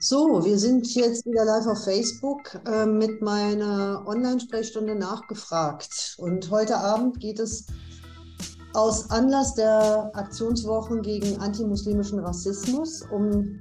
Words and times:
So, 0.00 0.44
wir 0.44 0.58
sind 0.58 0.92
jetzt 0.94 1.24
wieder 1.24 1.44
live 1.44 1.66
auf 1.66 1.84
Facebook 1.84 2.60
äh, 2.66 2.84
mit 2.84 3.22
meiner 3.22 4.04
Online-Sprechstunde 4.06 4.94
nachgefragt. 4.94 6.16
Und 6.18 6.50
heute 6.50 6.76
Abend 6.76 7.20
geht 7.20 7.38
es 7.38 7.66
aus 8.74 9.10
Anlass 9.10 9.54
der 9.54 10.10
Aktionswochen 10.14 11.00
gegen 11.00 11.38
antimuslimischen 11.38 12.18
Rassismus 12.18 13.02
um 13.12 13.60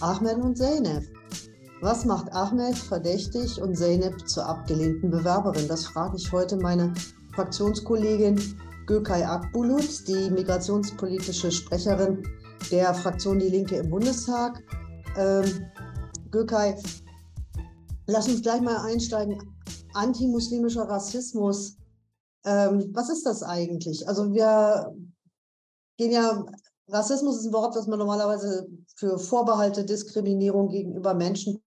Ahmed 0.00 0.36
und 0.36 0.56
Zeynep. 0.56 1.04
Was 1.80 2.04
macht 2.04 2.30
Ahmed 2.32 2.76
verdächtig 2.76 3.60
und 3.60 3.74
Zeynep 3.74 4.28
zur 4.28 4.46
abgelehnten 4.46 5.10
Bewerberin? 5.10 5.66
Das 5.66 5.86
frage 5.86 6.18
ich 6.18 6.30
heute 6.30 6.56
meine 6.58 6.92
Fraktionskollegin 7.34 8.38
Gökay 8.86 9.24
Akbulut, 9.24 10.06
die 10.06 10.30
migrationspolitische 10.30 11.50
Sprecherin 11.50 12.22
der 12.70 12.92
Fraktion 12.92 13.38
Die 13.38 13.48
Linke 13.48 13.76
im 13.76 13.88
Bundestag. 13.88 14.62
Ähm, 15.16 15.66
Gökay, 16.30 16.76
lass 18.06 18.28
uns 18.28 18.42
gleich 18.42 18.60
mal 18.60 18.76
einsteigen. 18.78 19.38
Antimuslimischer 19.94 20.88
Rassismus, 20.88 21.76
ähm, 22.44 22.90
was 22.94 23.10
ist 23.10 23.26
das 23.26 23.42
eigentlich? 23.42 24.06
Also 24.08 24.32
wir 24.32 24.94
gehen 25.96 26.12
ja, 26.12 26.44
Rassismus 26.88 27.38
ist 27.38 27.46
ein 27.46 27.52
Wort, 27.52 27.76
das 27.76 27.86
man 27.86 27.98
normalerweise 27.98 28.68
für 28.96 29.18
Vorbehalte, 29.18 29.84
Diskriminierung 29.84 30.68
gegenüber 30.68 31.14
Menschen 31.14 31.62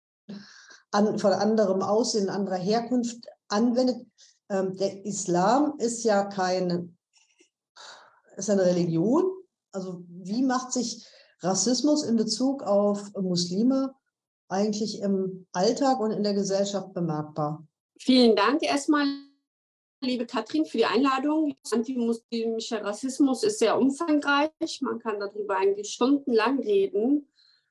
an, 0.93 1.19
von 1.19 1.33
anderem 1.33 1.83
Aussehen, 1.83 2.29
anderer 2.29 2.57
Herkunft 2.57 3.27
anwendet. 3.49 4.07
Ähm, 4.49 4.77
der 4.77 5.05
Islam 5.05 5.75
ist 5.79 6.05
ja 6.05 6.25
keine, 6.25 6.89
ist 8.37 8.51
eine 8.51 8.65
Religion. 8.65 9.25
Also 9.73 10.05
wie 10.09 10.43
macht 10.43 10.73
sich 10.73 11.07
Rassismus 11.43 12.05
in 12.05 12.17
Bezug 12.17 12.63
auf 12.63 13.13
Muslime 13.15 13.95
eigentlich 14.49 15.01
im 15.01 15.47
Alltag 15.53 16.01
und 16.01 16.13
in 16.13 16.23
der 16.23 16.35
Gesellschaft 16.35 16.93
bemerkbar? 16.95 17.67
Vielen 17.99 18.37
Dank 18.37 18.63
erstmal, 18.63 19.07
liebe 20.01 20.27
Katrin, 20.27 20.67
für 20.67 20.79
die 20.79 20.85
Einladung. 20.85 21.55
Antimuslimischer 21.71 22.85
Rassismus 22.85 23.43
ist 23.43 23.59
sehr 23.59 23.79
umfangreich. 23.79 24.81
Man 24.81 24.99
kann 24.99 25.19
darüber 25.19 25.57
eigentlich 25.57 25.93
stundenlang 25.93 26.61
reden. 26.61 27.29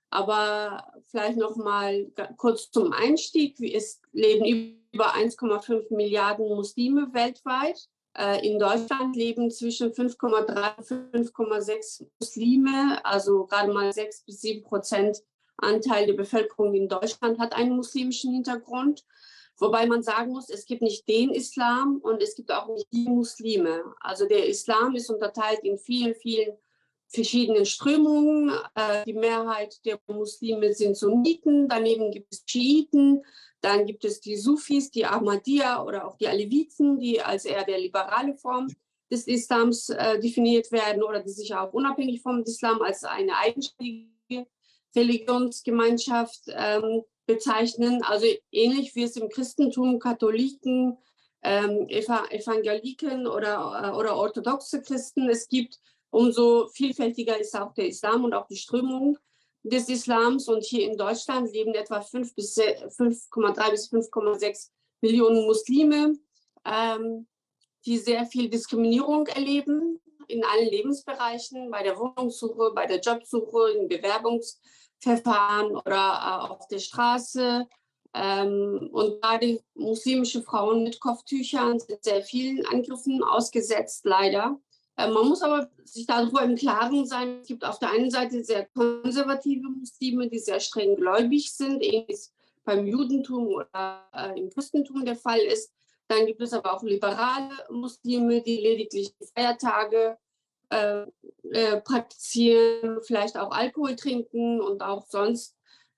Aber 0.09 0.91
vielleicht 1.03 1.37
noch 1.37 1.55
mal 1.55 2.11
kurz 2.37 2.71
zum 2.71 2.91
Einstieg. 2.91 3.59
Es 3.61 4.01
leben 4.11 4.75
über 4.91 5.15
1,5 5.15 5.93
Milliarden 5.95 6.49
Muslime 6.49 7.13
weltweit. 7.13 7.87
Äh, 8.17 8.45
in 8.45 8.59
Deutschland 8.59 9.15
leben 9.15 9.49
zwischen 9.51 9.91
5,3 9.91 11.13
und 11.13 11.31
5,6 11.31 12.05
Muslime, 12.19 13.03
also 13.05 13.45
gerade 13.45 13.71
mal 13.71 13.91
6 13.93 14.23
bis 14.25 14.41
7 14.41 14.63
Prozent 14.63 15.23
Anteil 15.57 16.07
der 16.07 16.13
Bevölkerung 16.13 16.73
in 16.73 16.89
Deutschland 16.89 17.39
hat 17.39 17.53
einen 17.53 17.75
muslimischen 17.75 18.33
Hintergrund. 18.33 19.05
Wobei 19.57 19.85
man 19.85 20.01
sagen 20.01 20.31
muss, 20.31 20.49
es 20.49 20.65
gibt 20.65 20.81
nicht 20.81 21.07
den 21.07 21.29
Islam 21.29 21.99
und 22.01 22.21
es 22.23 22.35
gibt 22.35 22.51
auch 22.51 22.67
nicht 22.67 22.87
die 22.91 23.07
Muslime. 23.07 23.83
Also 23.99 24.27
der 24.27 24.47
Islam 24.47 24.95
ist 24.95 25.09
unterteilt 25.09 25.59
in 25.63 25.77
vielen, 25.77 26.15
vielen 26.15 26.57
verschiedenen 27.11 27.65
Strömungen. 27.65 28.51
Äh, 28.75 29.03
die 29.05 29.13
Mehrheit 29.13 29.79
der 29.85 29.99
Muslime 30.07 30.73
sind 30.73 30.97
Sunniten, 30.97 31.67
daneben 31.67 32.11
gibt 32.11 32.33
es 32.33 32.43
Schiiten, 32.45 33.23
dann 33.61 33.85
gibt 33.85 34.05
es 34.05 34.21
die 34.21 34.37
Sufis, 34.37 34.89
die 34.89 35.05
Ahmadiyya 35.05 35.83
oder 35.83 36.07
auch 36.07 36.17
die 36.17 36.27
Aleviten, 36.27 36.99
die 36.99 37.21
als 37.21 37.45
eher 37.45 37.63
der 37.63 37.79
liberale 37.79 38.35
Form 38.35 38.67
des 39.11 39.27
Islams 39.27 39.89
äh, 39.89 40.19
definiert 40.19 40.71
werden 40.71 41.03
oder 41.03 41.19
die 41.19 41.29
sich 41.29 41.53
auch 41.53 41.73
unabhängig 41.73 42.21
vom 42.21 42.41
Islam 42.43 42.81
als 42.81 43.03
eine 43.03 43.37
eigenständige 43.37 44.47
Religionsgemeinschaft 44.95 46.43
ähm, 46.47 47.03
bezeichnen. 47.27 48.03
Also 48.03 48.25
ähnlich 48.51 48.95
wie 48.95 49.03
es 49.03 49.17
im 49.17 49.29
Christentum 49.29 49.99
Katholiken, 49.99 50.97
ähm, 51.43 51.87
Evangeliken 51.89 53.27
oder, 53.27 53.83
äh, 53.83 53.97
oder 53.97 54.15
orthodoxe 54.15 54.81
Christen 54.81 55.29
es 55.29 55.47
gibt, 55.47 55.79
umso 56.11 56.67
vielfältiger 56.67 57.39
ist 57.39 57.55
auch 57.57 57.73
der 57.73 57.87
Islam 57.87 58.23
und 58.23 58.33
auch 58.33 58.47
die 58.47 58.57
Strömung 58.57 59.17
des 59.63 59.89
Islams. 59.89 60.47
Und 60.47 60.63
hier 60.63 60.89
in 60.89 60.97
Deutschland 60.97 61.51
leben 61.51 61.73
etwa 61.73 61.99
5,3 61.99 62.35
bis 62.35 62.57
5,6 63.91 64.69
Millionen 65.01 65.45
Muslime, 65.45 66.17
ähm, 66.65 67.27
die 67.85 67.97
sehr 67.97 68.25
viel 68.25 68.49
Diskriminierung 68.49 69.25
erleben 69.27 69.99
in 70.27 70.43
allen 70.45 70.69
Lebensbereichen, 70.69 71.71
bei 71.71 71.83
der 71.83 71.97
Wohnungssuche, 71.97 72.71
bei 72.73 72.85
der 72.85 72.99
Jobsuche, 72.99 73.71
in 73.71 73.87
Bewerbungsverfahren 73.87 75.75
oder 75.75 76.45
äh, 76.45 76.51
auf 76.51 76.67
der 76.67 76.79
Straße. 76.79 77.67
Ähm, 78.13 78.89
und 78.91 79.21
gerade 79.21 79.61
muslimische 79.73 80.43
Frauen 80.43 80.83
mit 80.83 80.99
Kopftüchern 80.99 81.79
sind 81.79 82.03
sehr 82.03 82.21
vielen 82.21 82.65
Angriffen 82.65 83.23
ausgesetzt, 83.23 84.05
leider. 84.05 84.59
Äh, 84.97 85.09
man 85.09 85.27
muss 85.27 85.41
aber 85.41 85.69
sich 85.83 86.05
darüber 86.05 86.43
im 86.43 86.55
Klaren 86.55 87.05
sein, 87.05 87.39
es 87.41 87.47
gibt 87.47 87.65
auf 87.65 87.79
der 87.79 87.91
einen 87.91 88.11
Seite 88.11 88.43
sehr 88.43 88.67
konservative 88.67 89.69
Muslime, 89.69 90.29
die 90.29 90.39
sehr 90.39 90.59
streng 90.59 90.95
gläubig 90.95 91.53
sind, 91.53 91.83
ähnlich 91.83 92.29
beim 92.63 92.85
Judentum 92.85 93.47
oder 93.47 94.09
äh, 94.13 94.39
im 94.39 94.49
Christentum 94.49 95.03
der 95.05 95.15
Fall 95.15 95.39
ist. 95.39 95.73
Dann 96.07 96.25
gibt 96.25 96.41
es 96.41 96.53
aber 96.53 96.73
auch 96.73 96.83
liberale 96.83 97.55
Muslime, 97.69 98.41
die 98.41 98.57
lediglich 98.57 99.13
Feiertage 99.33 100.17
äh, 100.69 101.05
äh, 101.51 101.81
praktizieren, 101.81 103.01
vielleicht 103.01 103.37
auch 103.37 103.51
Alkohol 103.51 103.95
trinken 103.95 104.61
und 104.61 104.81
auch 104.81 105.05
sonst 105.07 105.55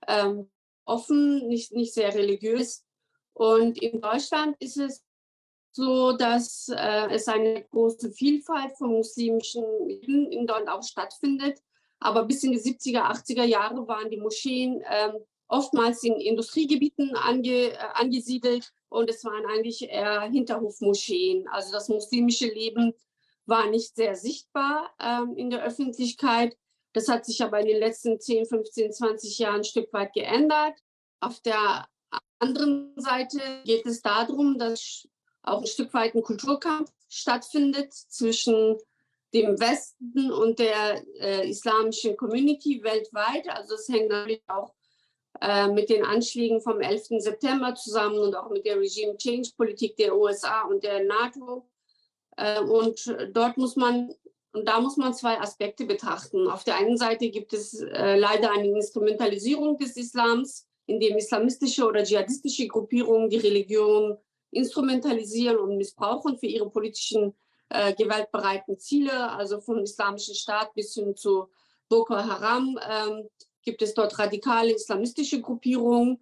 ähm, 0.07 0.49
offen, 0.85 1.47
nicht, 1.47 1.73
nicht 1.73 1.93
sehr 1.93 2.13
religiös. 2.13 2.85
Und 3.33 3.81
in 3.81 4.01
Deutschland 4.01 4.55
ist 4.59 4.77
es 4.77 5.03
so 5.73 6.13
dass 6.13 6.69
äh, 6.69 7.07
es 7.11 7.27
eine 7.27 7.63
große 7.65 8.11
Vielfalt 8.11 8.77
von 8.77 8.91
muslimischen 8.91 9.65
Leben 9.87 10.31
in 10.31 10.47
Deutschland 10.47 10.69
auch 10.69 10.83
stattfindet. 10.83 11.59
Aber 11.99 12.25
bis 12.25 12.43
in 12.43 12.51
die 12.51 12.59
70er, 12.59 13.01
80er 13.01 13.43
Jahre 13.43 13.87
waren 13.87 14.09
die 14.09 14.17
Moscheen 14.17 14.81
äh, 14.81 15.13
oftmals 15.47 16.03
in 16.03 16.19
Industriegebieten 16.19 17.15
ange, 17.15 17.71
äh, 17.71 17.77
angesiedelt 17.95 18.71
und 18.89 19.09
es 19.09 19.25
waren 19.25 19.45
eigentlich 19.47 19.89
eher 19.89 20.21
Hinterhofmoscheen. 20.21 21.47
Also 21.47 21.71
das 21.71 21.89
muslimische 21.89 22.47
Leben 22.47 22.93
war 23.45 23.69
nicht 23.69 23.95
sehr 23.95 24.15
sichtbar 24.15 24.93
ähm, 24.99 25.35
in 25.35 25.49
der 25.49 25.63
Öffentlichkeit. 25.63 26.55
Das 26.93 27.07
hat 27.07 27.25
sich 27.25 27.41
aber 27.43 27.59
in 27.59 27.67
den 27.67 27.79
letzten 27.79 28.19
10, 28.19 28.45
15, 28.45 28.93
20 28.93 29.39
Jahren 29.39 29.57
ein 29.57 29.63
Stück 29.63 29.91
weit 29.91 30.13
geändert. 30.13 30.75
Auf 31.19 31.39
der 31.39 31.87
anderen 32.37 32.93
Seite 32.97 33.39
geht 33.65 33.85
es 33.85 34.01
darum, 34.01 34.59
dass 34.59 35.07
auch 35.43 35.61
ein 35.61 35.67
Stück 35.67 35.93
weit 35.93 36.15
ein 36.15 36.23
Kulturkampf 36.23 36.91
stattfindet 37.09 37.93
zwischen 37.93 38.77
dem 39.33 39.59
Westen 39.59 40.31
und 40.31 40.59
der 40.59 41.03
äh, 41.19 41.49
islamischen 41.49 42.15
Community 42.17 42.81
weltweit. 42.83 43.49
Also 43.49 43.75
es 43.75 43.87
hängt 43.89 44.09
natürlich 44.09 44.43
auch 44.47 44.73
äh, 45.41 45.67
mit 45.67 45.89
den 45.89 46.05
Anschlägen 46.05 46.61
vom 46.61 46.81
11. 46.81 47.19
September 47.19 47.75
zusammen 47.75 48.19
und 48.19 48.35
auch 48.35 48.49
mit 48.49 48.65
der 48.65 48.79
Regime 48.79 49.17
Change 49.17 49.49
Politik 49.57 49.97
der 49.97 50.15
USA 50.15 50.63
und 50.63 50.83
der 50.83 51.03
NATO. 51.03 51.67
Äh, 52.37 52.61
und 52.61 53.15
dort 53.31 53.57
muss 53.57 53.75
man 53.75 54.13
und 54.53 54.67
da 54.67 54.79
muss 54.79 54.97
man 54.97 55.15
zwei 55.15 55.39
Aspekte 55.39 55.85
betrachten. 55.85 56.47
Auf 56.47 56.63
der 56.63 56.75
einen 56.75 56.95
Seite 56.95 57.29
gibt 57.31 57.53
es 57.53 57.73
äh, 57.81 58.15
leider 58.15 58.51
eine 58.51 58.67
Instrumentalisierung 58.67 59.79
des 59.79 59.97
Islams, 59.97 60.67
in 60.85 60.99
dem 60.99 61.17
islamistische 61.17 61.87
oder 61.87 62.03
dschihadistische 62.03 62.67
Gruppierungen 62.67 63.29
die 63.29 63.37
Religion 63.37 64.17
instrumentalisieren 64.55 65.57
und 65.57 65.77
missbrauchen 65.77 66.37
für 66.37 66.47
ihre 66.47 66.69
politischen 66.69 67.33
äh, 67.69 67.93
gewaltbereiten 67.93 68.77
Ziele, 68.77 69.31
also 69.31 69.59
vom 69.59 69.79
Islamischen 69.79 70.35
Staat 70.35 70.73
bis 70.73 70.93
hin 70.93 71.15
zu 71.15 71.49
Boko 71.89 72.15
Haram 72.15 72.79
ähm, 72.89 73.29
gibt 73.63 73.81
es 73.81 73.93
dort 73.93 74.17
radikale 74.19 74.73
islamistische 74.73 75.41
Gruppierungen. 75.41 76.21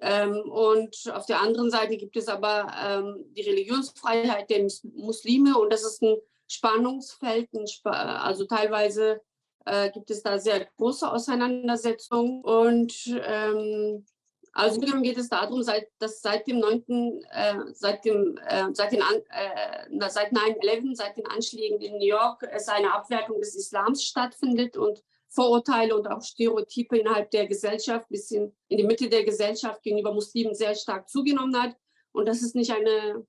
Ähm, 0.00 0.50
und 0.50 0.96
auf 1.12 1.26
der 1.26 1.40
anderen 1.40 1.70
Seite 1.70 1.96
gibt 1.96 2.16
es 2.16 2.28
aber 2.28 2.72
ähm, 2.82 3.24
die 3.36 3.42
Religionsfreiheit 3.42 4.48
der 4.48 4.66
Muslime 4.94 5.58
und 5.58 5.72
das 5.72 5.82
ist 5.84 6.02
ein 6.02 6.16
Spannungsfeld, 6.48 7.52
ein 7.52 7.64
Sp 7.68 7.88
also 7.88 8.46
teilweise 8.46 9.20
äh, 9.66 9.90
gibt 9.90 10.10
es 10.10 10.22
da 10.22 10.38
sehr 10.38 10.66
große 10.76 11.10
Auseinandersetzungen 11.10 12.42
und 12.42 12.94
ähm, 13.24 14.04
also 14.52 14.80
geht 14.80 15.16
es 15.16 15.28
darum, 15.28 15.62
seit, 15.62 15.88
dass 15.98 16.20
seit 16.20 16.46
dem 16.46 16.58
9., 16.58 17.22
äh, 17.30 17.54
seit, 17.72 18.04
dem, 18.04 18.38
äh, 18.46 18.66
seit, 18.72 18.92
den, 18.92 19.00
äh, 19.00 20.10
seit 20.10 20.32
9-11, 20.32 20.94
seit 20.94 21.16
den 21.16 21.26
Anschlägen 21.26 21.80
in 21.80 21.96
New 21.96 22.06
York, 22.06 22.42
es 22.50 22.68
eine 22.68 22.92
Abwertung 22.92 23.40
des 23.40 23.54
Islams 23.54 24.04
stattfindet 24.04 24.76
und 24.76 25.02
Vorurteile 25.30 25.96
und 25.96 26.06
auch 26.06 26.22
Stereotype 26.22 26.98
innerhalb 26.98 27.30
der 27.30 27.46
Gesellschaft 27.46 28.06
bis 28.10 28.30
in, 28.30 28.54
in 28.68 28.76
die 28.76 28.84
Mitte 28.84 29.08
der 29.08 29.24
Gesellschaft 29.24 29.82
gegenüber 29.82 30.12
Muslimen 30.12 30.54
sehr 30.54 30.74
stark 30.74 31.08
zugenommen 31.08 31.60
hat. 31.60 31.74
Und 32.12 32.28
das 32.28 32.42
ist 32.42 32.54
nicht 32.54 32.72
eine 32.72 33.26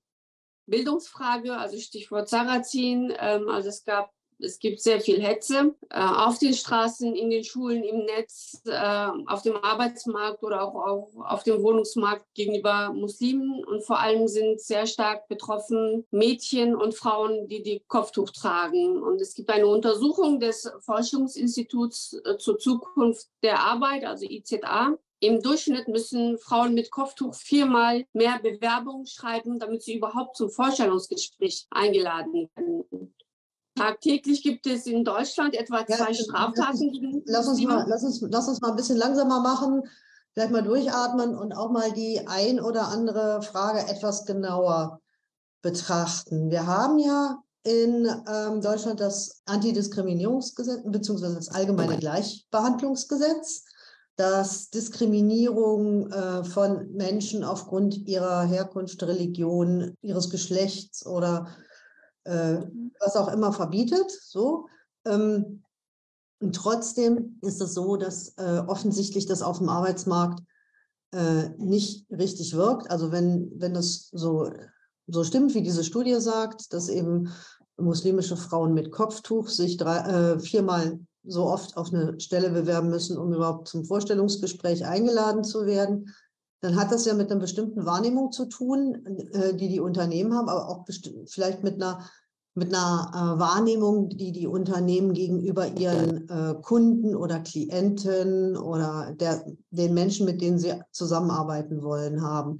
Bildungsfrage, 0.66 1.56
also 1.56 1.78
Stichwort 1.78 2.28
Sarrazin. 2.28 3.14
Ähm, 3.18 3.48
also 3.48 3.70
es 3.70 3.84
gab 3.84 4.13
Es 4.38 4.58
gibt 4.58 4.80
sehr 4.80 5.00
viel 5.00 5.20
Hetze 5.20 5.74
äh, 5.90 5.98
auf 5.98 6.38
den 6.38 6.54
Straßen, 6.54 7.14
in 7.14 7.30
den 7.30 7.44
Schulen, 7.44 7.82
im 7.84 8.04
Netz, 8.04 8.62
äh, 8.66 9.08
auf 9.26 9.42
dem 9.42 9.56
Arbeitsmarkt 9.56 10.42
oder 10.42 10.62
auch, 10.62 10.74
auch, 10.74 11.10
auf 11.26 11.42
dem 11.42 11.62
Wohnungsmarkt 11.62 12.26
gegenüber 12.34 12.92
Muslimen. 12.92 13.64
Und 13.64 13.84
vor 13.84 14.00
allem 14.00 14.28
sind 14.28 14.60
sehr 14.60 14.86
stark 14.86 15.28
betroffen 15.28 16.06
Mädchen 16.10 16.74
und 16.74 16.94
Frauen, 16.94 17.48
die 17.48 17.62
die 17.62 17.82
Kopftuch 17.86 18.30
tragen. 18.30 19.02
Und 19.02 19.20
es 19.20 19.34
gibt 19.34 19.50
eine 19.50 19.66
Untersuchung 19.66 20.40
des 20.40 20.70
Forschungsinstituts 20.80 22.20
äh, 22.24 22.36
zur 22.38 22.58
Zukunft 22.58 23.28
der 23.42 23.60
Arbeit, 23.60 24.04
also 24.04 24.24
IZA, 24.24 24.98
im 25.24 25.40
Durchschnitt 25.40 25.88
müssen 25.88 26.36
Frauen 26.36 26.74
mit 26.74 26.90
Kopftuch 26.90 27.34
viermal 27.34 28.04
mehr 28.12 28.38
Bewerbungen 28.42 29.06
schreiben, 29.06 29.58
damit 29.58 29.82
sie 29.82 29.96
überhaupt 29.96 30.36
zum 30.36 30.50
Vorstellungsgespräch 30.50 31.66
eingeladen 31.70 32.50
werden. 32.54 33.14
Tagtäglich 33.76 34.42
gibt 34.42 34.66
es 34.66 34.86
in 34.86 35.04
Deutschland 35.04 35.54
etwa 35.54 35.84
zwei 35.86 36.10
ja, 36.10 36.14
Straftaten 36.14 36.92
gegen 36.92 37.22
lass 37.26 37.48
uns, 37.48 37.60
mal, 37.62 37.84
lass, 37.88 38.04
uns, 38.04 38.24
lass 38.28 38.48
uns 38.48 38.60
mal 38.60 38.70
ein 38.70 38.76
bisschen 38.76 38.96
langsamer 38.96 39.40
machen, 39.40 39.82
vielleicht 40.32 40.52
mal 40.52 40.62
durchatmen 40.62 41.34
und 41.34 41.52
auch 41.52 41.70
mal 41.70 41.92
die 41.92 42.26
ein 42.26 42.60
oder 42.60 42.88
andere 42.88 43.42
Frage 43.42 43.80
etwas 43.80 44.26
genauer 44.26 45.00
betrachten. 45.62 46.50
Wir 46.50 46.66
haben 46.66 46.98
ja 46.98 47.42
in 47.64 48.06
ähm, 48.28 48.60
Deutschland 48.60 49.00
das 49.00 49.42
Antidiskriminierungsgesetz 49.46 50.82
bzw. 50.84 51.34
das 51.34 51.48
allgemeine 51.48 51.98
Gleichbehandlungsgesetz, 51.98 53.64
das 54.16 54.70
Diskriminierung 54.70 56.12
äh, 56.12 56.44
von 56.44 56.92
Menschen 56.92 57.42
aufgrund 57.42 58.06
ihrer 58.06 58.44
Herkunft, 58.44 59.02
Religion, 59.02 59.96
ihres 60.02 60.30
Geschlechts 60.30 61.04
oder 61.04 61.48
äh, 62.24 62.58
was 63.00 63.16
auch 63.16 63.28
immer 63.28 63.52
verbietet. 63.52 64.10
So. 64.10 64.66
Ähm, 65.04 65.62
und 66.40 66.54
trotzdem 66.54 67.38
ist 67.42 67.60
es 67.60 67.74
so, 67.74 67.96
dass 67.96 68.34
äh, 68.36 68.62
offensichtlich 68.66 69.26
das 69.26 69.42
auf 69.42 69.58
dem 69.58 69.68
Arbeitsmarkt 69.68 70.42
äh, 71.12 71.50
nicht 71.58 72.06
richtig 72.10 72.54
wirkt. 72.54 72.90
Also 72.90 73.12
wenn, 73.12 73.52
wenn 73.56 73.74
das 73.74 74.08
so, 74.12 74.50
so 75.06 75.24
stimmt, 75.24 75.54
wie 75.54 75.62
diese 75.62 75.84
Studie 75.84 76.20
sagt, 76.20 76.72
dass 76.72 76.88
eben 76.88 77.30
muslimische 77.76 78.36
Frauen 78.36 78.74
mit 78.74 78.90
Kopftuch 78.90 79.48
sich 79.48 79.76
drei, 79.76 79.98
äh, 79.98 80.38
viermal 80.38 80.98
so 81.24 81.46
oft 81.46 81.76
auf 81.76 81.92
eine 81.92 82.20
Stelle 82.20 82.50
bewerben 82.50 82.90
müssen, 82.90 83.16
um 83.16 83.32
überhaupt 83.32 83.68
zum 83.68 83.84
Vorstellungsgespräch 83.84 84.84
eingeladen 84.84 85.44
zu 85.44 85.66
werden, 85.66 86.14
dann 86.64 86.76
hat 86.76 86.90
das 86.90 87.04
ja 87.04 87.12
mit 87.12 87.30
einer 87.30 87.40
bestimmten 87.40 87.84
Wahrnehmung 87.84 88.32
zu 88.32 88.46
tun, 88.46 89.04
äh, 89.32 89.54
die 89.54 89.68
die 89.68 89.80
Unternehmen 89.80 90.32
haben, 90.32 90.48
aber 90.48 90.66
auch 90.70 90.86
vielleicht 91.26 91.62
mit 91.62 91.74
einer, 91.74 92.08
mit 92.54 92.74
einer 92.74 93.10
äh, 93.12 93.38
Wahrnehmung, 93.38 94.08
die 94.08 94.32
die 94.32 94.46
Unternehmen 94.46 95.12
gegenüber 95.12 95.66
ihren 95.66 96.26
äh, 96.26 96.54
Kunden 96.62 97.14
oder 97.14 97.40
Klienten 97.40 98.56
oder 98.56 99.12
der, 99.12 99.44
den 99.72 99.92
Menschen, 99.92 100.24
mit 100.24 100.40
denen 100.40 100.58
sie 100.58 100.80
zusammenarbeiten 100.90 101.82
wollen, 101.82 102.22
haben. 102.22 102.56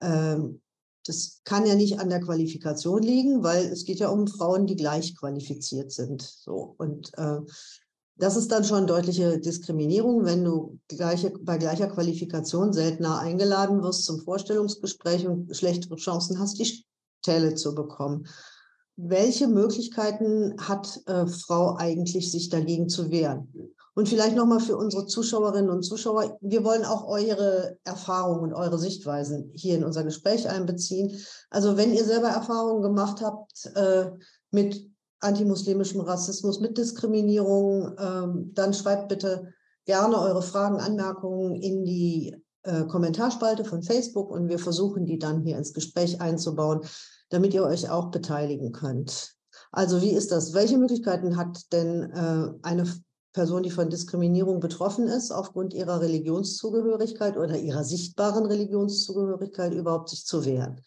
Ähm, 0.00 0.60
das 1.06 1.40
kann 1.44 1.66
ja 1.66 1.76
nicht 1.76 2.00
an 2.00 2.10
der 2.10 2.20
Qualifikation 2.20 3.00
liegen, 3.00 3.44
weil 3.44 3.64
es 3.66 3.84
geht 3.84 4.00
ja 4.00 4.08
um 4.08 4.26
Frauen, 4.26 4.66
die 4.66 4.74
gleich 4.74 5.16
qualifiziert 5.16 5.92
sind. 5.92 6.20
So 6.20 6.74
und 6.78 7.12
das 8.18 8.36
ist 8.36 8.50
dann 8.50 8.64
schon 8.64 8.86
deutliche 8.86 9.38
Diskriminierung, 9.38 10.24
wenn 10.24 10.42
du 10.42 10.78
gleiche, 10.88 11.32
bei 11.40 11.58
gleicher 11.58 11.88
Qualifikation 11.88 12.72
seltener 12.72 13.18
eingeladen 13.18 13.82
wirst 13.82 14.04
zum 14.04 14.20
Vorstellungsgespräch 14.20 15.26
und 15.26 15.54
schlechtere 15.54 15.96
Chancen 15.96 16.38
hast, 16.38 16.58
die 16.58 16.84
Stelle 17.22 17.54
zu 17.54 17.74
bekommen. 17.74 18.26
Welche 18.96 19.46
Möglichkeiten 19.48 20.54
hat 20.58 21.02
äh, 21.06 21.26
Frau 21.26 21.76
eigentlich, 21.76 22.30
sich 22.30 22.48
dagegen 22.48 22.88
zu 22.88 23.10
wehren? 23.10 23.52
Und 23.92 24.08
vielleicht 24.08 24.36
nochmal 24.36 24.60
für 24.60 24.76
unsere 24.76 25.06
Zuschauerinnen 25.06 25.70
und 25.70 25.82
Zuschauer, 25.82 26.38
wir 26.40 26.64
wollen 26.64 26.84
auch 26.84 27.06
eure 27.06 27.78
Erfahrungen 27.84 28.40
und 28.40 28.54
eure 28.54 28.78
Sichtweisen 28.78 29.50
hier 29.54 29.76
in 29.76 29.84
unser 29.84 30.04
Gespräch 30.04 30.48
einbeziehen. 30.48 31.18
Also 31.50 31.76
wenn 31.76 31.92
ihr 31.92 32.04
selber 32.04 32.28
Erfahrungen 32.28 32.82
gemacht 32.82 33.22
habt 33.22 33.66
äh, 33.74 34.10
mit 34.50 34.90
antimuslimischem 35.26 36.00
Rassismus, 36.00 36.60
mit 36.60 36.78
Diskriminierung, 36.78 37.96
ähm, 37.98 38.52
dann 38.54 38.72
schreibt 38.72 39.08
bitte 39.08 39.52
gerne 39.84 40.18
eure 40.18 40.42
Fragen, 40.42 40.80
Anmerkungen 40.80 41.54
in 41.56 41.84
die 41.84 42.36
äh, 42.62 42.84
Kommentarspalte 42.84 43.64
von 43.64 43.82
Facebook 43.82 44.30
und 44.30 44.48
wir 44.48 44.58
versuchen 44.58 45.06
die 45.06 45.18
dann 45.18 45.42
hier 45.42 45.56
ins 45.56 45.72
Gespräch 45.72 46.20
einzubauen, 46.20 46.80
damit 47.28 47.54
ihr 47.54 47.64
euch 47.64 47.88
auch 47.90 48.10
beteiligen 48.10 48.72
könnt. 48.72 49.34
Also 49.70 50.02
wie 50.02 50.10
ist 50.10 50.32
das? 50.32 50.54
Welche 50.54 50.78
Möglichkeiten 50.78 51.36
hat 51.36 51.72
denn 51.72 52.10
äh, 52.10 52.48
eine 52.62 52.86
Person, 53.32 53.62
die 53.62 53.70
von 53.70 53.90
Diskriminierung 53.90 54.60
betroffen 54.60 55.08
ist, 55.08 55.30
aufgrund 55.30 55.74
ihrer 55.74 56.00
Religionszugehörigkeit 56.00 57.36
oder 57.36 57.58
ihrer 57.58 57.84
sichtbaren 57.84 58.46
Religionszugehörigkeit 58.46 59.74
überhaupt 59.74 60.08
sich 60.08 60.24
zu 60.24 60.44
wehren? 60.46 60.80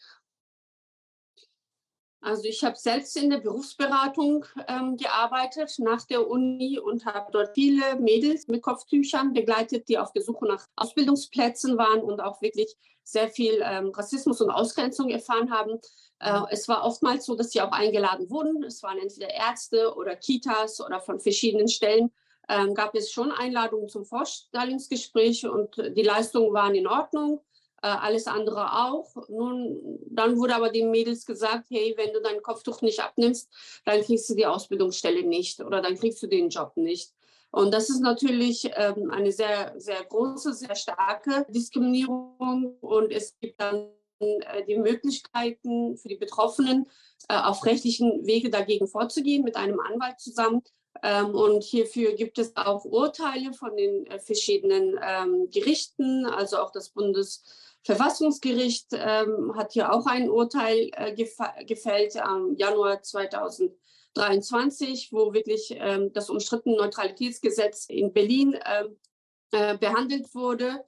Also 2.22 2.44
ich 2.44 2.64
habe 2.64 2.76
selbst 2.76 3.16
in 3.16 3.30
der 3.30 3.38
Berufsberatung 3.38 4.46
ähm, 4.68 4.98
gearbeitet 4.98 5.74
nach 5.80 6.06
der 6.06 6.28
Uni 6.28 6.78
und 6.78 7.06
habe 7.06 7.32
dort 7.32 7.52
viele 7.54 7.96
Mädels 7.98 8.48
mit 8.48 8.62
Kopftüchern 8.62 9.32
begleitet, 9.32 9.88
die 9.88 9.98
auf 9.98 10.12
der 10.12 10.24
Suche 10.24 10.46
nach 10.46 10.66
Ausbildungsplätzen 10.76 11.78
waren 11.78 12.02
und 12.02 12.20
auch 12.20 12.42
wirklich 12.42 12.76
sehr 13.04 13.30
viel 13.30 13.62
ähm, 13.64 13.90
Rassismus 13.90 14.42
und 14.42 14.52
Ausgrenzung 14.52 15.10
erfahren 15.10 15.50
haben. 15.50 15.80
Äh, 16.20 16.42
es 16.52 16.68
war 16.68 16.84
oftmals 16.84 17.26
so, 17.26 17.36
dass 17.36 17.52
sie 17.52 17.62
auch 17.62 17.72
eingeladen 17.72 18.30
wurden. 18.30 18.64
Es 18.64 18.84
waren 18.84 19.00
entweder 19.00 19.34
Ärzte 19.34 19.96
oder 19.96 20.16
Kitas 20.18 20.82
oder 20.82 21.00
von 21.00 21.20
verschiedenen 21.22 21.70
Stellen 21.70 22.12
ähm, 22.50 22.74
gab 22.74 22.96
es 22.96 23.12
schon 23.12 23.32
Einladungen 23.32 23.88
zum 23.88 24.06
Vorstellungsgespräch 24.06 25.48
und 25.48 25.78
die 25.78 26.02
Leistungen 26.02 26.52
waren 26.54 26.76
in 26.76 26.88
Ordnung. 26.88 27.42
Äh, 27.82 27.88
alles 27.88 28.28
andere 28.28 28.74
auch. 28.86 29.16
Nun, 29.30 30.00
dann 30.10 30.38
wurde 30.38 30.56
aber 30.56 30.70
den 30.70 30.92
Mädels 30.92 31.26
gesagt, 31.26 31.68
hey, 31.70 31.94
wenn 31.98 32.14
du 32.14 32.22
dein 32.22 32.42
Kopftuch 32.42 32.82
nicht 32.82 33.00
abnimmst, 33.00 33.50
dann 33.86 34.02
kriegst 34.02 34.30
du 34.30 34.36
die 34.36 34.46
Ausbildungsstelle 34.46 35.24
nicht 35.24 35.62
oder 35.62 35.82
dann 35.82 35.98
kriegst 35.98 36.22
du 36.22 36.28
den 36.28 36.50
Job 36.50 36.74
nicht. 36.76 37.14
Und 37.52 37.74
das 37.74 37.90
ist 37.90 38.02
natürlich 38.02 38.70
ähm, 38.76 39.10
eine 39.12 39.32
sehr, 39.32 39.74
sehr 39.78 40.04
große, 40.04 40.54
sehr 40.54 40.76
starke 40.76 41.46
Diskriminierung. 41.50 42.78
Und 42.82 43.12
es 43.12 43.38
gibt 43.40 43.60
dann 43.60 43.90
äh, 44.20 44.66
die 44.68 44.78
Möglichkeiten 44.78 45.98
für 45.98 46.10
die 46.10 46.18
Betroffenen, 46.18 46.86
äh, 47.28 47.38
auf 47.38 47.66
rechtlichen 47.66 48.26
Wege 48.26 48.50
dagegen 48.50 48.88
vorzugehen, 48.88 49.44
mit 49.44 49.56
einem 49.56 49.80
Anwalt 49.80 50.20
zusammen. 50.20 50.62
Ähm, 51.02 51.34
und 51.34 51.64
hierfür 51.64 52.14
gibt 52.14 52.38
es 52.40 52.56
auch 52.56 52.84
Urteile 52.84 53.54
von 53.54 53.76
den 53.76 54.06
äh, 54.08 54.20
verschiedenen 54.20 55.00
ähm, 55.02 55.50
Gerichten, 55.50 56.26
also 56.26 56.58
auch 56.58 56.72
das 56.72 56.90
Bundes 56.90 57.44
Verfassungsgericht 57.84 58.88
ähm, 58.94 59.54
hat 59.56 59.74
hier 59.74 59.94
auch 59.94 60.06
ein 60.06 60.30
Urteil 60.30 60.90
äh, 60.94 61.14
gefällt 61.66 62.18
am 62.18 62.56
Januar 62.56 63.02
2023, 63.02 65.12
wo 65.12 65.34
wirklich 65.34 65.72
ähm, 65.72 66.12
das 66.14 66.30
umstrittene 66.30 66.78
Neutralitätsgesetz 66.78 67.86
in 67.88 68.12
Berlin 68.12 68.58
ähm, 68.66 68.98
äh, 69.52 69.78
behandelt 69.78 70.34
wurde. 70.36 70.84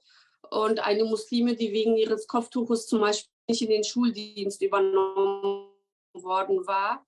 Und 0.50 0.80
eine 0.80 1.04
Muslime, 1.04 1.56
die 1.56 1.72
wegen 1.72 1.96
ihres 1.96 2.26
Kopftuches 2.26 2.86
zum 2.86 3.00
Beispiel 3.00 3.32
nicht 3.48 3.62
in 3.62 3.70
den 3.70 3.84
Schuldienst 3.84 4.60
übernommen 4.60 5.70
worden 6.12 6.66
war, 6.66 7.06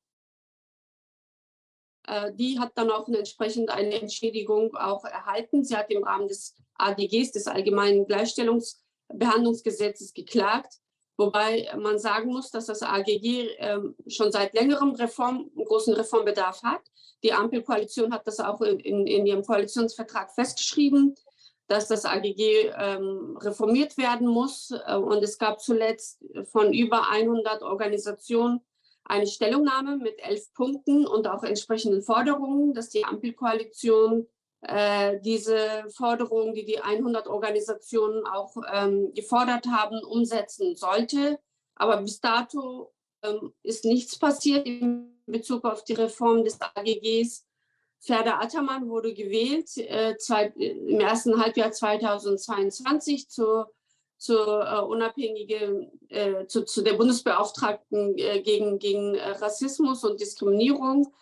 äh, 2.07 2.33
die 2.35 2.59
hat 2.59 2.73
dann 2.77 2.91
auch 2.91 3.07
entsprechend 3.09 3.71
eine 3.71 4.01
Entschädigung 4.01 4.75
auch 4.77 5.05
erhalten. 5.05 5.63
Sie 5.63 5.77
hat 5.77 5.91
im 5.91 6.05
Rahmen 6.05 6.29
des 6.29 6.55
AGGs, 6.77 7.33
des 7.33 7.47
Allgemeinen 7.47 8.07
Gleichstellungs 8.07 8.84
Behandlungsgesetzes 9.19 10.15
geklagt. 10.15 10.75
Wobei 11.17 11.71
man 11.79 11.99
sagen 11.99 12.33
muss, 12.33 12.51
dass 12.51 12.67
das 12.67 12.83
AGG 12.83 13.49
äh, 13.59 13.79
schon 14.09 14.33
seit 14.33 14.53
längerem 14.55 14.91
Reform, 14.91 15.51
großen 15.55 15.95
Reformbedarf 15.95 16.63
hat. 16.63 16.83
Die 17.23 17.33
Ampelkoalition 17.33 18.13
hat 18.13 18.27
das 18.27 18.41
auch 18.41 18.61
in, 18.61 18.81
in, 18.81 19.07
in 19.07 19.27
ihrem 19.27 19.45
Koalitionsvertrag 19.45 20.33
festgeschrieben, 20.33 21.15
dass 21.69 21.89
das 21.89 22.05
AGG 22.05 22.73
ähm, 22.77 23.39
reformiert 23.41 23.97
werden 23.97 24.27
muss. 24.27 24.73
Äh, 24.87 24.97
und 24.97 25.23
es 25.23 25.39
gab 25.39 25.61
zuletzt 25.61 26.25
von 26.51 26.73
über 26.73 27.09
100 27.11 27.63
Organisationen 27.63 28.61
eine 29.05 29.27
Stellungnahme 29.27 29.99
mit 29.99 30.19
elf 30.19 30.53
Punkten 30.55 31.07
und 31.07 31.29
auch 31.29 31.45
entsprechenden 31.45 32.03
Forderungen, 32.03 32.75
dass 32.75 32.89
die 32.89 33.05
Ampelkoalition 33.05 34.27
äh, 34.67 35.21
diese 35.21 35.85
Forderungen, 35.95 36.55
die 36.55 36.65
die 36.65 36.81
100 36.81 37.27
Organisationen 37.27 38.27
auch 38.27 38.57
ähm, 38.73 39.13
gefordert 39.15 39.67
haben, 39.67 40.03
umsetzen 40.05 40.77
sollte. 40.77 41.39
Aber 41.75 41.99
bis 41.99 42.21
dato 42.21 42.93
ähm, 43.23 43.53
ist 43.63 43.85
nichts 43.85 44.19
passiert 44.19 44.67
in 44.67 45.15
Bezug 45.27 45.65
auf 45.65 45.85
die 45.85 45.95
Reform 45.95 46.45
des 46.45 46.59
AGGs. 46.61 47.45
Ferda 48.01 48.39
Attermann 48.41 48.89
wurde 48.89 49.15
gewählt 49.15 49.71
äh, 49.79 50.17
zwei, 50.19 50.53
im 50.57 51.01
ersten 51.01 51.43
Halbjahr 51.43 51.73
2022 51.73 53.31
zur, 53.31 53.73
zur 54.19 54.67
äh, 54.67 54.81
unabhängige, 54.81 55.91
äh, 56.09 56.47
zu, 56.47 56.65
zu, 56.65 56.83
der 56.83 56.95
Bundesbeauftragten 56.95 58.19
äh, 58.19 58.43
gegen, 58.43 58.79
gegen 58.79 59.15
äh, 59.15 59.31
Rassismus 59.31 60.05
und 60.05 60.21
Diskriminierung. 60.21 61.15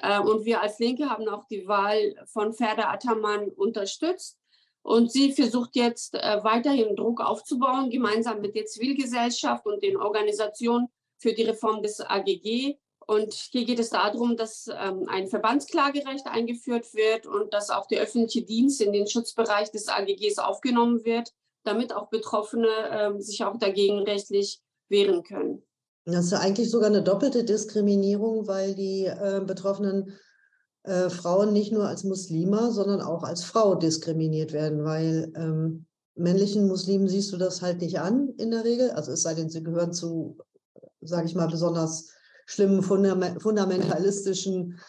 Ähm, 0.00 0.22
und 0.22 0.44
wir 0.44 0.60
als 0.60 0.78
Linke 0.78 1.10
haben 1.10 1.28
auch 1.28 1.46
die 1.48 1.66
Wahl 1.66 2.14
von 2.26 2.52
Ferda 2.52 2.90
Ataman 2.90 3.48
unterstützt. 3.50 4.38
Und 4.82 5.12
sie 5.12 5.32
versucht 5.32 5.76
jetzt 5.76 6.14
äh, 6.14 6.42
weiterhin 6.42 6.96
Druck 6.96 7.20
aufzubauen, 7.20 7.90
gemeinsam 7.90 8.40
mit 8.40 8.56
der 8.56 8.66
Zivilgesellschaft 8.66 9.64
und 9.64 9.82
den 9.82 9.96
Organisationen 9.96 10.88
für 11.18 11.32
die 11.32 11.44
Reform 11.44 11.82
des 11.82 12.00
AGG. 12.00 12.76
Und 13.06 13.32
hier 13.32 13.64
geht 13.64 13.78
es 13.78 13.90
darum, 13.90 14.36
dass 14.36 14.68
ähm, 14.68 15.06
ein 15.08 15.28
Verbandsklagerecht 15.28 16.26
eingeführt 16.26 16.94
wird 16.94 17.26
und 17.26 17.52
dass 17.52 17.70
auch 17.70 17.86
der 17.86 18.02
öffentliche 18.02 18.44
Dienst 18.44 18.80
in 18.80 18.92
den 18.92 19.06
Schutzbereich 19.06 19.70
des 19.70 19.88
AGGs 19.88 20.38
aufgenommen 20.38 21.04
wird, 21.04 21.32
damit 21.64 21.92
auch 21.92 22.08
Betroffene 22.08 22.68
ähm, 22.90 23.20
sich 23.20 23.44
auch 23.44 23.56
dagegen 23.58 24.00
rechtlich 24.00 24.60
wehren 24.88 25.22
können. 25.22 25.62
Das 26.04 26.24
ist 26.26 26.30
ja 26.32 26.40
eigentlich 26.40 26.70
sogar 26.70 26.88
eine 26.88 27.02
doppelte 27.02 27.44
Diskriminierung, 27.44 28.46
weil 28.48 28.74
die 28.74 29.06
äh, 29.06 29.40
betroffenen 29.46 30.12
äh, 30.82 31.08
Frauen 31.10 31.52
nicht 31.52 31.72
nur 31.72 31.86
als 31.86 32.02
Muslime, 32.02 32.72
sondern 32.72 33.00
auch 33.00 33.22
als 33.22 33.44
Frau 33.44 33.76
diskriminiert 33.76 34.52
werden, 34.52 34.84
weil 34.84 35.32
ähm, 35.36 35.86
männlichen 36.14 36.66
Muslimen 36.66 37.08
siehst 37.08 37.32
du 37.32 37.36
das 37.36 37.62
halt 37.62 37.80
nicht 37.80 38.00
an 38.00 38.30
in 38.38 38.50
der 38.50 38.64
Regel. 38.64 38.90
Also 38.90 39.12
es 39.12 39.22
sei 39.22 39.34
denn, 39.34 39.48
sie 39.48 39.62
gehören 39.62 39.92
zu, 39.92 40.38
sage 41.00 41.26
ich 41.26 41.34
mal, 41.34 41.48
besonders 41.48 42.08
schlimmen 42.46 42.82
fundamentalistischen 42.82 44.80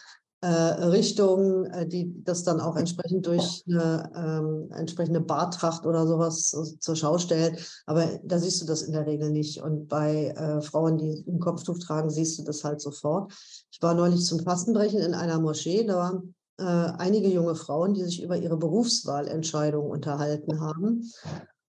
Richtung, 0.46 1.66
äh, 1.66 1.86
die 1.86 2.22
das 2.22 2.42
dann 2.42 2.60
auch 2.60 2.76
entsprechend 2.76 3.26
durch 3.26 3.64
eine 3.66 4.10
ähm, 4.14 4.70
entsprechende 4.72 5.20
Bartracht 5.20 5.86
oder 5.86 6.06
sowas 6.06 6.76
zur 6.80 6.96
Schau 6.96 7.18
stellt. 7.18 7.82
Aber 7.86 8.06
da 8.22 8.38
siehst 8.38 8.60
du 8.60 8.66
das 8.66 8.82
in 8.82 8.92
der 8.92 9.06
Regel 9.06 9.30
nicht. 9.30 9.62
Und 9.62 9.88
bei 9.88 10.28
äh, 10.28 10.60
Frauen, 10.60 10.98
die 10.98 11.24
ein 11.26 11.40
Kopftuch 11.40 11.78
tragen, 11.78 12.10
siehst 12.10 12.38
du 12.38 12.44
das 12.44 12.64
halt 12.64 12.80
sofort. 12.80 13.32
Ich 13.70 13.80
war 13.80 13.94
neulich 13.94 14.24
zum 14.24 14.40
Fastenbrechen 14.40 15.00
in 15.00 15.14
einer 15.14 15.40
Moschee. 15.40 15.84
Da 15.84 15.96
waren 15.96 16.34
äh, 16.58 16.62
einige 16.62 17.28
junge 17.28 17.54
Frauen, 17.54 17.94
die 17.94 18.04
sich 18.04 18.22
über 18.22 18.36
ihre 18.36 18.56
Berufswahlentscheidung 18.56 19.88
unterhalten 19.88 20.60
haben. 20.60 21.10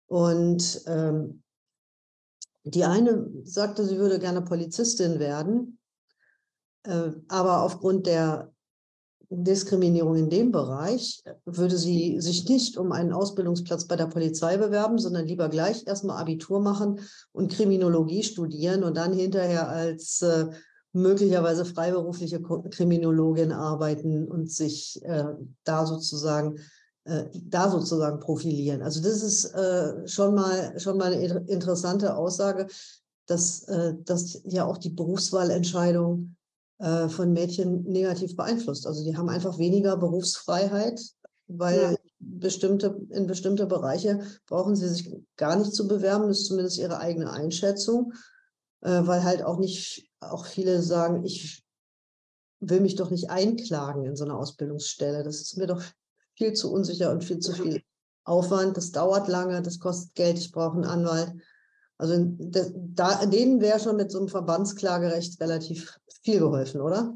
Und 0.08 0.82
ähm, 0.88 1.44
die 2.64 2.84
eine 2.84 3.30
sagte, 3.44 3.86
sie 3.86 3.98
würde 3.98 4.18
gerne 4.18 4.42
Polizistin 4.42 5.20
werden, 5.20 5.78
äh, 6.84 7.12
aber 7.28 7.62
aufgrund 7.62 8.08
der 8.08 8.52
Diskriminierung 9.30 10.16
in 10.16 10.30
dem 10.30 10.52
Bereich 10.52 11.24
würde 11.46 11.78
sie 11.78 12.20
sich 12.22 12.48
nicht 12.48 12.78
um 12.78 12.92
einen 12.92 13.14
Ausbildungsplatz 13.14 13.86
bei 13.86 13.96
der 13.96 14.08
Polizei 14.08 14.58
bewerben, 14.58 14.98
sondern 14.98 15.26
lieber 15.26 15.50
gleich 15.50 15.86
erstmal 15.86 16.22
Abitur 16.22 16.60
machen 16.60 17.00
und 17.32 17.52
Kriminologie 17.52 18.24
studieren 18.24 18.84
und 18.84 18.98
dann 18.98 19.14
hinterher 19.14 19.70
als 19.70 20.22
äh, 20.22 20.46
möglicherweise 20.94 21.66
freiberufliche 21.66 22.42
Kriminologin 22.42 23.52
arbeiten 23.52 24.28
und 24.28 24.52
sich 24.52 25.04
äh, 25.04 25.26
da 25.64 25.86
sozusagen 25.86 26.60
äh, 27.04 27.26
da 27.34 27.70
sozusagen 27.70 28.20
profilieren. 28.20 28.82
Also 28.82 29.02
das 29.02 29.22
ist 29.22 29.46
äh, 29.54 30.08
schon 30.08 30.36
mal 30.36 30.80
schon 30.80 30.98
mal 30.98 31.14
eine 31.14 31.44
interessante 31.48 32.16
Aussage, 32.16 32.68
dass, 33.28 33.64
äh, 33.64 33.94
dass 34.06 34.42
ja 34.44 34.66
auch 34.66 34.78
die 34.78 34.90
Berufswahlentscheidung 34.90 36.36
äh, 36.80 37.08
von 37.10 37.32
Mädchen 37.34 37.84
negativ 37.84 38.36
beeinflusst. 38.36 38.86
Also 38.88 39.04
die 39.04 39.16
haben 39.16 39.30
einfach 39.30 39.58
weniger 39.58 39.98
Berufsfreiheit, 39.98 41.02
weil 41.48 41.80
ja. 41.80 41.96
bestimmte, 42.20 43.00
in 43.10 43.28
bestimmte 43.28 43.66
Bereiche 43.66 44.20
brauchen 44.48 44.76
sie 44.76 44.90
sich 44.90 45.16
gar 45.38 45.56
nicht 45.56 45.74
zu 45.74 45.88
bewerben, 45.88 46.28
das 46.28 46.40
ist 46.40 46.48
zumindest 46.48 46.78
ihre 46.78 47.00
eigene 47.00 47.32
Einschätzung, 47.32 48.14
äh, 48.82 49.02
weil 49.06 49.24
halt 49.24 49.44
auch 49.44 49.58
nicht, 49.58 50.10
auch 50.20 50.46
viele 50.46 50.82
sagen, 50.82 51.24
ich 51.24 51.64
will 52.60 52.82
mich 52.82 52.96
doch 52.96 53.10
nicht 53.10 53.30
einklagen 53.30 54.06
in 54.06 54.16
so 54.16 54.26
einer 54.26 54.38
Ausbildungsstelle. 54.38 55.24
Das 55.24 55.42
ist 55.42 55.58
mir 55.58 55.68
doch 55.68 55.84
viel 56.36 56.54
zu 56.54 56.72
unsicher 56.72 57.12
und 57.12 57.24
viel 57.24 57.40
zu 57.40 57.54
viel 57.54 57.82
Aufwand. 58.24 58.76
Das 58.76 58.92
dauert 58.92 59.28
lange, 59.28 59.62
das 59.62 59.80
kostet 59.80 60.16
Geld, 60.16 60.38
ich 60.38 60.52
brauche 60.52 60.76
einen 60.76 60.86
Anwalt. 60.86 61.34
Also 61.98 62.26
da, 62.28 63.26
denen 63.26 63.62
wäre 63.62 63.80
schon 63.80 63.96
mit 63.96 64.12
so 64.12 64.20
einem 64.20 64.28
Verbandsklagerecht 64.28 65.40
relativ 65.40 65.98
viel 66.26 66.40
geholfen, 66.40 66.82
oder? 66.82 67.16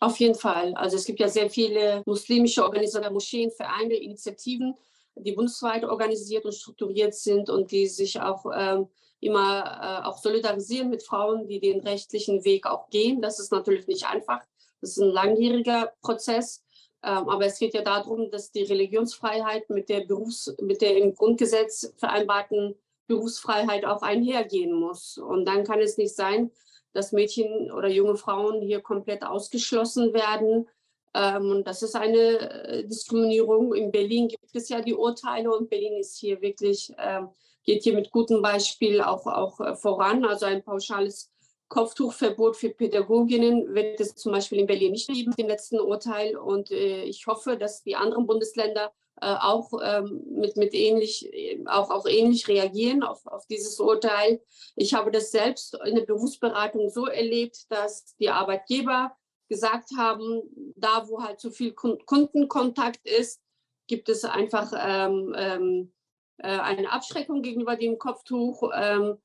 Auf 0.00 0.18
jeden 0.18 0.34
Fall. 0.34 0.74
Also 0.74 0.96
es 0.96 1.06
gibt 1.06 1.18
ja 1.18 1.28
sehr 1.28 1.48
viele 1.48 2.02
muslimische 2.04 2.62
Organisationen, 2.62 3.12
Moscheen, 3.12 3.50
Vereine, 3.50 3.94
Initiativen, 3.94 4.74
die 5.16 5.32
bundesweit 5.32 5.84
organisiert 5.84 6.44
und 6.44 6.54
strukturiert 6.54 7.14
sind 7.14 7.48
und 7.48 7.70
die 7.70 7.86
sich 7.86 8.20
auch 8.20 8.44
ähm, 8.54 8.88
immer 9.20 10.02
äh, 10.02 10.06
auch 10.06 10.18
solidarisieren 10.18 10.90
mit 10.90 11.02
Frauen, 11.02 11.46
die 11.46 11.60
den 11.60 11.80
rechtlichen 11.80 12.44
Weg 12.44 12.66
auch 12.66 12.90
gehen. 12.90 13.22
Das 13.22 13.40
ist 13.40 13.50
natürlich 13.50 13.86
nicht 13.86 14.06
einfach. 14.06 14.42
Das 14.80 14.90
ist 14.90 14.98
ein 14.98 15.10
langjähriger 15.10 15.92
Prozess. 16.02 16.62
Ähm, 17.02 17.28
aber 17.28 17.46
es 17.46 17.58
geht 17.58 17.74
ja 17.74 17.82
darum, 17.82 18.30
dass 18.30 18.50
die 18.50 18.64
Religionsfreiheit 18.64 19.70
mit 19.70 19.88
der 19.88 20.00
Berufs-, 20.00 20.54
mit 20.60 20.82
der 20.82 20.96
im 20.98 21.14
Grundgesetz 21.14 21.92
vereinbarten 21.96 22.74
Berufsfreiheit 23.06 23.84
auch 23.84 24.02
einhergehen 24.02 24.72
muss. 24.72 25.18
Und 25.18 25.44
dann 25.46 25.64
kann 25.64 25.80
es 25.80 25.96
nicht 25.96 26.14
sein, 26.14 26.50
dass 26.94 27.12
Mädchen 27.12 27.70
oder 27.72 27.88
junge 27.88 28.16
Frauen 28.16 28.62
hier 28.62 28.80
komplett 28.80 29.24
ausgeschlossen 29.24 30.14
werden. 30.14 30.68
Ähm, 31.14 31.50
und 31.50 31.66
das 31.66 31.82
ist 31.82 31.94
eine 31.94 32.18
äh, 32.18 32.86
Diskriminierung. 32.86 33.74
In 33.74 33.90
Berlin 33.90 34.28
gibt 34.28 34.54
es 34.54 34.68
ja 34.68 34.80
die 34.80 34.94
Urteile 34.94 35.52
und 35.52 35.70
Berlin 35.70 35.98
ist 35.98 36.18
hier 36.18 36.40
wirklich, 36.40 36.92
ähm, 36.98 37.28
geht 37.64 37.82
hier 37.82 37.94
mit 37.94 38.10
gutem 38.10 38.42
Beispiel 38.42 39.00
auch, 39.00 39.26
auch 39.26 39.60
äh, 39.60 39.76
voran. 39.76 40.24
Also 40.24 40.46
ein 40.46 40.62
pauschales 40.62 41.30
Kopftuchverbot 41.68 42.56
für 42.56 42.70
Pädagoginnen 42.70 43.74
wird 43.74 44.00
es 44.00 44.14
zum 44.14 44.32
Beispiel 44.32 44.60
in 44.60 44.66
Berlin 44.66 44.92
nicht 44.92 45.08
geben, 45.08 45.34
dem 45.36 45.48
letzten 45.48 45.80
Urteil. 45.80 46.36
Und 46.36 46.70
äh, 46.70 47.02
ich 47.04 47.26
hoffe, 47.26 47.56
dass 47.56 47.82
die 47.82 47.96
anderen 47.96 48.26
Bundesländer 48.26 48.92
äh, 49.20 49.26
auch 49.26 49.70
ähm, 49.82 50.22
mit, 50.28 50.56
mit 50.56 50.74
ähnlich, 50.74 51.30
auch, 51.66 51.90
auch 51.90 52.06
ähnlich 52.06 52.48
reagieren 52.48 53.02
auf, 53.02 53.26
auf 53.26 53.46
dieses 53.46 53.78
Urteil. 53.78 54.40
Ich 54.76 54.94
habe 54.94 55.10
das 55.10 55.30
selbst 55.30 55.78
in 55.84 55.94
der 55.94 56.04
Berufsberatung 56.04 56.90
so 56.90 57.06
erlebt, 57.06 57.70
dass 57.70 58.16
die 58.16 58.30
Arbeitgeber 58.30 59.16
gesagt 59.48 59.90
haben, 59.96 60.42
da 60.76 61.08
wo 61.08 61.22
halt 61.22 61.40
zu 61.40 61.50
viel 61.50 61.72
Kundenkontakt 61.72 63.06
ist, 63.06 63.40
gibt 63.86 64.08
es 64.08 64.24
einfach 64.24 64.72
ähm, 64.76 65.34
ähm, 65.36 65.92
äh, 66.38 66.58
eine 66.58 66.90
Abschreckung 66.90 67.42
gegenüber 67.42 67.76
dem 67.76 67.98
Kopftuch. 67.98 68.70
Ähm, 68.74 69.18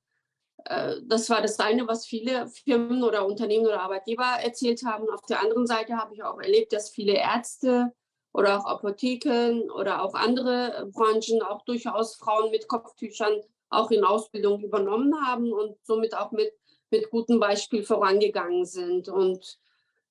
äh, 0.66 0.96
das 1.06 1.30
war 1.30 1.42
das 1.42 1.60
eine, 1.60 1.88
was 1.88 2.06
viele 2.06 2.48
Firmen 2.48 3.04
oder 3.04 3.26
Unternehmen 3.26 3.66
oder 3.66 3.82
Arbeitgeber 3.82 4.38
erzählt 4.44 4.84
haben. 4.86 5.10
Auf 5.10 5.26
der 5.28 5.42
anderen 5.42 5.66
Seite 5.66 5.98
habe 5.98 6.14
ich 6.14 6.24
auch 6.24 6.40
erlebt, 6.40 6.74
dass 6.74 6.90
viele 6.90 7.14
Ärzte 7.14 7.94
oder 8.34 8.60
auch 8.60 8.66
Apotheken 8.66 9.70
oder 9.72 10.04
auch 10.04 10.14
andere 10.14 10.74
äh, 10.76 10.86
Branchen 10.86 11.42
auch 11.42 11.64
durchaus 11.64 12.16
Frauen 12.16 12.52
mit 12.52 12.68
Kopftüchern 12.68 13.42
auch 13.70 13.92
in 13.92 14.04
Ausbildung 14.04 14.64
übernommen 14.64 15.14
haben 15.26 15.52
und 15.54 15.78
somit 15.84 16.16
auch 16.16 16.32
mit, 16.32 16.52
mit 16.90 17.10
gutem 17.10 17.40
Beispiel 17.40 17.84
vorangegangen 17.84 18.66
sind. 18.66 19.10
Und 19.10 19.60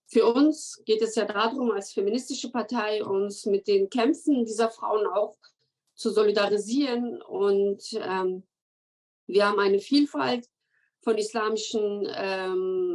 für 0.06 0.26
uns 0.26 0.82
geht 0.84 1.02
es 1.02 1.16
ja 1.16 1.25
darum, 1.25 1.70
als 1.72 1.92
feministische 1.92 2.50
Partei 2.50 3.04
uns 3.04 3.46
mit 3.46 3.66
den 3.66 3.90
Kämpfen 3.90 4.44
dieser 4.44 4.70
Frauen 4.70 5.06
auch 5.06 5.37
zu 5.94 6.10
solidarisieren. 6.10 7.20
Und 7.20 7.82
ähm, 7.94 8.44
wir 9.26 9.48
haben 9.48 9.58
eine 9.58 9.80
Vielfalt 9.80 10.48
von 11.00 11.18
islamischen 11.18 12.08
ähm, 12.14 12.88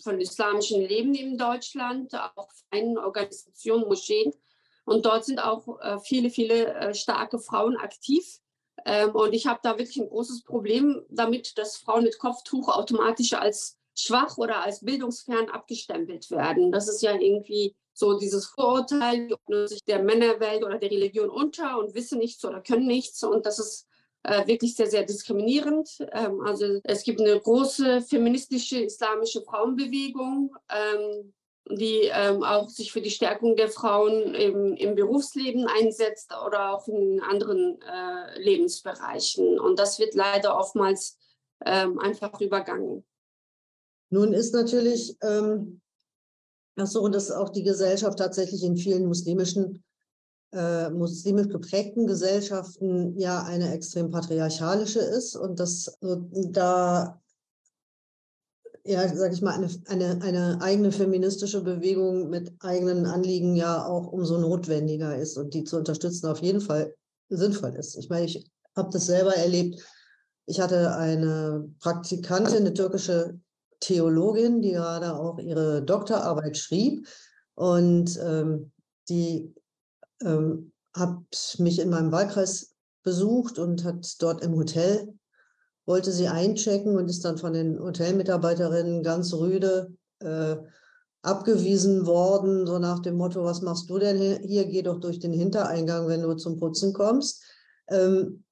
von 0.00 0.20
islamischen 0.20 0.82
Leben 0.82 1.14
in 1.14 1.38
Deutschland, 1.38 2.14
auch 2.14 2.48
Vereinen, 2.50 2.98
Organisationen, 2.98 3.86
Moscheen. 3.86 4.32
Und 4.84 5.04
dort 5.04 5.24
sind 5.24 5.40
auch 5.40 5.80
äh, 5.80 5.98
viele, 5.98 6.30
viele 6.30 6.74
äh, 6.74 6.94
starke 6.94 7.38
Frauen 7.38 7.76
aktiv. 7.76 8.40
Ähm, 8.84 9.10
und 9.14 9.32
ich 9.32 9.46
habe 9.46 9.60
da 9.62 9.78
wirklich 9.78 9.96
ein 9.96 10.08
großes 10.08 10.44
Problem 10.44 11.04
damit, 11.08 11.58
dass 11.58 11.76
Frauen 11.76 12.04
mit 12.04 12.18
Kopftuch 12.18 12.68
automatisch 12.68 13.32
als 13.32 13.78
schwach 13.94 14.38
oder 14.38 14.62
als 14.62 14.84
bildungsfern 14.84 15.48
abgestempelt 15.48 16.30
werden. 16.30 16.70
Das 16.70 16.88
ist 16.88 17.02
ja 17.02 17.14
irgendwie 17.18 17.74
so 17.94 18.18
dieses 18.18 18.46
Vorurteil, 18.46 19.28
die 19.48 19.68
sich 19.68 19.82
der 19.84 20.02
Männerwelt 20.02 20.62
oder 20.62 20.78
der 20.78 20.90
Religion 20.90 21.30
unter 21.30 21.78
und 21.78 21.94
wissen 21.94 22.18
nichts 22.18 22.44
oder 22.44 22.60
können 22.60 22.86
nichts. 22.86 23.24
Und 23.24 23.46
das 23.46 23.58
ist 23.58 23.88
äh, 24.26 24.46
wirklich 24.46 24.74
sehr, 24.74 24.88
sehr 24.88 25.04
diskriminierend. 25.04 25.88
Ähm, 26.12 26.40
also 26.40 26.80
es 26.82 27.04
gibt 27.04 27.20
eine 27.20 27.38
große 27.38 28.02
feministische 28.02 28.80
islamische 28.80 29.42
Frauenbewegung, 29.42 30.54
ähm, 30.68 31.32
die 31.70 32.10
ähm, 32.12 32.42
auch 32.42 32.68
sich 32.68 32.92
für 32.92 33.00
die 33.00 33.10
Stärkung 33.10 33.56
der 33.56 33.68
Frauen 33.68 34.34
im, 34.34 34.74
im 34.74 34.94
Berufsleben 34.96 35.66
einsetzt 35.66 36.32
oder 36.44 36.74
auch 36.74 36.88
in 36.88 37.20
anderen 37.20 37.80
äh, 37.82 38.40
Lebensbereichen. 38.40 39.60
Und 39.60 39.78
das 39.78 39.98
wird 40.00 40.14
leider 40.14 40.58
oftmals 40.58 41.18
ähm, 41.64 41.98
einfach 42.00 42.40
übergangen. 42.40 43.04
Nun 44.10 44.32
ist 44.32 44.54
natürlich 44.54 45.16
ähm, 45.22 45.80
so, 46.76 47.06
dass 47.08 47.30
auch 47.30 47.50
die 47.50 47.62
Gesellschaft 47.62 48.18
tatsächlich 48.18 48.64
in 48.64 48.76
vielen 48.76 49.06
muslimischen 49.06 49.84
äh, 50.56 50.90
muslimisch 50.90 51.48
geprägten 51.48 52.06
Gesellschaften 52.06 53.18
ja 53.18 53.42
eine 53.42 53.72
extrem 53.72 54.10
patriarchalische 54.10 55.00
ist 55.00 55.36
und 55.36 55.60
dass 55.60 55.98
da 56.00 57.20
ja, 58.86 59.14
sag 59.14 59.32
ich 59.32 59.42
mal, 59.42 59.54
eine, 59.54 59.68
eine, 59.86 60.22
eine 60.22 60.58
eigene 60.60 60.92
feministische 60.92 61.62
Bewegung 61.62 62.30
mit 62.30 62.52
eigenen 62.60 63.06
Anliegen 63.06 63.56
ja 63.56 63.84
auch 63.84 64.06
umso 64.06 64.38
notwendiger 64.38 65.16
ist 65.16 65.36
und 65.36 65.54
die 65.54 65.64
zu 65.64 65.76
unterstützen 65.76 66.28
auf 66.28 66.40
jeden 66.40 66.60
Fall 66.60 66.94
sinnvoll 67.28 67.74
ist. 67.74 67.96
Ich 67.96 68.08
meine, 68.08 68.26
ich 68.26 68.48
habe 68.76 68.90
das 68.92 69.06
selber 69.06 69.34
erlebt. 69.34 69.84
Ich 70.46 70.60
hatte 70.60 70.94
eine 70.94 71.68
Praktikantin, 71.80 72.58
eine 72.58 72.74
türkische 72.74 73.40
Theologin, 73.80 74.62
die 74.62 74.72
gerade 74.72 75.16
auch 75.16 75.38
ihre 75.38 75.82
Doktorarbeit 75.82 76.56
schrieb 76.56 77.08
und 77.54 78.18
ähm, 78.22 78.70
die 79.08 79.52
ähm, 80.22 80.72
hat 80.94 81.56
mich 81.58 81.78
in 81.78 81.90
meinem 81.90 82.12
Wahlkreis 82.12 82.74
besucht 83.02 83.58
und 83.58 83.84
hat 83.84 84.16
dort 84.20 84.42
im 84.42 84.56
Hotel 84.56 85.12
wollte 85.86 86.12
sie 86.12 86.28
einchecken 86.28 86.96
und 86.96 87.08
ist 87.08 87.24
dann 87.24 87.38
von 87.38 87.52
den 87.52 87.78
Hotelmitarbeiterinnen 87.78 89.02
ganz 89.02 89.32
rüde 89.32 89.94
äh, 90.18 90.56
abgewiesen 91.22 92.06
worden, 92.06 92.66
so 92.66 92.78
nach 92.78 93.00
dem 93.00 93.16
Motto, 93.16 93.44
was 93.44 93.62
machst 93.62 93.88
du 93.88 93.98
denn 93.98 94.42
hier? 94.42 94.66
Geh 94.66 94.82
doch 94.82 95.00
durch 95.00 95.18
den 95.18 95.32
Hintereingang, 95.32 96.08
wenn 96.08 96.22
du 96.22 96.34
zum 96.34 96.58
Putzen 96.58 96.92
kommst. 96.92 97.42
Ähm, 97.88 98.44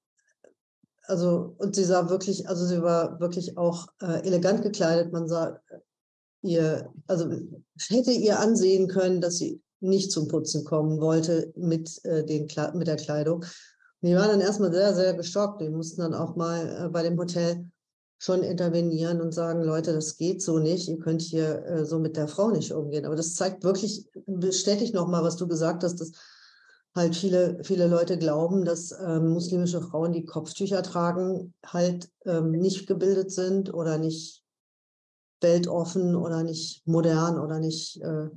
also, 1.06 1.54
und 1.58 1.74
sie 1.74 1.84
sah 1.84 2.08
wirklich, 2.08 2.48
also 2.48 2.64
sie 2.64 2.82
war 2.82 3.20
wirklich 3.20 3.58
auch 3.58 3.88
äh, 4.00 4.26
elegant 4.26 4.62
gekleidet. 4.62 5.12
Man 5.12 5.28
sah 5.28 5.60
ihr, 6.42 6.90
also 7.06 7.30
hätte 7.88 8.12
ihr 8.12 8.40
ansehen 8.40 8.88
können, 8.88 9.20
dass 9.20 9.36
sie 9.36 9.60
nicht 9.84 10.10
zum 10.10 10.28
Putzen 10.28 10.64
kommen 10.64 11.00
wollte 11.00 11.52
mit, 11.56 12.04
äh, 12.04 12.24
den, 12.24 12.48
mit 12.74 12.86
der 12.86 12.96
Kleidung. 12.96 13.44
Die 14.02 14.14
waren 14.14 14.28
dann 14.28 14.40
erstmal 14.40 14.72
sehr, 14.72 14.94
sehr 14.94 15.14
geschockt. 15.14 15.60
Die 15.60 15.70
mussten 15.70 16.00
dann 16.00 16.14
auch 16.14 16.36
mal 16.36 16.86
äh, 16.86 16.88
bei 16.88 17.02
dem 17.02 17.18
Hotel 17.18 17.64
schon 18.18 18.42
intervenieren 18.42 19.20
und 19.20 19.32
sagen, 19.32 19.62
Leute, 19.62 19.92
das 19.92 20.16
geht 20.16 20.42
so 20.42 20.58
nicht. 20.58 20.88
Ihr 20.88 20.98
könnt 20.98 21.22
hier 21.22 21.64
äh, 21.66 21.84
so 21.84 21.98
mit 21.98 22.16
der 22.16 22.28
Frau 22.28 22.50
nicht 22.50 22.72
umgehen. 22.72 23.04
Aber 23.04 23.16
das 23.16 23.34
zeigt 23.34 23.64
wirklich, 23.64 24.08
bestätigt 24.26 24.94
nochmal, 24.94 25.22
was 25.22 25.36
du 25.36 25.46
gesagt 25.46 25.84
hast, 25.84 26.00
dass 26.00 26.12
halt 26.94 27.16
viele, 27.16 27.62
viele 27.64 27.86
Leute 27.86 28.16
glauben, 28.18 28.64
dass 28.64 28.92
ähm, 28.92 29.30
muslimische 29.30 29.82
Frauen, 29.82 30.12
die 30.12 30.24
Kopftücher 30.24 30.82
tragen, 30.82 31.52
halt 31.64 32.08
ähm, 32.24 32.52
nicht 32.52 32.86
gebildet 32.86 33.32
sind 33.32 33.74
oder 33.74 33.98
nicht 33.98 34.42
weltoffen 35.40 36.14
oder 36.14 36.42
nicht 36.42 36.86
modern 36.86 37.38
oder 37.38 37.58
nicht 37.58 38.00
äh, 38.00 38.28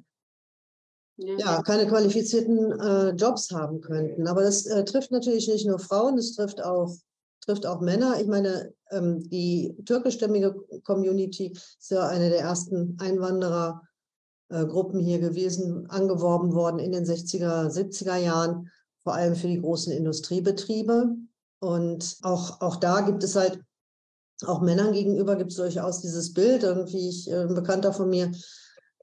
ja, 1.17 1.61
keine 1.63 1.87
qualifizierten 1.87 2.79
äh, 2.79 3.09
Jobs 3.09 3.51
haben 3.51 3.81
könnten. 3.81 4.27
Aber 4.27 4.43
das 4.43 4.65
äh, 4.65 4.85
trifft 4.85 5.11
natürlich 5.11 5.47
nicht 5.47 5.65
nur 5.65 5.79
Frauen, 5.79 6.17
es 6.17 6.35
trifft 6.35 6.63
auch, 6.63 6.95
trifft 7.41 7.65
auch 7.65 7.81
Männer. 7.81 8.19
Ich 8.21 8.27
meine, 8.27 8.73
ähm, 8.91 9.27
die 9.29 9.75
türkischstämmige 9.85 10.55
Community 10.83 11.51
ist 11.51 11.91
ja 11.91 12.07
eine 12.07 12.29
der 12.29 12.41
ersten 12.41 12.97
Einwanderergruppen 12.99 14.99
äh, 14.99 15.03
hier 15.03 15.19
gewesen, 15.19 15.89
angeworben 15.89 16.53
worden 16.53 16.79
in 16.79 16.91
den 16.91 17.05
60er, 17.05 17.69
70er 17.69 18.17
Jahren, 18.17 18.69
vor 19.03 19.15
allem 19.15 19.35
für 19.35 19.47
die 19.47 19.61
großen 19.61 19.91
Industriebetriebe. 19.91 21.15
Und 21.59 22.17
auch, 22.21 22.61
auch 22.61 22.75
da 22.75 23.01
gibt 23.01 23.23
es 23.23 23.35
halt, 23.35 23.59
auch 24.45 24.61
Männern 24.61 24.93
gegenüber 24.93 25.35
gibt 25.35 25.49
es 25.49 25.57
durchaus 25.57 26.01
dieses 26.01 26.33
Bild. 26.33 26.61
Irgendwie, 26.61 27.09
ich, 27.09 27.31
äh, 27.31 27.41
ein 27.41 27.55
Bekannter 27.55 27.91
von 27.91 28.09
mir 28.09 28.31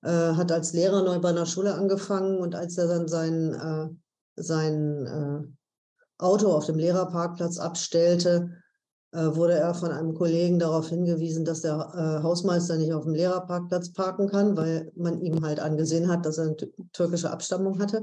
äh, 0.05 0.35
hat 0.35 0.53
als 0.53 0.73
Lehrer 0.73 1.03
neu 1.03 1.19
bei 1.19 1.31
einer 1.31 1.47
Schule 1.47 1.75
angefangen 1.75 2.39
und 2.39 2.55
als 2.55 2.79
er 2.79 2.89
dann 2.89 3.09
sein, 3.09 3.55
äh, 3.55 4.43
sein 4.43 5.07
äh, 5.07 6.23
Auto 6.23 6.53
auf 6.53 6.67
dem 6.67 6.79
Lehrerparkplatz 6.79 7.59
abstellte, 7.59 8.51
äh, 9.13 9.35
wurde 9.35 9.55
er 9.55 9.75
von 9.75 9.91
einem 9.91 10.15
Kollegen 10.15 10.59
darauf 10.59 10.89
hingewiesen, 10.89 11.45
dass 11.45 11.63
der 11.63 11.75
äh, 11.95 12.23
Hausmeister 12.23 12.77
nicht 12.77 12.93
auf 12.93 13.05
dem 13.05 13.15
Lehrerparkplatz 13.15 13.93
parken 13.93 14.29
kann, 14.29 14.57
weil 14.57 14.93
man 14.95 15.21
ihm 15.21 15.45
halt 15.45 15.61
angesehen 15.61 16.09
hat, 16.09 16.27
dass 16.27 16.39
er 16.39 16.45
eine 16.45 16.57
türkische 16.93 17.31
Abstammung 17.31 17.79
hatte. 17.79 18.03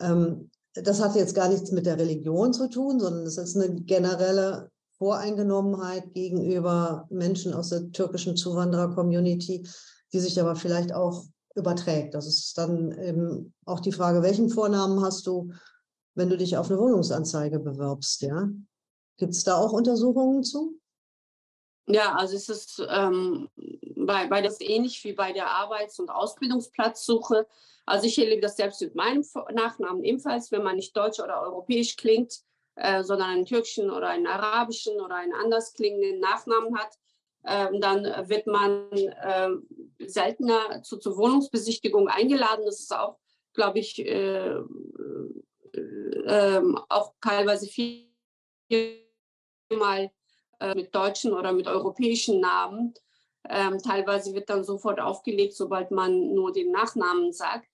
Ähm, 0.00 0.50
das 0.74 1.00
hat 1.00 1.14
jetzt 1.14 1.34
gar 1.34 1.48
nichts 1.48 1.70
mit 1.70 1.86
der 1.86 1.98
Religion 1.98 2.52
zu 2.52 2.68
tun, 2.68 2.98
sondern 2.98 3.24
es 3.26 3.38
ist 3.38 3.56
eine 3.56 3.74
generelle 3.82 4.70
Voreingenommenheit 4.98 6.12
gegenüber 6.14 7.06
Menschen 7.10 7.54
aus 7.54 7.70
der 7.70 7.90
türkischen 7.92 8.36
Zuwanderer-Community, 8.36 9.66
die 10.14 10.20
sich 10.20 10.40
aber 10.40 10.56
vielleicht 10.56 10.92
auch 10.94 11.24
überträgt. 11.54 12.14
Das 12.14 12.26
ist 12.26 12.56
dann 12.56 12.92
eben 12.98 13.52
auch 13.66 13.80
die 13.80 13.92
Frage, 13.92 14.22
welchen 14.22 14.48
Vornamen 14.48 15.02
hast 15.02 15.26
du, 15.26 15.52
wenn 16.14 16.30
du 16.30 16.36
dich 16.36 16.56
auf 16.56 16.70
eine 16.70 16.78
Wohnungsanzeige 16.78 17.58
bewirbst, 17.58 18.22
ja? 18.22 18.48
Gibt 19.16 19.32
es 19.32 19.44
da 19.44 19.56
auch 19.56 19.72
Untersuchungen 19.72 20.42
zu? 20.42 20.80
Ja, 21.86 22.14
also 22.14 22.34
es 22.36 22.48
ist 22.48 22.82
ähm, 22.88 23.48
bei, 23.96 24.26
bei 24.28 24.40
das 24.40 24.60
ähnlich 24.60 25.04
wie 25.04 25.12
bei 25.12 25.32
der 25.32 25.50
Arbeits- 25.50 26.00
und 26.00 26.10
Ausbildungsplatzsuche. 26.10 27.46
Also 27.86 28.06
ich 28.06 28.18
erlebe 28.18 28.40
das 28.40 28.56
selbst 28.56 28.80
mit 28.80 28.94
meinem 28.94 29.24
Nachnamen 29.52 30.02
ebenfalls, 30.02 30.50
wenn 30.50 30.62
man 30.62 30.76
nicht 30.76 30.96
deutsch 30.96 31.20
oder 31.20 31.42
europäisch 31.42 31.96
klingt, 31.96 32.40
äh, 32.76 33.04
sondern 33.04 33.30
einen 33.30 33.46
türkischen 33.46 33.90
oder 33.90 34.08
einen 34.08 34.26
arabischen 34.26 35.00
oder 35.00 35.16
einen 35.16 35.34
anders 35.34 35.74
klingenden 35.74 36.20
Nachnamen 36.20 36.76
hat, 36.78 36.98
ähm, 37.46 37.80
dann 37.80 38.04
wird 38.28 38.46
man 38.46 38.90
äh, 38.92 39.50
seltener 40.06 40.82
zu, 40.82 40.98
zur 40.98 41.16
Wohnungsbesichtigung 41.16 42.08
eingeladen. 42.08 42.64
Das 42.64 42.80
ist 42.80 42.94
auch, 42.94 43.18
glaube 43.52 43.78
ich, 43.78 43.98
äh, 43.98 44.56
äh, 46.26 46.62
auch 46.88 47.14
teilweise 47.20 47.66
viermal 47.66 48.10
äh, 50.60 50.74
mit 50.74 50.94
deutschen 50.94 51.32
oder 51.32 51.52
mit 51.52 51.66
europäischen 51.66 52.40
Namen. 52.40 52.94
Ähm, 53.48 53.78
teilweise 53.78 54.34
wird 54.34 54.48
dann 54.48 54.64
sofort 54.64 55.00
aufgelegt, 55.00 55.54
sobald 55.54 55.90
man 55.90 56.32
nur 56.32 56.52
den 56.52 56.70
Nachnamen 56.70 57.32
sagt. 57.32 57.68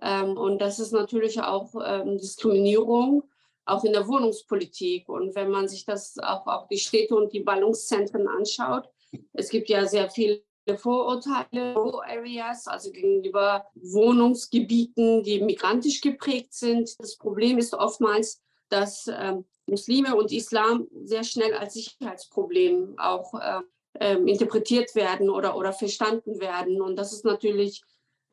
Ähm, 0.00 0.36
und 0.36 0.60
das 0.60 0.80
ist 0.80 0.92
natürlich 0.92 1.40
auch 1.40 1.74
ähm, 1.84 2.18
Diskriminierung, 2.18 3.22
auch 3.64 3.84
in 3.84 3.92
der 3.92 4.08
Wohnungspolitik. 4.08 5.08
Und 5.08 5.36
wenn 5.36 5.50
man 5.50 5.68
sich 5.68 5.84
das 5.84 6.18
auch, 6.18 6.46
auch 6.48 6.66
die 6.66 6.78
Städte 6.78 7.14
und 7.14 7.32
die 7.32 7.40
Ballungszentren 7.40 8.26
anschaut, 8.26 8.88
es 9.32 9.48
gibt 9.48 9.68
ja 9.68 9.86
sehr 9.86 10.10
viele 10.10 10.42
Vorurteile, 10.76 11.74
Areas, 12.06 12.66
also 12.68 12.92
gegenüber 12.92 13.66
Wohnungsgebieten, 13.74 15.22
die 15.22 15.40
migrantisch 15.40 16.00
geprägt 16.00 16.54
sind. 16.54 16.94
Das 17.00 17.16
Problem 17.16 17.58
ist 17.58 17.74
oftmals, 17.74 18.40
dass 18.68 19.08
ähm, 19.08 19.44
Muslime 19.66 20.14
und 20.16 20.32
Islam 20.32 20.88
sehr 21.04 21.24
schnell 21.24 21.54
als 21.54 21.74
Sicherheitsproblem 21.74 22.94
auch 22.98 23.34
äh, 23.34 24.14
interpretiert 24.16 24.94
werden 24.94 25.30
oder, 25.30 25.56
oder 25.56 25.72
verstanden 25.72 26.40
werden. 26.40 26.80
Und 26.80 26.96
das 26.96 27.12
ist 27.12 27.24
natürlich 27.24 27.82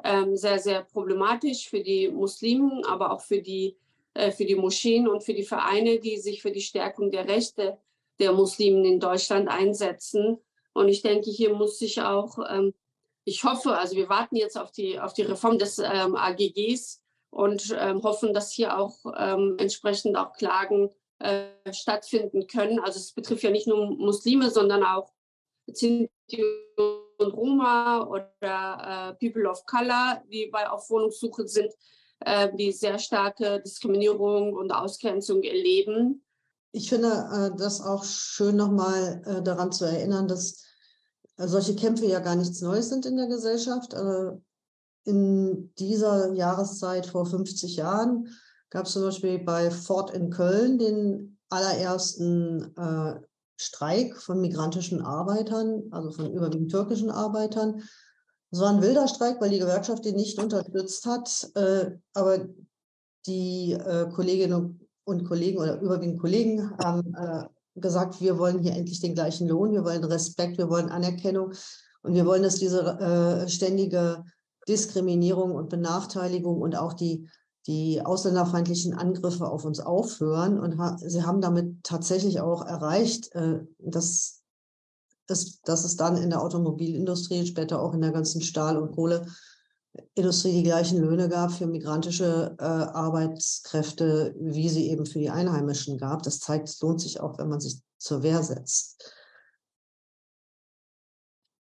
ähm, 0.04 0.36
sehr, 0.36 0.60
sehr 0.60 0.84
problematisch 0.84 1.70
für 1.70 1.82
die 1.82 2.10
Muslimen, 2.10 2.86
aber 2.86 3.12
auch 3.12 3.22
für 3.22 3.42
die, 3.42 3.76
äh, 4.14 4.32
für 4.32 4.46
die 4.46 4.56
Moscheen 4.56 5.08
und 5.08 5.24
für 5.24 5.34
die 5.34 5.44
Vereine, 5.44 6.00
die 6.00 6.18
sich 6.18 6.42
für 6.42 6.52
die 6.52 6.62
Stärkung 6.62 7.12
der 7.12 7.28
Rechte 7.28 7.78
der 8.20 8.34
Muslimen 8.34 8.86
in 8.86 9.00
Deutschland 9.00 9.50
einsetzen. 9.50 10.38
Und 10.74 10.88
ich 10.88 11.02
denke, 11.02 11.30
hier 11.30 11.54
muss 11.54 11.80
sich 11.80 12.02
auch, 12.02 12.38
ähm, 12.50 12.74
ich 13.26 13.44
hoffe, 13.44 13.78
also 13.78 13.96
wir 13.96 14.10
warten 14.10 14.36
jetzt 14.36 14.58
auf 14.58 14.72
die, 14.72 15.00
auf 15.00 15.14
die 15.14 15.24
Reform 15.24 15.60
des 15.60 15.80
ähm, 15.80 16.16
AGGs 16.16 17.02
und 17.32 17.76
ähm, 17.78 18.02
hoffen, 18.04 18.34
dass 18.34 18.52
hier 18.52 18.78
auch 18.78 18.98
ähm, 19.18 19.56
entsprechend 19.60 20.18
auch 20.18 20.34
Klagen 20.34 20.90
äh, 21.20 21.48
stattfinden 21.72 22.48
können. 22.48 22.80
Also 22.80 22.98
es 22.98 23.12
betrifft 23.12 23.44
ja 23.44 23.52
nicht 23.52 23.68
nur 23.68 23.92
Muslime, 23.92 24.50
sondern 24.50 24.84
auch 24.84 25.12
Sinti 25.68 26.10
und 26.78 27.34
Roma 27.34 28.08
oder 28.08 29.16
äh, 29.20 29.26
People 29.30 29.50
of 29.50 29.66
Color, 29.66 30.24
die 30.32 30.48
bei, 30.48 30.70
auf 30.70 30.90
Wohnungssuche 30.90 31.48
sind, 31.48 31.72
äh, 32.22 32.50
die 32.56 32.72
sehr 32.72 32.98
starke 33.00 33.62
Diskriminierung 33.62 34.54
und 34.54 34.72
Ausgrenzung 34.72 35.44
erleben. 35.44 36.24
Ich 36.72 36.90
finde 36.90 37.08
äh, 37.10 37.58
das 37.58 37.82
auch 37.82 38.04
schön, 38.04 38.56
nochmal 38.56 39.22
äh, 39.26 39.42
daran 39.42 39.72
zu 39.72 39.86
erinnern, 39.86 40.28
dass 40.28 40.64
äh, 41.38 41.48
solche 41.48 41.76
Kämpfe 41.76 42.06
ja 42.06 42.20
gar 42.20 42.36
nichts 42.36 42.62
Neues 42.62 42.90
sind 42.90 43.06
in 43.06 43.18
der 43.18 43.28
Gesellschaft. 43.28 43.96
In 45.06 45.74
dieser 45.80 46.34
Jahreszeit 46.34 47.08
vor 47.08 47.26
50 47.26 47.78
Jahren 47.78 48.28
gab 48.70 48.86
es 48.86 48.92
zum 48.92 49.04
Beispiel 49.04 49.40
bei 49.40 49.72
Ford 49.72 50.12
in 50.12 50.30
Köln 50.30 50.78
den 50.78 51.38
allerersten 51.50 52.76
Streik 53.56 54.18
von 54.18 54.42
migrantischen 54.42 55.02
Arbeitern, 55.02 55.84
also 55.90 56.12
von 56.12 56.32
überwiegend 56.32 56.70
türkischen 56.70 57.10
Arbeitern. 57.10 57.82
Es 58.52 58.60
war 58.60 58.70
ein 58.70 58.82
wilder 58.82 59.08
Streik, 59.08 59.42
weil 59.42 59.50
die 59.50 59.60
Gewerkschaft 59.60 60.06
den 60.06 60.18
nicht 60.18 60.38
unterstützt 60.38 61.06
hat. 61.06 61.50
aber 62.14 62.46
die 63.26 63.78
Kolleginnen 64.14 64.54
und 64.54 64.89
Kollegen 65.26 65.58
oder 65.58 65.82
überwiegend 65.82 66.20
Kollegen 66.20 66.72
haben 66.78 67.14
gesagt, 67.76 68.22
wir 68.22 68.38
wollen 68.38 68.60
hier 68.60 68.74
endlich 68.74 69.00
den 69.00 69.16
gleichen 69.16 69.48
Lohn, 69.48 69.72
wir 69.72 69.84
wollen 69.84 70.04
Respekt, 70.04 70.58
wir 70.58 70.70
wollen 70.70 70.90
Anerkennung 70.90 71.54
und 72.02 72.14
wir 72.14 72.26
wollen, 72.26 72.44
dass 72.44 72.56
diese 72.56 72.82
äh, 72.82 73.50
ständige 73.50 74.24
Diskriminierung 74.68 75.56
und 75.56 75.70
Benachteiligung 75.70 76.62
und 76.62 76.78
auch 76.78 76.94
die, 76.94 77.28
die 77.68 78.02
ausländerfeindlichen 78.02 78.94
Angriffe 78.94 79.48
auf 79.48 79.66
uns 79.66 79.80
aufhören. 79.80 80.60
Und 80.60 80.78
ha 80.78 80.98
sie 80.98 81.24
haben 81.24 81.42
damit 81.42 81.84
tatsächlich 81.84 82.40
auch 82.40 82.66
erreicht, 82.66 83.34
äh, 83.36 83.60
dass 83.80 84.40
ist, 85.30 85.68
dass 85.68 85.84
es 85.84 85.96
dann 85.96 86.18
in 86.18 86.30
der 86.30 86.42
Automobilindustrie, 86.42 87.46
später 87.46 87.82
auch 87.82 87.94
in 87.94 88.02
der 88.02 88.12
ganzen 88.12 88.42
Stahl- 88.42 88.78
und 88.78 88.92
Kohleindustrie 89.96 90.52
die 90.52 90.64
gleichen 90.64 91.00
Löhne 91.00 91.30
gab 91.30 91.52
für 91.52 91.68
migrantische 91.68 92.56
äh, 92.60 92.64
Arbeitskräfte, 92.64 94.36
wie 94.40 94.70
sie 94.70 94.90
eben 94.90 95.06
für 95.06 95.20
die 95.20 95.30
Einheimischen 95.30 95.98
gab. 95.98 96.24
Das 96.24 96.40
zeigt, 96.40 96.70
es 96.70 96.80
lohnt 96.82 97.02
sich 97.02 97.20
auch, 97.20 97.38
wenn 97.38 97.50
man 97.50 97.60
sich 97.60 97.82
zur 97.98 98.24
Wehr 98.24 98.44
setzt. 98.44 99.14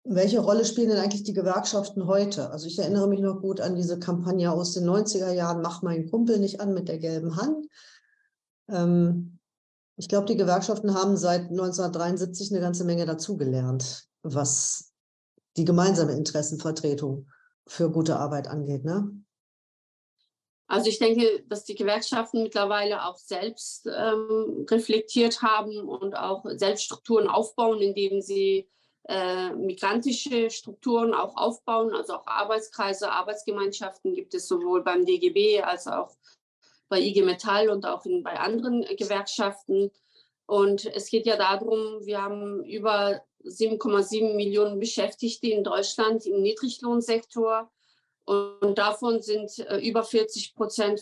Welche 0.07 0.39
Rolle 0.39 0.65
spielen 0.65 0.89
denn 0.89 0.99
eigentlich 0.99 1.23
die 1.23 1.33
Gewerkschaften 1.33 2.05
heute? 2.05 2.51
Also 2.51 2.67
ich 2.67 2.77
erinnere 2.77 3.07
mich 3.07 3.21
noch 3.21 3.41
gut 3.41 3.59
an 3.59 3.75
diese 3.75 3.99
Kampagne 3.99 4.51
aus 4.51 4.73
den 4.73 4.87
90er 4.87 5.31
Jahren, 5.31 5.61
mach 5.61 5.81
meinen 5.81 6.09
Kumpel 6.09 6.39
nicht 6.39 6.61
an 6.61 6.73
mit 6.73 6.87
der 6.87 6.99
gelben 6.99 7.35
Hand. 7.37 7.67
Ähm, 8.69 9.39
ich 9.97 10.07
glaube, 10.07 10.27
die 10.27 10.37
Gewerkschaften 10.37 10.93
haben 10.93 11.17
seit 11.17 11.49
1973 11.49 12.51
eine 12.51 12.59
ganze 12.61 12.83
Menge 12.83 13.05
dazugelernt, 13.05 14.07
was 14.21 14.91
die 15.57 15.65
gemeinsame 15.65 16.13
Interessenvertretung 16.13 17.27
für 17.67 17.89
gute 17.91 18.17
Arbeit 18.17 18.47
angeht. 18.47 18.85
Ne? 18.85 19.25
Also 20.67 20.89
ich 20.89 20.99
denke, 20.99 21.43
dass 21.47 21.63
die 21.63 21.75
Gewerkschaften 21.75 22.41
mittlerweile 22.43 23.05
auch 23.05 23.17
selbst 23.17 23.87
ähm, 23.87 24.65
reflektiert 24.69 25.41
haben 25.41 25.87
und 25.87 26.15
auch 26.15 26.43
Selbststrukturen 26.45 27.27
aufbauen, 27.27 27.81
indem 27.81 28.21
sie 28.21 28.67
äh, 29.07 29.51
migrantische 29.51 30.49
Strukturen 30.49 31.13
auch 31.13 31.37
aufbauen, 31.37 31.93
also 31.93 32.15
auch 32.15 32.25
Arbeitskreise, 32.25 33.11
Arbeitsgemeinschaften 33.11 34.15
gibt 34.15 34.33
es 34.33 34.47
sowohl 34.47 34.83
beim 34.83 35.05
DGB 35.05 35.61
als 35.61 35.85
auch 35.85 36.15
bei 36.89 36.99
IG 36.99 37.21
Metall 37.21 37.69
und 37.69 37.85
auch 37.85 38.05
in, 38.05 38.23
bei 38.23 38.39
anderen 38.39 38.81
Gewerkschaften. 38.97 39.91
Und 40.47 40.85
es 40.85 41.09
geht 41.09 41.27
ja 41.27 41.37
darum, 41.37 42.05
wir 42.05 42.21
haben 42.21 42.63
über 42.63 43.21
7,7 43.45 44.35
Millionen 44.35 44.79
Beschäftigte 44.79 45.47
in 45.47 45.63
Deutschland 45.63 46.25
im 46.25 46.41
Niedriglohnsektor. 46.41 47.71
Und 48.25 48.77
davon 48.77 49.21
sind 49.21 49.57
äh, 49.59 49.77
über 49.77 50.03
40 50.03 50.55
Prozent, 50.55 51.01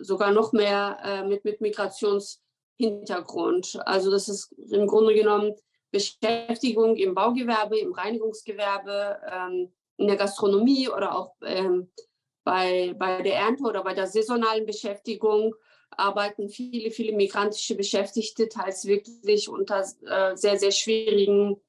sogar 0.00 0.32
noch 0.32 0.52
mehr 0.52 0.98
äh, 1.04 1.22
mit, 1.24 1.44
mit 1.44 1.60
Migrationshintergrund. 1.60 3.78
Also 3.84 4.10
das 4.10 4.28
ist 4.28 4.52
im 4.70 4.86
Grunde 4.86 5.12
genommen 5.14 5.54
Beschäftigung 5.90 6.96
im 6.96 7.14
Baugewerbe, 7.14 7.78
im 7.78 7.92
Reinigungsgewerbe, 7.92 9.20
ähm, 9.30 9.70
in 9.98 10.06
der 10.06 10.16
Gastronomie 10.16 10.88
oder 10.88 11.14
auch 11.14 11.34
ähm, 11.44 11.90
bei, 12.44 12.94
bei 12.98 13.20
der 13.22 13.36
Ernte 13.36 13.62
oder 13.64 13.84
bei 13.84 13.92
der 13.94 14.06
saisonalen 14.06 14.66
Beschäftigung 14.66 15.54
arbeiten 15.90 16.48
viele, 16.48 16.90
viele 16.90 17.12
migrantische 17.12 17.76
Beschäftigte 17.76 18.48
teils 18.48 18.86
wirklich 18.86 19.50
unter 19.50 19.84
äh, 20.06 20.34
sehr, 20.36 20.58
sehr 20.58 20.72
schwierigen 20.72 21.60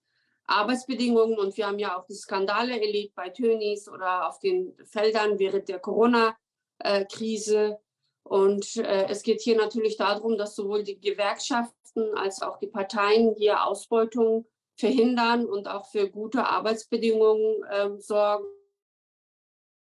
Arbeitsbedingungen. 0.53 1.37
Und 1.37 1.57
wir 1.57 1.67
haben 1.67 1.79
ja 1.79 1.97
auch 1.97 2.05
die 2.05 2.15
Skandale 2.15 2.79
erlebt 2.79 3.15
bei 3.15 3.29
Tönis 3.29 3.89
oder 3.89 4.27
auf 4.27 4.39
den 4.39 4.75
Feldern 4.85 5.39
während 5.39 5.69
der 5.69 5.79
Corona-Krise. 5.79 7.79
Und 8.23 8.77
äh, 8.77 9.07
es 9.09 9.23
geht 9.23 9.41
hier 9.41 9.57
natürlich 9.57 9.97
darum, 9.97 10.37
dass 10.37 10.55
sowohl 10.55 10.83
die 10.83 10.99
Gewerkschaften 10.99 12.15
als 12.15 12.41
auch 12.41 12.57
die 12.57 12.67
Parteien 12.67 13.35
hier 13.35 13.65
Ausbeutung 13.65 14.45
verhindern 14.75 15.45
und 15.45 15.67
auch 15.67 15.85
für 15.85 16.09
gute 16.09 16.45
Arbeitsbedingungen 16.45 17.63
äh, 17.63 17.89
sorgen 17.99 18.45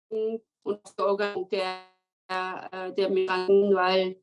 und 0.09 0.41
für 0.95 1.05
Organisation 1.05 1.49
der, 1.49 1.79
äh, 2.71 2.93
der 2.93 3.09
Migranten, 3.09 3.75
weil 3.75 4.21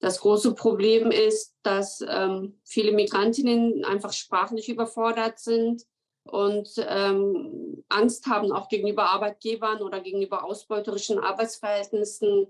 das 0.00 0.20
große 0.20 0.54
Problem 0.54 1.10
ist, 1.10 1.56
dass 1.62 2.04
ähm, 2.08 2.60
viele 2.64 2.92
Migrantinnen 2.92 3.84
einfach 3.84 4.12
sprachlich 4.12 4.68
überfordert 4.68 5.38
sind 5.40 5.82
und 6.22 6.70
ähm, 6.86 7.84
Angst 7.88 8.26
haben, 8.26 8.52
auch 8.52 8.68
gegenüber 8.68 9.10
Arbeitgebern 9.10 9.82
oder 9.82 10.00
gegenüber 10.00 10.44
ausbeuterischen 10.44 11.18
Arbeitsverhältnissen 11.18 12.46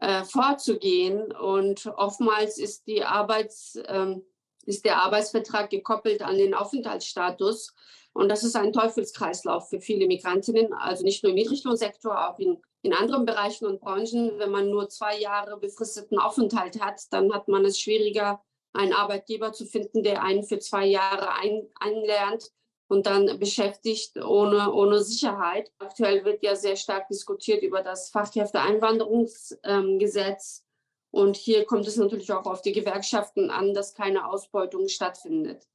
äh, 0.00 0.24
vorzugehen. 0.24 1.32
Und 1.32 1.86
oftmals 1.96 2.58
ist, 2.58 2.86
die 2.86 3.04
Arbeits, 3.04 3.78
ähm, 3.86 4.24
ist 4.64 4.84
der 4.84 5.02
Arbeitsvertrag 5.02 5.70
gekoppelt 5.70 6.22
an 6.22 6.38
den 6.38 6.54
Aufenthaltsstatus. 6.54 7.74
Und 8.12 8.28
das 8.28 8.44
ist 8.44 8.56
ein 8.56 8.72
Teufelskreislauf 8.72 9.68
für 9.68 9.80
viele 9.80 10.06
Migrantinnen, 10.06 10.72
also 10.72 11.04
nicht 11.04 11.22
nur 11.22 11.30
im 11.30 11.36
Niedriglohnsektor, 11.36 12.28
auch 12.28 12.38
in, 12.38 12.60
in 12.82 12.92
anderen 12.92 13.24
Bereichen 13.24 13.66
und 13.66 13.80
Branchen. 13.80 14.38
Wenn 14.38 14.50
man 14.50 14.70
nur 14.70 14.88
zwei 14.88 15.18
Jahre 15.18 15.58
befristeten 15.58 16.18
Aufenthalt 16.18 16.80
hat, 16.80 17.00
dann 17.10 17.32
hat 17.32 17.48
man 17.48 17.64
es 17.64 17.80
schwieriger, 17.80 18.42
einen 18.72 18.92
Arbeitgeber 18.92 19.52
zu 19.52 19.66
finden, 19.66 20.02
der 20.02 20.22
einen 20.22 20.44
für 20.44 20.58
zwei 20.58 20.86
Jahre 20.86 21.32
ein, 21.32 21.66
einlernt 21.80 22.50
und 22.88 23.06
dann 23.06 23.38
beschäftigt 23.38 24.16
ohne, 24.16 24.72
ohne 24.72 25.00
Sicherheit. 25.02 25.70
Aktuell 25.78 26.24
wird 26.24 26.42
ja 26.42 26.56
sehr 26.56 26.76
stark 26.76 27.08
diskutiert 27.08 27.62
über 27.62 27.82
das 27.82 28.08
Fachkräfteeinwanderungsgesetz. 28.10 30.64
Und 31.10 31.36
hier 31.36 31.64
kommt 31.64 31.86
es 31.86 31.96
natürlich 31.96 32.30
auch 32.32 32.46
auf 32.46 32.60
die 32.62 32.72
Gewerkschaften 32.72 33.50
an, 33.50 33.74
dass 33.74 33.94
keine 33.94 34.28
Ausbeutung 34.28 34.88
stattfindet. 34.88 35.68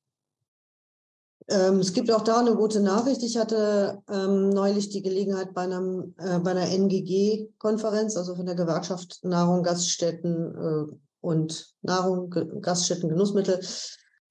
Ähm, 1.49 1.79
es 1.79 1.93
gibt 1.93 2.11
auch 2.11 2.23
da 2.23 2.39
eine 2.39 2.55
gute 2.55 2.79
Nachricht. 2.79 3.23
Ich 3.23 3.37
hatte 3.37 4.01
ähm, 4.09 4.49
neulich 4.49 4.89
die 4.89 5.01
Gelegenheit 5.01 5.53
bei, 5.53 5.63
einem, 5.63 6.13
äh, 6.17 6.39
bei 6.39 6.51
einer 6.51 6.69
NGG-Konferenz, 6.69 8.15
also 8.15 8.35
von 8.35 8.45
der 8.45 8.55
Gewerkschaft 8.55 9.19
Nahrung, 9.23 9.63
Gaststätten 9.63 10.55
äh, 10.55 10.95
und 11.21 11.73
Nahrung, 11.81 12.29
Gaststätten, 12.61 13.09
Genussmittel, 13.09 13.59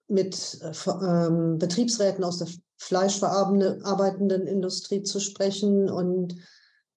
mit 0.09 0.59
äh, 0.63 0.73
ähm, 0.89 1.59
Betriebsräten 1.59 2.25
aus 2.25 2.39
der 2.39 2.49
fleischverarbeitenden 2.79 4.47
Industrie 4.47 5.03
zu 5.03 5.21
sprechen. 5.21 5.91
Und 5.91 6.37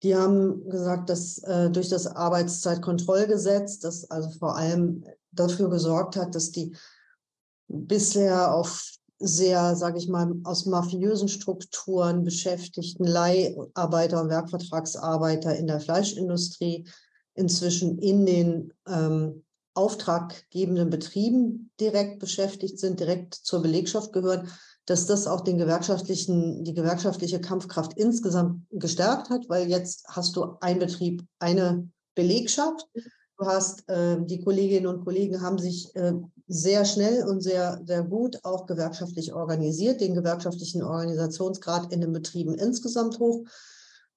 die 0.03 0.15
haben 0.15 0.69
gesagt, 0.69 1.09
dass 1.09 1.39
äh, 1.39 1.69
durch 1.69 1.89
das 1.89 2.07
Arbeitszeitkontrollgesetz, 2.07 3.79
das 3.79 4.09
also 4.09 4.29
vor 4.37 4.55
allem 4.55 5.03
dafür 5.31 5.69
gesorgt 5.69 6.15
hat, 6.15 6.35
dass 6.35 6.51
die 6.51 6.75
bisher 7.67 8.53
auf 8.53 8.94
sehr, 9.19 9.75
sage 9.75 9.97
ich 9.97 10.07
mal, 10.07 10.33
aus 10.43 10.65
mafiösen 10.65 11.29
Strukturen 11.29 12.23
beschäftigten 12.23 13.05
Leiharbeiter 13.05 14.21
und 14.21 14.29
Werkvertragsarbeiter 14.29 15.55
in 15.55 15.67
der 15.67 15.79
Fleischindustrie 15.79 16.87
inzwischen 17.33 17.99
in 17.99 18.25
den 18.25 18.73
ähm, 18.87 19.43
auftraggebenden 19.73 20.89
Betrieben 20.89 21.71
direkt 21.79 22.19
beschäftigt 22.19 22.79
sind, 22.79 22.99
direkt 22.99 23.35
zur 23.35 23.61
Belegschaft 23.61 24.13
gehören, 24.13 24.49
dass 24.85 25.05
das 25.05 25.27
auch 25.27 25.41
den 25.41 25.57
gewerkschaftlichen, 25.57 26.63
die 26.63 26.73
gewerkschaftliche 26.73 27.41
Kampfkraft 27.41 27.93
insgesamt 27.97 28.61
gestärkt 28.71 29.29
hat, 29.29 29.49
weil 29.49 29.67
jetzt 29.67 30.05
hast 30.07 30.35
du 30.35 30.57
ein 30.61 30.79
Betrieb, 30.79 31.23
eine 31.39 31.89
Belegschaft. 32.13 32.87
Du 33.37 33.45
hast 33.45 33.87
äh, 33.89 34.17
die 34.21 34.41
Kolleginnen 34.41 34.87
und 34.87 35.03
Kollegen 35.03 35.41
haben 35.41 35.57
sich 35.57 35.93
äh, 35.95 36.13
sehr 36.47 36.85
schnell 36.85 37.23
und 37.23 37.41
sehr, 37.41 37.81
sehr 37.85 38.03
gut 38.03 38.39
auch 38.43 38.65
gewerkschaftlich 38.65 39.33
organisiert, 39.33 40.01
den 40.01 40.13
gewerkschaftlichen 40.13 40.83
Organisationsgrad 40.83 41.91
in 41.91 42.01
den 42.01 42.13
Betrieben 42.13 42.53
insgesamt 42.53 43.19
hoch, 43.19 43.45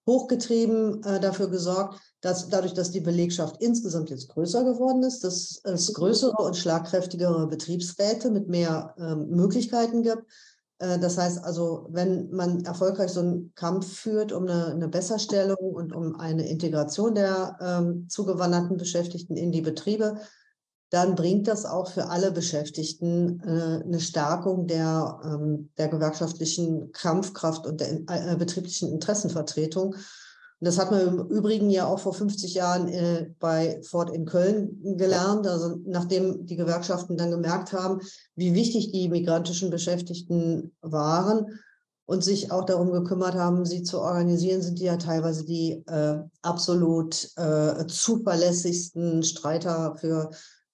hochgetrieben, 0.07 1.03
äh, 1.05 1.21
dafür 1.21 1.49
gesorgt, 1.49 2.01
dass 2.21 2.49
dadurch, 2.49 2.75
dass 2.75 2.91
die 2.91 3.01
Belegschaft 3.01 3.57
insgesamt 3.61 4.11
jetzt 4.11 4.29
größer 4.29 4.65
geworden 4.65 5.03
ist, 5.03 5.23
dass 5.23 5.61
es 5.65 5.93
größere 5.95 6.43
und 6.43 6.57
schlagkräftigere 6.57 7.47
Betriebsräte 7.47 8.31
mit 8.31 8.49
mehr 8.49 8.95
ähm, 8.99 9.29
Möglichkeiten 9.29 10.03
gibt. 10.03 10.25
Äh, 10.79 10.99
das 10.99 11.17
heißt 11.17 11.45
also, 11.45 11.87
wenn 11.91 12.31
man 12.31 12.65
erfolgreich 12.65 13.11
so 13.11 13.21
einen 13.21 13.53
Kampf 13.55 13.87
führt 13.87 14.33
um 14.33 14.45
eine, 14.45 14.67
eine 14.67 14.89
Besserstellung 14.89 15.75
und 15.75 15.95
um 15.95 16.17
eine 16.17 16.49
Integration 16.49 17.15
der 17.15 17.57
ähm, 17.61 18.09
zugewanderten 18.09 18.77
Beschäftigten 18.77 19.37
in 19.37 19.53
die 19.53 19.63
Betriebe, 19.63 20.19
dann 20.91 21.15
bringt 21.15 21.49
das 21.49 21.67
auch 21.67 21.91
für 21.91 22.09
alle 22.09 22.33
Beschäftigten 22.33 23.41
äh, 23.41 23.85
eine 23.85 24.01
Stärkung 24.01 24.67
der, 24.67 25.21
ähm, 25.25 25.71
der 25.77 25.89
gewerkschaftlichen 25.89 26.93
Kampfkraft 26.93 27.67
und 27.67 27.81
der 27.81 28.01
äh, 28.09 28.37
betrieblichen 28.37 28.91
Interessenvertretung. 28.93 29.95
Und 29.95 30.67
das 30.67 30.79
hat 30.79 30.91
man 30.91 31.07
im 31.07 31.27
Übrigen 31.29 31.71
ja 31.71 31.87
auch 31.87 32.01
vor 32.01 32.15
50 32.15 32.55
Jahren 32.55 32.89
äh, 32.89 33.31
bei 33.39 33.81
Ford 33.83 34.11
in 34.11 34.25
Köln 34.25 34.97
gelernt. 34.97 35.47
Also 35.47 35.79
nachdem 35.85 36.47
die 36.47 36.57
Gewerkschaften 36.57 37.17
dann 37.17 37.31
gemerkt 37.31 37.73
haben, 37.73 38.01
wie 38.35 38.55
wichtig 38.55 38.91
die 38.91 39.09
migrantischen 39.09 39.71
Beschäftigten 39.71 40.75
waren 40.81 41.61
und 42.07 42.25
sich 42.25 42.51
auch 42.51 42.65
darum 42.65 42.91
gekümmert 42.91 43.35
haben, 43.35 43.67
sie 43.67 43.83
zu 43.83 44.01
organisieren, 44.01 44.63
sind 44.63 44.79
die 44.79 44.85
ja 44.85 44.97
teilweise 44.97 45.45
die 45.45 45.85
äh, 45.87 46.19
absolut 46.41 47.31
äh, 47.37 47.87
zuverlässigsten 47.87 49.23
Streiter 49.23 49.97
für 50.01 50.31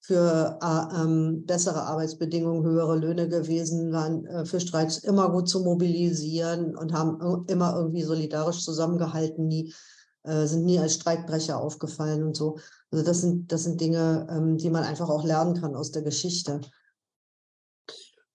für 0.07 0.59
äh, 0.61 1.01
ähm, 1.01 1.47
bessere 1.47 1.81
Arbeitsbedingungen, 1.81 2.63
höhere 2.63 2.97
Löhne 2.97 3.27
gewesen, 3.27 3.91
waren 3.91 4.27
äh, 4.27 4.45
für 4.45 4.61
Streiks 4.61 4.99
immer 4.99 5.31
gut 5.31 5.49
zu 5.49 5.61
mobilisieren 5.61 6.77
und 6.77 6.93
haben 6.93 7.47
immer 7.49 7.75
irgendwie 7.75 8.03
solidarisch 8.03 8.63
zusammengehalten, 8.63 9.49
nie, 9.49 9.73
äh, 10.25 10.45
sind 10.45 10.67
nie 10.67 10.79
als 10.79 10.97
Streikbrecher 10.97 11.59
aufgefallen 11.59 12.23
und 12.23 12.37
so. 12.37 12.59
Also 12.91 13.03
das 13.03 13.23
sind, 13.23 13.51
das 13.51 13.65
sind 13.65 13.81
Dinge, 13.81 14.27
ähm, 14.31 14.59
die 14.59 14.69
man 14.69 14.85
einfach 14.85 15.09
auch 15.09 15.25
lernen 15.25 15.59
kann 15.59 15.75
aus 15.75 15.91
der 15.91 16.03
Geschichte. 16.03 16.61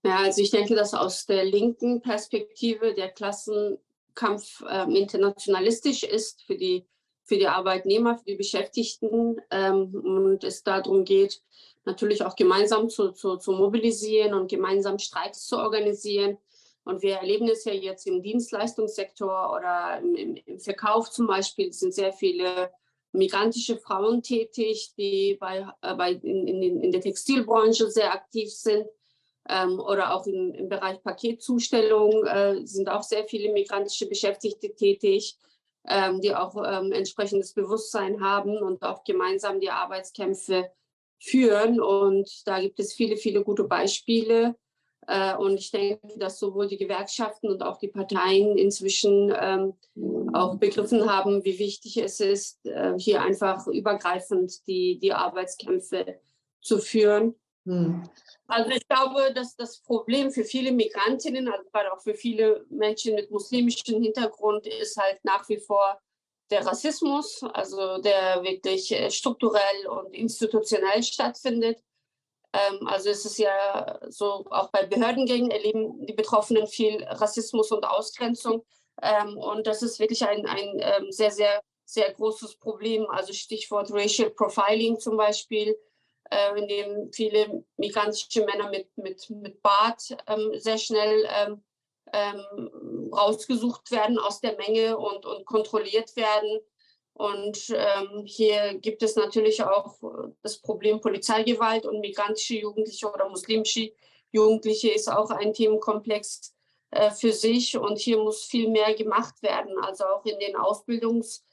Ja, 0.03 0.17
also 0.23 0.41
ich 0.41 0.49
denke, 0.49 0.73
dass 0.73 0.95
aus 0.95 1.27
der 1.27 1.45
linken 1.45 2.01
Perspektive 2.01 2.95
der 2.95 3.09
Klassenkampf 3.09 4.63
äh, 4.67 4.91
internationalistisch 4.97 6.01
ist 6.01 6.41
für 6.47 6.57
die, 6.57 6.87
für 7.29 7.37
die 7.37 7.47
Arbeitnehmer, 7.47 8.17
für 8.17 8.25
die 8.25 8.35
Beschäftigten 8.35 9.39
ähm, 9.51 9.93
und 9.93 10.43
es 10.43 10.63
darum 10.63 11.05
geht, 11.05 11.41
natürlich 11.85 12.23
auch 12.23 12.35
gemeinsam 12.35 12.89
zu, 12.89 13.11
zu, 13.11 13.37
zu 13.37 13.51
mobilisieren 13.51 14.33
und 14.33 14.49
gemeinsam 14.49 14.99
Streiks 14.99 15.45
zu 15.45 15.57
organisieren. 15.57 16.37
Und 16.83 17.03
wir 17.03 17.17
erleben 17.17 17.47
es 17.47 17.65
ja 17.65 17.73
jetzt 17.73 18.07
im 18.07 18.23
Dienstleistungssektor 18.23 19.53
oder 19.55 19.99
im, 19.99 20.35
im 20.43 20.59
Verkauf 20.59 21.11
zum 21.11 21.27
Beispiel, 21.27 21.71
sind 21.71 21.93
sehr 21.93 22.11
viele 22.13 22.71
migrantische 23.11 23.77
Frauen 23.77 24.23
tätig, 24.23 24.93
die 24.97 25.37
bei, 25.39 25.67
äh, 25.81 25.95
bei 25.95 26.13
in, 26.13 26.47
in, 26.47 26.81
in 26.81 26.91
der 26.91 27.01
Textilbranche 27.01 27.89
sehr 27.91 28.11
aktiv 28.11 28.51
sind 28.51 28.87
ähm, 29.47 29.79
oder 29.79 30.15
auch 30.15 30.25
in, 30.25 30.53
im 30.55 30.67
Bereich 30.67 31.01
Paketzustellung 31.03 32.25
äh, 32.25 32.65
sind 32.65 32.89
auch 32.89 33.03
sehr 33.03 33.25
viele 33.27 33.51
migrantische 33.53 34.07
Beschäftigte 34.07 34.73
tätig, 34.73 35.37
ähm, 35.87 36.21
die 36.21 36.35
auch 36.35 36.55
ähm, 36.65 36.91
entsprechendes 36.91 37.53
Bewusstsein 37.53 38.21
haben 38.21 38.57
und 38.57 38.83
auch 38.83 39.03
gemeinsam 39.03 39.59
die 39.59 39.71
Arbeitskämpfe 39.71 40.69
führen. 41.19 41.79
Und 41.81 42.29
da 42.45 42.59
gibt 42.59 42.79
es 42.79 42.93
viele, 42.93 43.17
viele 43.17 43.43
gute 43.43 43.63
Beispiele. 43.63 44.55
Äh, 45.07 45.35
und 45.35 45.55
ich 45.59 45.71
denke, 45.71 45.99
dass 46.17 46.39
sowohl 46.39 46.67
die 46.67 46.77
Gewerkschaften 46.77 47.49
und 47.49 47.63
auch 47.63 47.77
die 47.77 47.87
Parteien 47.87 48.57
inzwischen 48.57 49.33
ähm, 49.35 49.73
auch 50.33 50.57
begriffen 50.57 51.09
haben, 51.09 51.43
wie 51.43 51.57
wichtig 51.57 51.97
es 51.97 52.19
ist, 52.19 52.65
äh, 52.65 52.93
hier 52.97 53.21
einfach 53.21 53.65
übergreifend 53.67 54.67
die, 54.67 54.99
die 54.99 55.13
Arbeitskämpfe 55.13 56.19
zu 56.61 56.77
führen. 56.77 57.35
Hm. 57.69 58.03
Also 58.47 58.71
ich 58.71 58.87
glaube, 58.87 59.31
dass 59.33 59.55
das 59.55 59.79
Problem 59.81 60.31
für 60.31 60.43
viele 60.43 60.71
Migrantinnen, 60.71 61.47
also 61.47 61.69
gerade 61.71 61.93
auch 61.93 62.01
für 62.01 62.15
viele 62.15 62.65
Menschen 62.69 63.13
mit 63.13 63.29
muslimischem 63.29 64.01
Hintergrund, 64.01 64.65
ist 64.65 64.97
halt 64.97 65.23
nach 65.23 65.47
wie 65.49 65.59
vor 65.59 66.01
der 66.49 66.65
Rassismus, 66.65 67.43
also 67.53 67.99
der 67.99 68.41
wirklich 68.41 68.91
äh, 68.91 69.11
strukturell 69.11 69.87
und 69.87 70.15
institutionell 70.15 71.03
stattfindet. 71.03 71.79
Ähm, 72.53 72.87
also 72.87 73.11
es 73.11 73.23
ist 73.23 73.37
ja 73.37 73.99
so, 74.09 74.47
auch 74.49 74.71
bei 74.71 74.87
Behördengängen 74.87 75.51
erleben 75.51 76.03
die 76.07 76.13
Betroffenen 76.13 76.65
viel 76.65 77.03
Rassismus 77.03 77.71
und 77.71 77.85
Ausgrenzung. 77.85 78.65
Ähm, 79.03 79.37
und 79.37 79.67
das 79.67 79.83
ist 79.83 79.99
wirklich 79.99 80.25
ein, 80.25 80.47
ein 80.47 80.79
ähm, 80.79 81.11
sehr, 81.11 81.29
sehr, 81.29 81.61
sehr 81.85 82.11
großes 82.13 82.55
Problem. 82.55 83.07
Also 83.11 83.31
Stichwort 83.31 83.91
Racial 83.91 84.31
Profiling 84.31 84.99
zum 84.99 85.17
Beispiel 85.17 85.77
in 86.55 86.67
dem 86.67 87.11
viele 87.11 87.63
migrantische 87.77 88.45
Männer 88.45 88.69
mit, 88.69 88.95
mit, 88.97 89.29
mit 89.29 89.61
Bart 89.61 90.15
ähm, 90.27 90.51
sehr 90.55 90.77
schnell 90.77 91.27
ähm, 91.27 91.63
ähm, 92.13 93.09
rausgesucht 93.13 93.91
werden 93.91 94.19
aus 94.19 94.39
der 94.41 94.55
Menge 94.57 94.97
und, 94.97 95.25
und 95.25 95.45
kontrolliert 95.45 96.15
werden. 96.15 96.59
Und 97.13 97.69
ähm, 97.71 98.23
hier 98.25 98.75
gibt 98.75 99.03
es 99.03 99.15
natürlich 99.15 99.61
auch 99.63 99.95
das 100.41 100.59
Problem 100.59 101.01
Polizeigewalt 101.01 101.85
und 101.85 101.99
migrantische 101.99 102.55
Jugendliche 102.55 103.11
oder 103.11 103.27
muslimische 103.27 103.91
Jugendliche 104.31 104.91
ist 104.91 105.11
auch 105.11 105.31
ein 105.31 105.53
Themenkomplex 105.53 106.55
äh, 106.91 107.11
für 107.11 107.33
sich. 107.33 107.77
Und 107.77 107.97
hier 107.99 108.17
muss 108.17 108.43
viel 108.43 108.69
mehr 108.69 108.93
gemacht 108.93 109.41
werden, 109.41 109.77
also 109.79 110.05
auch 110.05 110.25
in 110.25 110.39
den 110.39 110.55
Ausbildungs- 110.55 111.43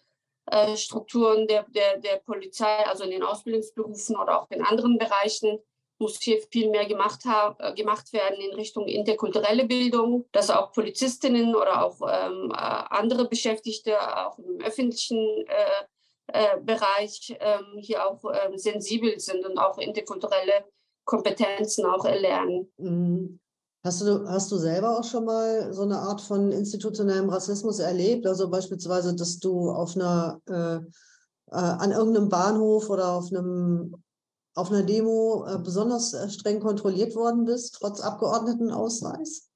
äh, 0.47 0.77
Strukturen 0.77 1.47
der, 1.47 1.65
der, 1.69 1.99
der 1.99 2.17
Polizei, 2.19 2.87
also 2.87 3.05
in 3.05 3.11
den 3.11 3.23
Ausbildungsberufen 3.23 4.17
oder 4.17 4.43
auch 4.43 4.51
in 4.51 4.63
anderen 4.63 4.99
Bereichen, 4.99 5.59
muss 5.99 6.21
hier 6.21 6.41
viel 6.51 6.71
mehr 6.71 6.87
gemacht, 6.87 7.21
äh, 7.59 7.75
gemacht 7.75 8.13
werden 8.13 8.39
in 8.41 8.55
Richtung 8.55 8.87
interkulturelle 8.87 9.65
Bildung, 9.65 10.27
dass 10.33 10.51
auch 10.51 10.73
Polizistinnen 10.73 11.55
oder 11.55 11.85
auch 11.85 12.01
ähm, 12.03 12.51
äh, 12.51 12.55
andere 12.55 13.29
Beschäftigte, 13.29 13.99
auch 14.19 14.39
im 14.39 14.61
öffentlichen 14.61 15.47
äh, 15.47 15.85
äh, 16.29 16.61
Bereich, 16.61 17.37
ähm, 17.41 17.79
hier 17.79 18.07
auch 18.07 18.23
ähm, 18.25 18.59
sensibel 18.59 19.19
sind 19.19 19.47
und 19.47 19.59
auch 19.59 19.79
interkulturelle 19.79 20.65
Kompetenzen 21.05 21.87
auch 21.87 22.05
erlernen. 22.05 22.73
Hast 23.87 24.01
du, 24.01 24.29
hast 24.29 24.51
du 24.51 24.57
selber 24.57 24.99
auch 24.99 25.05
schon 25.05 25.25
mal 25.25 25.73
so 25.73 25.83
eine 25.83 25.99
Art 25.99 26.21
von 26.21 26.51
institutionellem 26.51 27.29
Rassismus 27.29 27.79
erlebt? 27.79 28.27
Also 28.27 28.51
beispielsweise, 28.51 29.15
dass 29.15 29.39
du 29.39 29.71
auf 29.71 29.95
einer, 29.95 30.41
äh, 30.49 30.79
äh, 30.79 30.83
an 31.51 31.93
irgendeinem 31.93 32.29
Bahnhof 32.29 32.91
oder 32.91 33.13
auf, 33.13 33.31
einem, 33.31 33.95
auf 34.57 34.73
einer 34.73 34.83
Demo 34.83 35.47
äh, 35.47 35.59
besonders 35.59 36.15
äh, 36.15 36.29
streng 36.29 36.59
kontrolliert 36.59 37.15
worden 37.15 37.45
bist, 37.45 37.77
trotz 37.79 38.01
Abgeordnetenausweis? 38.01 39.53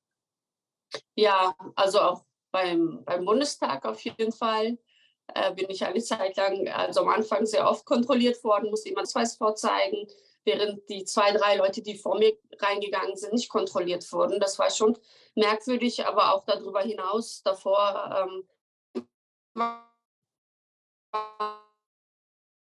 Ja, 1.16 1.52
also 1.74 1.98
auch 1.98 2.24
beim, 2.52 3.02
beim 3.04 3.24
Bundestag 3.24 3.84
auf 3.84 4.00
jeden 4.02 4.30
Fall 4.30 4.78
äh, 5.34 5.52
bin 5.56 5.66
ich 5.70 5.84
eine 5.84 6.00
Zeit 6.00 6.36
lang, 6.36 6.68
also 6.68 7.00
am 7.00 7.08
Anfang 7.08 7.46
sehr 7.46 7.68
oft 7.68 7.84
kontrolliert 7.84 8.44
worden, 8.44 8.70
musste 8.70 8.90
immer 8.90 9.02
Ausweis 9.02 9.34
vorzeigen 9.34 10.06
während 10.44 10.88
die 10.88 11.04
zwei, 11.04 11.32
drei 11.32 11.56
Leute, 11.56 11.82
die 11.82 11.96
vor 11.96 12.18
mir 12.18 12.36
reingegangen 12.58 13.16
sind, 13.16 13.32
nicht 13.32 13.48
kontrolliert 13.48 14.10
wurden. 14.12 14.40
Das 14.40 14.58
war 14.58 14.70
schon 14.70 14.98
merkwürdig, 15.34 16.04
aber 16.06 16.34
auch 16.34 16.44
darüber 16.44 16.80
hinaus 16.80 17.42
davor 17.42 18.44
ähm, 19.56 19.74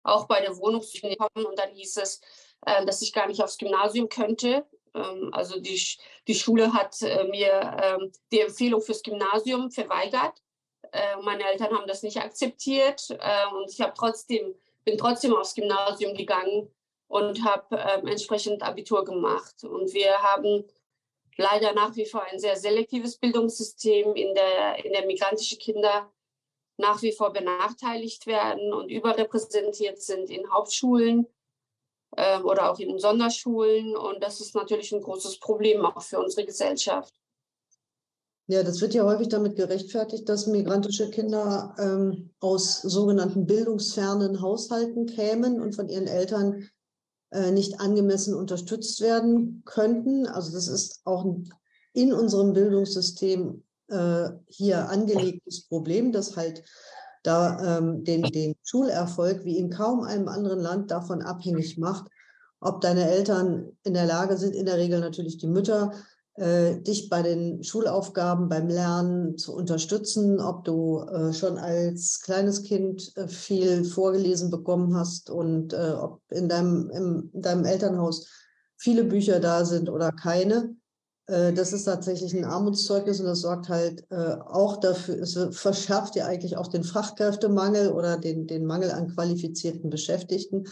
auch 0.05 0.27
bei 0.27 0.41
der 0.41 0.57
Wohnungssuche 0.57 1.17
kommen 1.17 1.47
und 1.47 1.59
dann 1.59 1.71
hieß 1.71 1.97
es, 1.99 2.21
äh, 2.65 2.85
dass 2.87 3.03
ich 3.03 3.13
gar 3.13 3.27
nicht 3.27 3.43
aufs 3.43 3.59
Gymnasium 3.59 4.09
könnte. 4.09 4.65
Ähm, 4.95 5.31
also 5.33 5.61
die, 5.61 5.81
die 6.27 6.35
Schule 6.35 6.73
hat 6.73 7.03
äh, 7.03 7.25
mir 7.25 7.77
ähm, 7.83 8.13
die 8.33 8.41
Empfehlung 8.41 8.81
fürs 8.81 9.03
Gymnasium 9.03 9.71
verweigert. 9.71 10.43
Äh, 10.93 11.17
meine 11.23 11.45
Eltern 11.45 11.77
haben 11.77 11.87
das 11.87 12.03
nicht 12.03 12.19
akzeptiert 12.19 13.11
äh, 13.11 13.47
und 13.53 13.71
ich 13.71 13.85
trotzdem 13.97 14.55
bin 14.85 14.97
trotzdem 14.97 15.35
aufs 15.35 15.55
Gymnasium 15.55 16.15
gegangen 16.15 16.73
und 17.09 17.45
habe 17.45 17.77
ähm, 17.77 18.07
entsprechend 18.07 18.63
Abitur 18.63 19.05
gemacht. 19.05 19.65
Und 19.65 19.93
wir 19.93 20.13
haben 20.23 20.65
leider 21.37 21.73
nach 21.73 21.95
wie 21.97 22.07
vor 22.07 22.23
ein 22.25 22.39
sehr 22.39 22.57
selektives 22.57 23.19
Bildungssystem, 23.19 24.15
in 24.15 24.35
der, 24.35 24.85
in 24.85 24.93
der 24.93 25.07
migrantische 25.07 25.57
Kinder 25.57 26.11
nach 26.79 27.03
wie 27.03 27.13
vor 27.13 27.33
benachteiligt 27.33 28.27
werden 28.27 28.73
und 28.73 28.91
überrepräsentiert 28.91 30.03
sind 30.03 30.31
in 30.31 30.51
Hauptschulen 30.51 31.27
äh, 32.17 32.41
oder 32.41 32.71
auch 32.71 32.79
in 32.79 32.99
Sonderschulen. 32.99 33.97
Und 33.97 34.23
das 34.23 34.41
ist 34.41 34.55
natürlich 34.55 34.93
ein 34.93 35.01
großes 35.01 35.39
Problem 35.39 35.85
auch 35.85 36.03
für 36.03 36.19
unsere 36.19 36.45
Gesellschaft. 36.45 37.15
Ja, 38.49 38.63
das 38.63 38.81
wird 38.81 38.95
ja 38.95 39.05
häufig 39.05 39.29
damit 39.29 39.57
gerechtfertigt, 39.57 40.29
dass 40.29 40.47
migrantische 40.47 41.11
Kinder 41.11 41.75
ähm, 41.79 42.31
aus 42.39 42.81
sogenannten 42.81 43.45
bildungsfernen 43.45 44.41
Haushalten 44.41 45.07
kämen 45.07 45.61
und 45.61 45.75
von 45.75 45.89
ihren 45.89 46.07
Eltern 46.07 46.69
nicht 47.51 47.81
angemessen 47.81 48.35
unterstützt 48.35 49.01
werden 49.01 49.63
könnten. 49.65 50.27
Also 50.27 50.53
das 50.53 50.69
ist 50.69 51.01
auch 51.05 51.27
in 51.93 52.13
unserem 52.13 52.53
Bildungssystem 52.53 53.63
äh, 53.89 54.29
hier 54.49 54.89
angelegtes 54.89 55.67
Problem, 55.69 56.13
das 56.13 56.37
halt 56.37 56.65
da 57.23 57.79
ähm, 57.79 58.05
den, 58.05 58.23
den 58.23 58.55
Schulerfolg 58.63 59.45
wie 59.45 59.59
in 59.59 59.71
kaum 59.71 60.03
einem 60.03 60.29
anderen 60.29 60.61
Land 60.61 60.91
davon 60.91 61.23
abhängig 61.23 61.77
macht, 61.79 62.07
ob 62.61 62.81
deine 62.81 63.11
Eltern 63.11 63.77
in 63.83 63.95
der 63.95 64.07
Lage 64.07 64.37
sind, 64.37 64.55
in 64.55 64.67
der 64.67 64.77
Regel 64.79 65.01
natürlich 65.01 65.39
die 65.39 65.49
Mütter, 65.49 65.93
äh, 66.37 66.81
dich 66.81 67.09
bei 67.09 67.23
den 67.23 67.65
Schulaufgaben, 67.65 68.49
beim 68.49 68.69
Lernen 68.69 69.39
zu 69.39 69.55
unterstützen, 69.55 70.39
ob 70.41 70.65
du 70.65 71.01
äh, 71.01 71.33
schon 71.33 71.57
als 71.57 72.21
kleines 72.21 72.63
Kind 72.63 73.17
äh, 73.17 73.27
viel 73.27 73.85
vorgelesen 73.85 74.51
bekommen 74.51 74.95
hast 74.95 75.31
und 75.31 75.73
äh, 75.73 75.93
ob 75.99 76.21
in 76.31 76.49
deinem, 76.49 76.91
im, 76.91 77.31
in 77.33 77.43
deinem 77.43 77.65
Elternhaus 77.65 78.29
viele 78.77 79.05
Bücher 79.05 79.41
da 79.41 79.65
sind 79.65 79.89
oder 79.89 80.13
keine. 80.13 80.77
Äh, 81.27 81.55
das 81.55 81.73
ist 81.73 81.85
tatsächlich 81.85 82.35
ein 82.35 82.45
Armutszeugnis 82.45 83.19
und 83.19 83.27
das 83.27 83.41
sorgt 83.41 83.71
halt 83.71 84.05
auch 84.11 84.77
dafür, 84.79 85.19
es 85.21 85.39
verschärft 85.53 86.17
ja 86.17 86.27
eigentlich 86.27 86.59
auch 86.59 86.69
den 86.69 86.85
Fachkräftemangel 86.85 87.93
oder 87.93 88.19
den, 88.19 88.47
den 88.47 88.67
Mangel 88.67 88.91
an 88.91 89.09
qualifizierten 89.09 89.89
Beschäftigten 89.89 90.65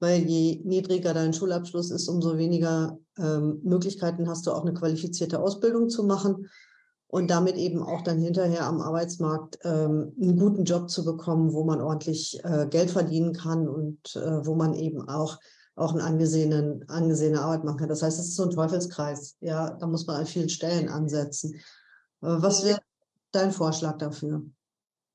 weil 0.00 0.22
je 0.22 0.60
niedriger 0.64 1.14
dein 1.14 1.32
Schulabschluss 1.32 1.90
ist, 1.90 2.08
umso 2.08 2.36
weniger 2.38 2.98
ähm, 3.18 3.60
Möglichkeiten 3.62 4.28
hast 4.28 4.46
du 4.46 4.52
auch 4.52 4.62
eine 4.62 4.74
qualifizierte 4.74 5.38
Ausbildung 5.40 5.88
zu 5.88 6.04
machen 6.04 6.48
und 7.06 7.30
damit 7.30 7.56
eben 7.56 7.82
auch 7.82 8.02
dann 8.02 8.18
hinterher 8.18 8.66
am 8.66 8.80
Arbeitsmarkt 8.80 9.58
ähm, 9.64 10.12
einen 10.20 10.38
guten 10.38 10.64
Job 10.64 10.90
zu 10.90 11.04
bekommen, 11.04 11.52
wo 11.52 11.64
man 11.64 11.80
ordentlich 11.80 12.40
äh, 12.44 12.66
Geld 12.68 12.90
verdienen 12.90 13.32
kann 13.32 13.68
und 13.68 13.98
äh, 14.16 14.46
wo 14.46 14.54
man 14.54 14.74
eben 14.74 15.08
auch 15.08 15.38
auch 15.76 15.94
eine 15.94 16.04
angesehene, 16.04 16.80
angesehene 16.88 17.40
Arbeit 17.40 17.64
machen 17.64 17.78
kann. 17.78 17.88
Das 17.88 18.02
heißt, 18.02 18.18
es 18.18 18.28
ist 18.28 18.36
so 18.36 18.44
ein 18.44 18.50
Teufelskreis. 18.50 19.36
Ja, 19.40 19.70
da 19.70 19.86
muss 19.86 20.06
man 20.06 20.16
an 20.16 20.26
vielen 20.26 20.50
Stellen 20.50 20.88
ansetzen. 20.88 21.54
Äh, 21.54 21.60
was 22.20 22.64
wäre 22.64 22.80
dein 23.32 23.50
Vorschlag 23.50 23.96
dafür? 23.98 24.42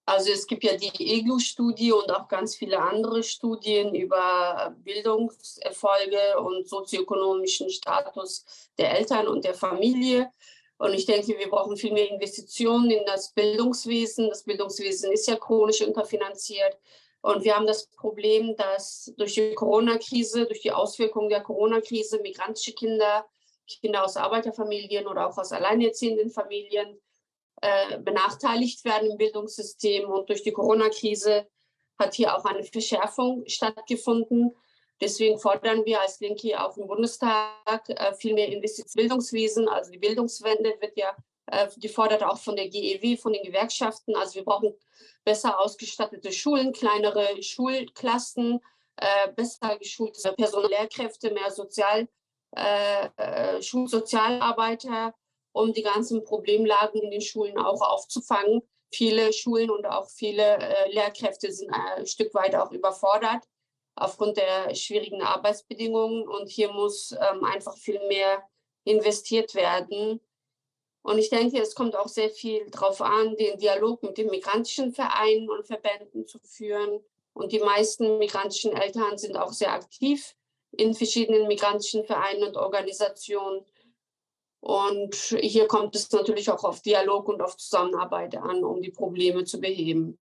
Also 0.07 0.31
es 0.31 0.45
gibt 0.45 0.63
ja 0.63 0.77
die 0.77 0.91
EGLU-Studie 0.99 1.91
und 1.91 2.11
auch 2.11 2.27
ganz 2.27 2.55
viele 2.55 2.79
andere 2.79 3.23
Studien 3.23 3.95
über 3.95 4.75
Bildungserfolge 4.83 6.39
und 6.39 6.69
sozioökonomischen 6.69 7.71
Status 7.71 8.45
der 8.77 8.95
Eltern 8.97 9.27
und 9.27 9.45
der 9.45 9.55
Familie. 9.55 10.31
Und 10.77 10.93
ich 10.93 11.07
denke, 11.07 11.39
wir 11.39 11.49
brauchen 11.49 11.75
viel 11.75 11.91
mehr 11.91 12.11
Investitionen 12.11 12.91
in 12.91 13.05
das 13.05 13.31
Bildungswesen. 13.33 14.29
Das 14.29 14.43
Bildungswesen 14.43 15.11
ist 15.11 15.27
ja 15.27 15.37
chronisch 15.37 15.81
unterfinanziert. 15.81 16.77
Und 17.21 17.43
wir 17.43 17.55
haben 17.55 17.65
das 17.65 17.87
Problem, 17.87 18.55
dass 18.55 19.11
durch 19.17 19.33
die 19.33 19.55
Corona-Krise, 19.55 20.45
durch 20.45 20.61
die 20.61 20.71
Auswirkungen 20.71 21.29
der 21.29 21.41
Corona-Krise 21.41 22.19
migrantische 22.19 22.73
Kinder, 22.73 23.25
Kinder 23.81 24.05
aus 24.05 24.17
Arbeiterfamilien 24.17 25.07
oder 25.07 25.27
auch 25.27 25.37
aus 25.39 25.51
alleinerziehenden 25.51 26.29
Familien 26.29 27.01
äh, 27.61 27.97
benachteiligt 27.99 28.83
werden 28.85 29.11
im 29.11 29.17
Bildungssystem. 29.17 30.09
Und 30.09 30.29
durch 30.29 30.43
die 30.43 30.51
Corona-Krise 30.51 31.47
hat 31.97 32.13
hier 32.13 32.35
auch 32.35 32.45
eine 32.45 32.63
Verschärfung 32.63 33.43
stattgefunden. 33.47 34.55
Deswegen 35.01 35.39
fordern 35.39 35.85
wir 35.85 36.01
als 36.01 36.19
Linke 36.19 36.59
auch 36.61 36.77
im 36.77 36.87
Bundestag 36.87 37.89
äh, 37.89 38.13
viel 38.13 38.33
mehr 38.33 38.47
Investitionen 38.47 39.07
Bildungswesen. 39.07 39.67
Also 39.67 39.91
die 39.91 39.97
Bildungswende 39.97 40.75
wird 40.79 40.97
ja, 40.97 41.15
äh, 41.47 41.67
die 41.77 41.93
auch 41.97 42.37
von 42.37 42.55
der 42.55 42.69
GEW, 42.69 43.17
von 43.17 43.33
den 43.33 43.43
Gewerkschaften. 43.43 44.15
Also 44.15 44.35
wir 44.35 44.45
brauchen 44.45 44.73
besser 45.25 45.59
ausgestattete 45.59 46.31
Schulen, 46.31 46.71
kleinere 46.71 47.41
Schulklassen, 47.41 48.61
äh, 48.97 49.31
besser 49.35 49.77
geschulte 49.77 50.33
Personal, 50.33 50.69
Lehrkräfte, 50.69 51.31
mehr 51.31 51.51
Sozial, 51.51 52.07
äh, 52.55 53.09
äh, 53.17 53.61
Schulsozialarbeiter, 53.61 55.13
um 55.55 55.71
die 55.71 55.83
ganzen 55.83 56.23
Problemlagen 56.25 57.01
in 57.01 57.11
den 57.11 57.21
Schulen 57.21 57.57
auch 57.57 57.81
aufzufangen. 57.81 58.61
Viele 58.91 59.31
Schulen 59.31 59.69
und 59.69 59.85
auch 59.85 60.09
viele 60.09 60.57
äh, 60.57 60.91
Lehrkräfte 60.91 61.51
sind 61.51 61.71
ein 61.71 62.05
Stück 62.05 62.33
weit 62.33 62.55
auch 62.55 62.71
überfordert 62.71 63.43
aufgrund 63.95 64.35
der 64.35 64.75
schwierigen 64.75 65.21
Arbeitsbedingungen. 65.21 66.27
Und 66.27 66.49
hier 66.49 66.71
muss 66.73 67.13
ähm, 67.13 67.45
einfach 67.45 67.77
viel 67.77 68.05
mehr 68.07 68.43
investiert 68.83 69.55
werden. 69.55 70.19
Und 71.03 71.19
ich 71.19 71.29
denke, 71.29 71.61
es 71.61 71.73
kommt 71.73 71.95
auch 71.95 72.09
sehr 72.09 72.29
viel 72.29 72.69
darauf 72.69 73.01
an, 73.01 73.37
den 73.37 73.57
Dialog 73.57 74.03
mit 74.03 74.17
den 74.17 74.29
migrantischen 74.29 74.91
Vereinen 74.91 75.49
und 75.49 75.65
Verbänden 75.65 76.27
zu 76.27 76.39
führen. 76.39 76.99
Und 77.33 77.53
die 77.53 77.59
meisten 77.59 78.17
migrantischen 78.17 78.75
Eltern 78.75 79.17
sind 79.17 79.37
auch 79.37 79.53
sehr 79.53 79.71
aktiv 79.71 80.35
in 80.71 80.93
verschiedenen 80.93 81.47
migrantischen 81.47 82.03
Vereinen 82.03 82.43
und 82.43 82.57
Organisationen. 82.57 83.65
Und 84.65 85.13
hier 85.41 85.67
kommt 85.67 85.95
es 85.95 86.11
natürlich 86.11 86.49
auch 86.49 86.63
auf 86.63 86.81
Dialog 86.81 87.29
und 87.29 87.39
auf 87.39 87.55
Zusammenarbeit 87.55 88.35
an, 88.35 88.63
um 88.63 88.81
die 88.81 88.89
Probleme 88.89 89.43
zu 89.43 89.59
beheben. 89.59 90.17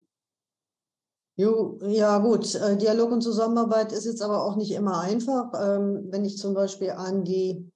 Ja, 1.34 2.18
gut. 2.18 2.54
Äh, 2.54 2.76
Dialog 2.76 3.10
und 3.10 3.22
Zusammenarbeit 3.22 3.90
ist 3.90 4.04
jetzt 4.04 4.22
aber 4.22 4.44
auch 4.44 4.54
nicht 4.54 4.70
immer 4.70 5.00
einfach. 5.00 5.50
Ähm, 5.60 6.06
wenn 6.10 6.24
ich 6.24 6.38
zum 6.38 6.54
Beispiel 6.54 6.90
an 6.90 7.24
die 7.24 7.68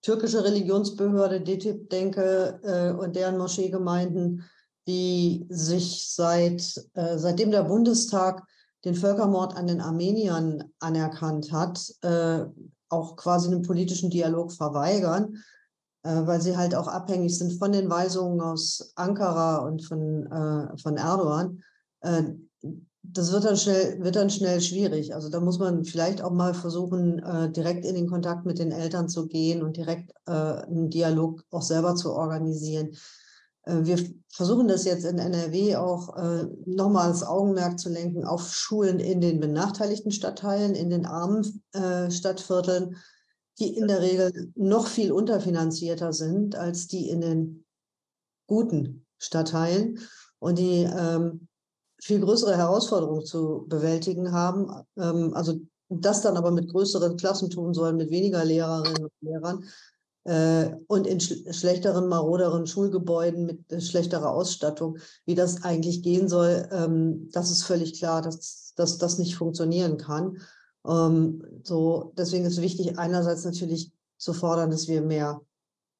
türkische 0.00 0.42
Religionsbehörde 0.42 1.42
DETIP 1.42 1.90
denke 1.90 2.60
äh, 2.62 2.98
und 2.98 3.14
deren 3.14 3.36
Moscheegemeinden, 3.36 4.42
die 4.88 5.44
sich 5.50 6.08
seit, 6.08 6.82
äh, 6.94 7.18
seitdem 7.18 7.50
der 7.50 7.64
Bundestag 7.64 8.42
den 8.86 8.94
Völkermord 8.94 9.54
an 9.54 9.66
den 9.66 9.82
Armeniern 9.82 10.64
anerkannt 10.78 11.50
hat, 11.50 11.92
auch 12.88 13.16
quasi 13.16 13.48
einen 13.48 13.62
politischen 13.62 14.10
Dialog 14.10 14.52
verweigern, 14.52 15.42
weil 16.06 16.40
sie 16.40 16.56
halt 16.56 16.74
auch 16.74 16.86
abhängig 16.86 17.36
sind 17.36 17.58
von 17.58 17.72
den 17.72 17.90
Weisungen 17.90 18.40
aus 18.40 18.92
Ankara 18.94 19.58
und 19.58 19.82
von, 19.84 20.28
von 20.80 20.96
Erdogan 20.96 21.62
das 23.12 23.32
wird 23.32 23.44
dann 23.44 23.56
schnell, 23.56 24.02
wird 24.02 24.16
dann 24.16 24.30
schnell 24.30 24.60
schwierig. 24.60 25.14
Also 25.14 25.28
da 25.28 25.40
muss 25.40 25.58
man 25.58 25.84
vielleicht 25.84 26.22
auch 26.22 26.32
mal 26.32 26.54
versuchen, 26.54 27.18
äh, 27.20 27.50
direkt 27.50 27.84
in 27.84 27.94
den 27.94 28.08
Kontakt 28.08 28.46
mit 28.46 28.58
den 28.58 28.72
Eltern 28.72 29.08
zu 29.08 29.26
gehen 29.26 29.62
und 29.62 29.76
direkt 29.76 30.12
äh, 30.26 30.32
einen 30.32 30.90
Dialog 30.90 31.42
auch 31.50 31.62
selber 31.62 31.94
zu 31.94 32.12
organisieren. 32.12 32.96
Äh, 33.62 33.78
wir 33.82 33.98
versuchen 34.28 34.68
das 34.68 34.84
jetzt 34.84 35.04
in 35.04 35.18
NRW 35.18 35.76
auch 35.76 36.16
äh, 36.16 36.46
nochmal 36.66 37.08
das 37.08 37.22
Augenmerk 37.22 37.78
zu 37.78 37.88
lenken 37.88 38.24
auf 38.24 38.52
Schulen 38.52 38.98
in 38.98 39.20
den 39.20 39.40
benachteiligten 39.40 40.10
Stadtteilen, 40.10 40.74
in 40.74 40.90
den 40.90 41.06
armen 41.06 41.62
äh, 41.72 42.10
Stadtvierteln, 42.10 42.96
die 43.58 43.76
in 43.76 43.88
der 43.88 44.02
Regel 44.02 44.52
noch 44.54 44.86
viel 44.86 45.12
unterfinanzierter 45.12 46.12
sind 46.12 46.56
als 46.56 46.86
die 46.86 47.08
in 47.08 47.20
den 47.20 47.64
guten 48.46 49.06
Stadtteilen 49.18 49.98
und 50.38 50.58
die 50.58 50.82
ähm, 50.82 51.48
viel 52.02 52.20
größere 52.20 52.56
Herausforderungen 52.56 53.24
zu 53.24 53.64
bewältigen 53.68 54.32
haben. 54.32 54.70
Ähm, 54.96 55.32
also 55.34 55.60
das 55.88 56.22
dann 56.22 56.36
aber 56.36 56.50
mit 56.50 56.68
größeren 56.68 57.16
Klassen 57.16 57.50
tun 57.50 57.72
sollen, 57.72 57.96
mit 57.96 58.10
weniger 58.10 58.44
Lehrerinnen 58.44 59.04
und 59.04 59.12
Lehrern 59.20 59.64
äh, 60.24 60.74
und 60.88 61.06
in 61.06 61.20
sch 61.20 61.34
schlechteren, 61.52 62.08
maroderen 62.08 62.66
Schulgebäuden 62.66 63.46
mit 63.46 63.72
äh, 63.72 63.80
schlechterer 63.80 64.30
Ausstattung, 64.30 64.98
wie 65.24 65.36
das 65.36 65.62
eigentlich 65.62 66.02
gehen 66.02 66.28
soll, 66.28 66.68
ähm, 66.72 67.30
das 67.32 67.50
ist 67.50 67.62
völlig 67.62 67.98
klar, 67.98 68.22
dass, 68.22 68.72
dass 68.76 68.98
das 68.98 69.18
nicht 69.18 69.36
funktionieren 69.36 69.96
kann. 69.96 70.38
Ähm, 70.86 71.42
so, 71.62 72.12
deswegen 72.16 72.44
ist 72.44 72.60
wichtig, 72.60 72.98
einerseits 72.98 73.44
natürlich 73.44 73.92
zu 74.18 74.32
fordern, 74.32 74.70
dass 74.70 74.88
wir 74.88 75.02
mehr, 75.02 75.40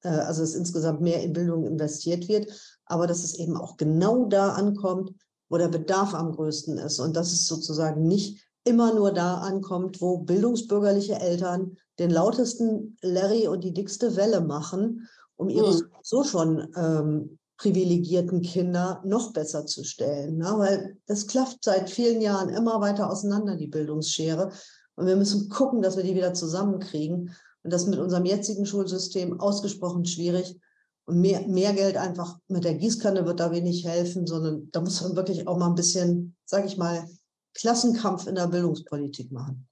äh, 0.03 0.09
also 0.09 0.43
dass 0.43 0.55
insgesamt 0.55 1.01
mehr 1.01 1.23
in 1.23 1.33
Bildung 1.33 1.65
investiert 1.65 2.29
wird, 2.29 2.51
aber 2.85 3.07
dass 3.07 3.25
es 3.25 3.35
eben 3.39 3.57
auch 3.57 3.77
genau 3.77 4.27
da 4.27 4.51
ankommt, 4.51 5.13
wo 5.49 5.59
der 5.59 5.69
Bedarf 5.69 6.15
am 6.15 6.33
größten 6.33 6.79
ist 6.79 6.99
und 6.99 7.17
dass 7.17 7.33
es 7.33 7.47
sozusagen 7.47 8.07
nicht 8.07 8.43
immer 8.65 8.93
nur 8.93 9.13
da 9.13 9.39
ankommt, 9.39 10.01
wo 10.01 10.19
bildungsbürgerliche 10.19 11.15
Eltern 11.15 11.77
den 11.99 12.11
lautesten 12.11 12.97
Larry 13.01 13.47
und 13.47 13.63
die 13.63 13.73
dickste 13.73 14.17
Welle 14.17 14.41
machen, 14.41 15.09
um 15.37 15.49
ihre 15.49 15.73
mhm. 15.73 15.83
so 16.03 16.25
schon 16.25 16.69
ähm, 16.77 17.39
privilegierten 17.59 18.43
Kinder 18.43 19.01
noch 19.05 19.33
besser 19.33 19.67
zu 19.67 19.85
stellen. 19.85 20.39
Ne? 20.39 20.53
Weil 20.57 20.97
das 21.07 21.27
klafft 21.27 21.59
seit 21.63 21.89
vielen 21.89 22.21
Jahren 22.21 22.51
immer 22.51 22.81
weiter 22.81 23.11
auseinander, 23.11 23.57
die 23.57 23.69
Bildungsschere. 23.69 24.51
Und 24.97 25.07
wir 25.07 25.17
müssen 25.17 25.49
gucken, 25.49 25.83
dass 25.83 25.97
wir 25.97 26.05
die 26.05 26.15
wieder 26.15 26.35
zusammenkriegen. 26.35 27.35
Und 27.63 27.73
das 27.73 27.87
mit 27.87 27.99
unserem 27.99 28.25
jetzigen 28.25 28.67
Schulsystem 28.67 29.41
ausgesprochen 29.41 30.05
schwierig. 30.05 30.57
Und 31.05 31.21
mehr, 31.21 31.47
mehr 31.47 31.73
Geld 31.73 31.97
einfach 31.97 32.39
mit 32.49 32.65
der 32.65 32.75
Gießkanne 32.75 33.27
wird 33.27 33.39
da 33.39 33.53
wenig 33.53 33.87
helfen, 33.87 34.27
sondern 34.27 34.71
da 34.73 34.81
muss 34.81 35.01
man 35.03 35.15
wirklich 35.15 35.47
auch 35.47 35.57
mal 35.57 35.69
ein 35.69 35.75
bisschen, 35.75 36.37
sage 36.45 36.67
ich 36.67 36.77
mal, 36.77 37.09
Klassenkampf 37.55 38.27
in 38.27 38.35
der 38.35 38.49
Bildungspolitik 38.49 39.31
machen. 39.31 39.69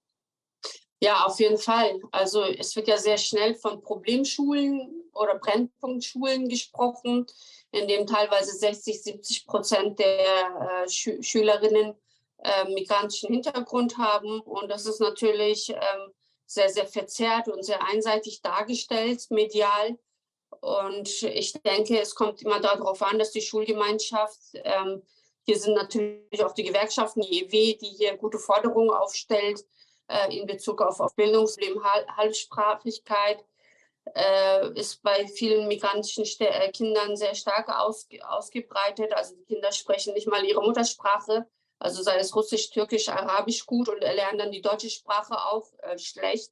Ja, 1.01 1.25
auf 1.27 1.39
jeden 1.39 1.59
Fall. 1.59 2.01
Also 2.13 2.45
es 2.45 2.75
wird 2.77 2.89
ja 2.89 2.97
sehr 2.97 3.19
schnell 3.19 3.55
von 3.57 3.83
Problemschulen 3.83 5.03
oder 5.13 5.39
Brennpunktschulen 5.39 6.49
gesprochen, 6.49 7.27
in 7.73 7.89
dem 7.89 8.07
teilweise 8.07 8.57
60, 8.57 9.03
70 9.03 9.47
Prozent 9.47 9.99
der 9.99 10.85
äh, 10.85 10.89
Schü 10.89 11.23
Schülerinnen 11.23 11.95
äh, 12.45 12.65
migrantischen 12.67 13.31
Hintergrund 13.33 13.99
haben. 13.99 14.41
Und 14.41 14.71
das 14.71 14.87
ist 14.87 15.01
natürlich 15.01 15.71
ähm, 15.71 16.13
sehr, 16.47 16.69
sehr 16.69 16.87
verzerrt 16.87 17.49
und 17.49 17.65
sehr 17.65 17.83
einseitig 17.83 18.43
dargestellt, 18.43 19.27
medial. 19.31 19.99
Und 20.61 21.23
ich 21.23 21.53
denke, 21.65 22.01
es 22.01 22.15
kommt 22.15 22.43
immer 22.43 22.61
darauf 22.61 23.03
an, 23.03 23.19
dass 23.19 23.33
die 23.33 23.43
Schulgemeinschaft, 23.43 24.41
ähm, 24.55 25.03
hier 25.47 25.59
sind 25.59 25.75
natürlich 25.75 26.45
auch 26.45 26.53
die 26.53 26.65
Gewerkschaften, 26.65 27.23
die 27.23 27.45
EW, 27.45 27.77
die 27.77 27.97
hier 27.97 28.17
gute 28.17 28.39
Forderungen 28.39 28.91
aufstellt 28.91 29.65
äh, 30.09 30.37
in 30.37 30.47
Bezug 30.47 30.81
auf, 30.81 31.01
auf 31.01 31.15
Bildungsproblem, 31.17 31.83
Halbsprachigkeit, 32.17 33.45
äh, 34.15 34.79
ist 34.79 35.03
bei 35.03 35.27
vielen 35.27 35.67
migrantischen 35.67 36.25
St 36.25 36.43
äh, 36.43 36.71
Kindern 36.73 37.17
sehr 37.17 37.35
stark 37.35 37.69
aus, 37.69 38.07
ausgebreitet. 38.29 39.13
Also 39.15 39.35
die 39.35 39.45
Kinder 39.45 39.73
sprechen 39.73 40.15
nicht 40.15 40.29
mal 40.29 40.45
ihre 40.45 40.63
Muttersprache, 40.63 41.47
also 41.79 42.03
sei 42.03 42.19
es 42.19 42.35
Russisch, 42.35 42.71
Türkisch, 42.71 43.09
Arabisch 43.09 43.67
gut 43.67 43.89
und 43.89 44.03
erlernen 44.03 44.39
dann 44.39 44.53
die 44.53 44.63
deutsche 44.63 44.91
Sprache 44.91 45.37
auch 45.37 45.73
äh, 45.83 45.99
schlecht. 45.99 46.51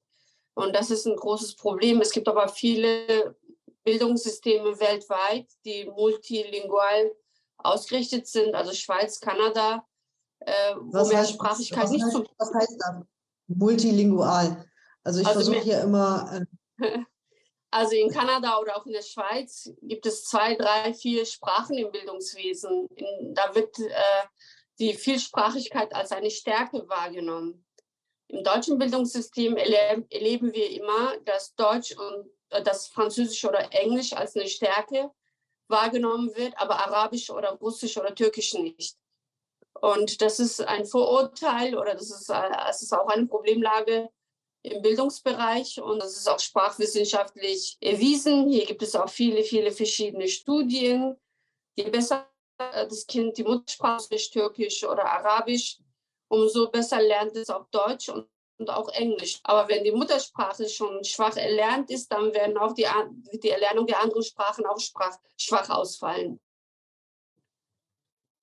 Und 0.55 0.75
das 0.75 0.91
ist 0.91 1.07
ein 1.07 1.17
großes 1.17 1.57
Problem. 1.57 2.01
Es 2.01 2.11
gibt 2.11 2.29
aber 2.29 2.49
viele 2.49 3.37
Bildungssysteme 3.85 4.79
weltweit, 4.79 5.47
die 5.65 5.87
multilingual 5.87 7.13
ausgerichtet 7.59 8.27
sind, 8.27 8.55
also 8.55 8.73
Schweiz, 8.73 9.21
Kanada, 9.21 9.87
äh, 10.41 10.75
wo 10.77 10.93
was 10.93 11.09
Mehrsprachigkeit 11.09 11.91
nicht 11.91 12.05
heißt, 12.05 12.21
Was 12.39 12.55
heißt 12.55 12.77
das? 12.79 13.05
Multilingual. 13.49 14.65
Also 15.05 15.21
ich 15.21 15.27
also 15.27 15.41
versuche 15.41 15.61
hier 15.61 15.81
immer. 15.81 16.45
Äh 16.79 16.99
also 17.71 17.95
in 17.97 18.11
Kanada 18.11 18.59
oder 18.59 18.77
auch 18.77 18.87
in 18.87 18.93
der 18.93 19.03
Schweiz 19.03 19.73
gibt 19.83 20.07
es 20.07 20.25
zwei, 20.25 20.55
drei, 20.55 20.95
vier 20.95 21.25
Sprachen 21.27 21.77
im 21.77 21.91
Bildungswesen. 21.91 22.87
In, 22.95 23.35
da 23.35 23.55
wird 23.55 23.79
äh, 23.79 24.23
die 24.83 24.95
Vielsprachigkeit 24.95 25.95
als 25.95 26.11
eine 26.11 26.31
Stärke 26.31 26.89
wahrgenommen. 26.89 27.65
Im 28.27 28.43
deutschen 28.43 28.79
Bildungssystem 28.79 29.57
erleben, 29.57 30.53
wir 30.53 30.71
immer, 30.71 31.19
dass 31.25 31.55
Deutsch 31.55 31.97
und 31.97 32.29
äh, 32.51 32.63
dass 32.63 32.89
Französisch 32.89 33.45
oder 33.45 33.73
Englisch 33.73 34.13
als 34.13 34.35
eine 34.35 34.49
Stärke 34.49 35.11
wahrgenommen 35.69 36.35
wird, 36.35 36.55
aber 36.57 36.81
Arabisch 36.85 37.31
oder 37.31 37.53
Russisch 37.53 37.97
oder 37.97 38.15
Türkisch 38.15 38.55
nicht. 38.55 38.97
Und 39.81 40.21
das 40.21 40.41
ist 40.41 40.61
ein 40.61 40.85
Vorurteil 40.85 41.79
oder 41.79 41.95
das 41.95 42.11
ist, 42.11 42.29
das 42.29 42.83
ist 42.83 42.93
auch 42.93 43.07
eine 43.07 43.27
Problemlage 43.27 44.11
im 44.63 44.83
Bildungsbereich 44.83 45.81
und 45.81 46.01
das 46.01 46.17
ist 46.17 46.29
auch 46.29 46.41
sprachwissenschaftlich 46.41 47.79
erwiesen. 47.81 48.49
Hier 48.49 48.67
gibt 48.67 48.83
es 48.83 48.97
auch 48.97 49.09
viele, 49.09 49.45
viele 49.45 49.71
verschiedene 49.71 50.29
Studien. 50.29 51.17
Je 51.77 51.89
besser 51.89 52.32
das 52.73 53.07
Kind 53.07 53.37
die 53.37 53.45
Muttersprache 53.45 54.15
ist, 54.15 54.33
Türkisch 54.33 54.85
oder 54.85 55.05
Arabisch, 55.05 55.79
umso 56.29 56.71
besser 56.71 57.01
lernt 57.01 57.37
es 57.37 57.51
auch 57.51 57.67
Deutsch 57.71 58.09
und, 58.09 58.27
und 58.59 58.71
auch 58.71 58.89
Englisch. 58.89 59.41
Aber 59.45 59.69
wenn 59.69 59.85
die 59.85 59.93
Muttersprache 59.93 60.69
schon 60.69 61.05
schwach 61.05 61.37
erlernt 61.37 61.91
ist, 61.91 62.11
dann 62.11 62.33
werden 62.33 62.57
auch 62.59 62.73
die, 62.73 62.87
die 63.43 63.51
Erlernung 63.51 63.87
der 63.87 64.01
anderen 64.01 64.23
Sprachen 64.23 64.67
auch 64.67 64.81
sprach, 64.81 65.17
schwach 65.37 65.69
ausfallen. 65.71 66.41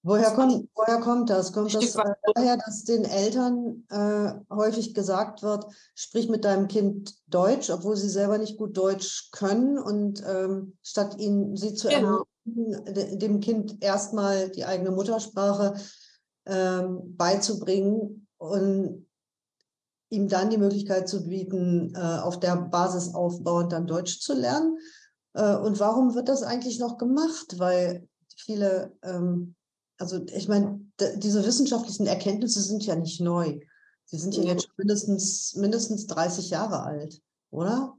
Woher 0.01 0.31
kommt, 0.31 0.69
woher 0.75 0.99
kommt 1.01 1.29
das? 1.29 1.51
Kommt 1.51 1.73
das 1.73 1.95
äh, 1.95 2.03
daher, 2.33 2.55
dass 2.55 2.85
den 2.85 3.03
Eltern 3.03 3.85
äh, 3.89 4.53
häufig 4.53 4.93
gesagt 4.93 5.43
wird, 5.43 5.65
sprich 5.93 6.29
mit 6.29 6.45
deinem 6.45 6.69
Kind 6.69 7.15
Deutsch, 7.27 7.69
obwohl 7.69 7.97
sie 7.97 8.07
selber 8.07 8.37
nicht 8.37 8.57
gut 8.57 8.77
Deutsch 8.77 9.29
können 9.31 9.77
und 9.77 10.23
ähm, 10.25 10.77
statt 10.83 11.17
ihnen 11.17 11.57
sie 11.57 11.73
zu 11.73 11.89
genau. 11.89 12.23
Dem 12.45 13.39
Kind 13.39 13.83
erstmal 13.83 14.49
die 14.49 14.65
eigene 14.65 14.91
Muttersprache 14.91 15.75
ähm, 16.45 17.15
beizubringen 17.15 18.27
und 18.37 19.05
ihm 20.09 20.27
dann 20.27 20.49
die 20.49 20.57
Möglichkeit 20.57 21.07
zu 21.07 21.27
bieten, 21.27 21.93
äh, 21.95 21.99
auf 21.99 22.39
der 22.39 22.55
Basis 22.55 23.13
aufbauend 23.13 23.71
dann 23.71 23.85
Deutsch 23.85 24.19
zu 24.19 24.33
lernen. 24.33 24.77
Äh, 25.33 25.55
und 25.55 25.79
warum 25.79 26.15
wird 26.15 26.29
das 26.29 26.41
eigentlich 26.41 26.79
noch 26.79 26.97
gemacht? 26.97 27.59
Weil 27.59 28.07
viele 28.35 28.93
ähm, 29.03 29.55
also 29.99 30.25
ich 30.27 30.47
meine, 30.47 30.79
diese 31.17 31.45
wissenschaftlichen 31.45 32.07
Erkenntnisse 32.07 32.61
sind 32.61 32.85
ja 32.85 32.95
nicht 32.95 33.19
neu. 33.19 33.59
Sie 34.05 34.17
sind 34.17 34.33
ja 34.33 34.43
jetzt 34.43 34.63
schon 34.63 34.73
mindestens, 34.77 35.55
mindestens 35.55 36.07
30 36.07 36.49
Jahre 36.49 36.83
alt, 36.83 37.21
oder? 37.51 37.95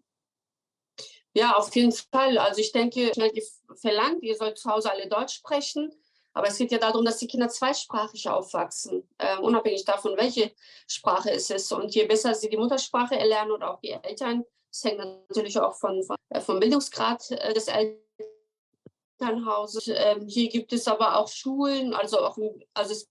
Ja, 1.35 1.57
auf 1.57 1.75
jeden 1.75 1.93
Fall. 1.93 2.39
Also 2.39 2.61
ich 2.61 2.73
denke, 2.73 3.13
die 3.13 3.45
verlangt, 3.75 4.23
ihr 4.23 4.37
sollt 4.37 4.59
zu 4.59 4.71
Hause 4.71 4.91
alle 4.91 5.09
Deutsch 5.09 5.35
sprechen. 5.35 5.93
Aber 6.33 6.47
es 6.47 6.59
geht 6.59 6.71
ja 6.71 6.79
darum, 6.79 7.05
dass 7.05 7.19
die 7.19 7.27
Kinder 7.27 7.49
zweisprachig 7.49 8.29
aufwachsen, 8.29 9.09
äh, 9.19 9.37
unabhängig 9.39 9.85
davon, 9.85 10.17
welche 10.17 10.53
Sprache 10.87 11.33
es 11.33 11.51
ist. 11.51 11.73
Und 11.73 11.93
je 11.95 12.05
besser 12.05 12.35
sie 12.35 12.49
die 12.49 12.57
Muttersprache 12.57 13.17
erlernen 13.17 13.51
oder 13.51 13.75
auch 13.75 13.81
die 13.81 13.91
Eltern, 13.91 14.45
das 14.71 14.85
hängt 14.85 14.99
natürlich 14.99 15.59
auch 15.59 15.75
von, 15.75 16.05
von 16.05 16.17
äh, 16.29 16.41
vom 16.41 16.61
Bildungsgrad 16.61 17.33
äh, 17.33 17.53
des 17.53 17.67
Eltern 17.67 17.99
Elternhaus. 19.21 19.89
Ähm, 19.89 20.27
hier 20.27 20.49
gibt 20.49 20.73
es 20.73 20.89
aber 20.89 21.17
auch 21.19 21.29
Schulen, 21.29 21.95
also 21.95 22.21
auch, 22.21 22.39
also 22.75 22.93
es 22.93 23.09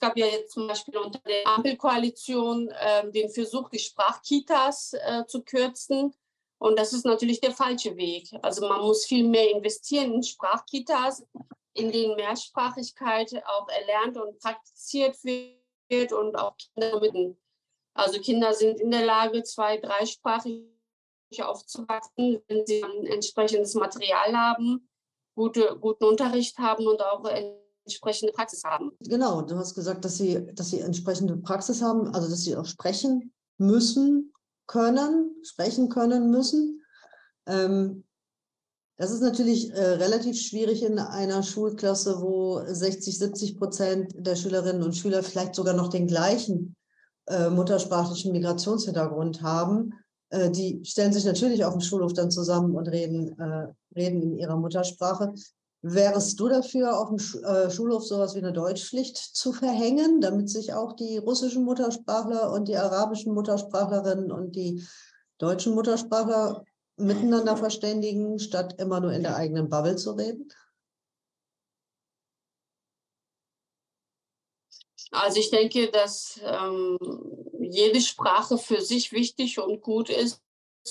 gab 0.00 0.16
ja 0.16 0.26
jetzt 0.26 0.52
zum 0.52 0.66
Beispiel 0.66 0.96
unter 0.96 1.18
der 1.20 1.46
Ampelkoalition 1.46 2.68
äh, 2.68 3.10
den 3.10 3.30
Versuch, 3.30 3.68
die 3.68 3.78
Sprachkitas 3.78 4.94
äh, 4.94 5.26
zu 5.26 5.42
kürzen. 5.42 6.14
Und 6.60 6.78
das 6.78 6.92
ist 6.92 7.06
natürlich 7.06 7.40
der 7.40 7.52
falsche 7.52 7.96
Weg. 7.96 8.28
Also 8.42 8.68
man 8.68 8.82
muss 8.82 9.06
viel 9.06 9.26
mehr 9.26 9.50
investieren 9.50 10.12
in 10.12 10.22
Sprachkitas, 10.22 11.24
in 11.72 11.90
denen 11.90 12.16
Mehrsprachigkeit 12.16 13.42
auch 13.46 13.66
erlernt 13.68 14.18
und 14.18 14.38
praktiziert 14.38 15.16
wird 15.24 16.12
und 16.12 16.36
auch 16.36 16.54
Kinder 16.58 17.00
mit. 17.00 17.36
Also 17.94 18.20
Kinder 18.20 18.52
sind 18.52 18.78
in 18.78 18.90
der 18.90 19.06
Lage, 19.06 19.42
zwei, 19.42 19.78
dreisprachig 19.78 20.66
aufzuwachsen, 21.40 22.42
wenn 22.48 22.66
sie 22.66 22.84
ein 22.84 23.06
entsprechendes 23.06 23.74
Material 23.74 24.36
haben, 24.36 24.86
gute, 25.34 25.78
guten 25.80 26.04
Unterricht 26.04 26.58
haben 26.58 26.86
und 26.86 27.00
auch 27.00 27.24
entsprechende 27.86 28.34
Praxis 28.34 28.64
haben. 28.64 28.92
Genau, 29.00 29.40
du 29.40 29.56
hast 29.56 29.74
gesagt, 29.74 30.04
dass 30.04 30.18
sie, 30.18 30.46
dass 30.54 30.68
sie 30.68 30.80
entsprechende 30.80 31.38
Praxis 31.38 31.80
haben, 31.80 32.14
also 32.14 32.28
dass 32.28 32.44
sie 32.44 32.54
auch 32.54 32.66
sprechen 32.66 33.32
müssen, 33.56 34.34
können, 34.70 35.34
sprechen 35.42 35.88
können 35.88 36.30
müssen. 36.30 36.80
Ähm, 37.46 38.04
das 38.98 39.10
ist 39.10 39.20
natürlich 39.20 39.72
äh, 39.72 39.80
relativ 39.80 40.40
schwierig 40.40 40.84
in 40.84 41.00
einer 41.00 41.42
Schulklasse, 41.42 42.20
wo 42.20 42.62
60, 42.64 43.18
70 43.18 43.58
Prozent 43.58 44.12
der 44.14 44.36
Schülerinnen 44.36 44.84
und 44.84 44.94
Schüler 44.94 45.24
vielleicht 45.24 45.56
sogar 45.56 45.74
noch 45.74 45.88
den 45.88 46.06
gleichen 46.06 46.76
äh, 47.26 47.50
muttersprachlichen 47.50 48.30
Migrationshintergrund 48.30 49.42
haben. 49.42 49.94
Äh, 50.28 50.50
die 50.50 50.84
stellen 50.84 51.12
sich 51.12 51.24
natürlich 51.24 51.64
auf 51.64 51.72
dem 51.72 51.80
Schulhof 51.80 52.12
dann 52.12 52.30
zusammen 52.30 52.76
und 52.76 52.86
reden, 52.86 53.36
äh, 53.40 53.72
reden 53.96 54.22
in 54.22 54.36
ihrer 54.36 54.56
Muttersprache. 54.56 55.34
Wärst 55.82 56.38
du 56.38 56.48
dafür, 56.48 56.98
auf 56.98 57.08
dem 57.08 57.42
äh, 57.42 57.70
Schulhof 57.70 58.04
sowas 58.04 58.34
wie 58.34 58.40
eine 58.40 58.52
Deutschpflicht 58.52 59.16
zu 59.16 59.52
verhängen, 59.52 60.20
damit 60.20 60.50
sich 60.50 60.74
auch 60.74 60.92
die 60.92 61.16
russischen 61.16 61.64
Muttersprachler 61.64 62.52
und 62.52 62.68
die 62.68 62.76
arabischen 62.76 63.32
Muttersprachlerinnen 63.32 64.30
und 64.30 64.56
die 64.56 64.86
deutschen 65.38 65.74
Muttersprachler 65.74 66.64
miteinander 66.96 67.56
verständigen, 67.56 68.38
statt 68.38 68.74
immer 68.78 69.00
nur 69.00 69.12
in 69.12 69.22
der 69.22 69.36
eigenen 69.36 69.70
Bubble 69.70 69.96
zu 69.96 70.12
reden? 70.12 70.52
Also 75.10 75.40
ich 75.40 75.50
denke, 75.50 75.90
dass 75.90 76.38
ähm, 76.44 76.98
jede 77.58 78.00
Sprache 78.00 78.58
für 78.58 78.80
sich 78.80 79.12
wichtig 79.12 79.58
und 79.58 79.80
gut 79.80 80.08
ist. 80.10 80.40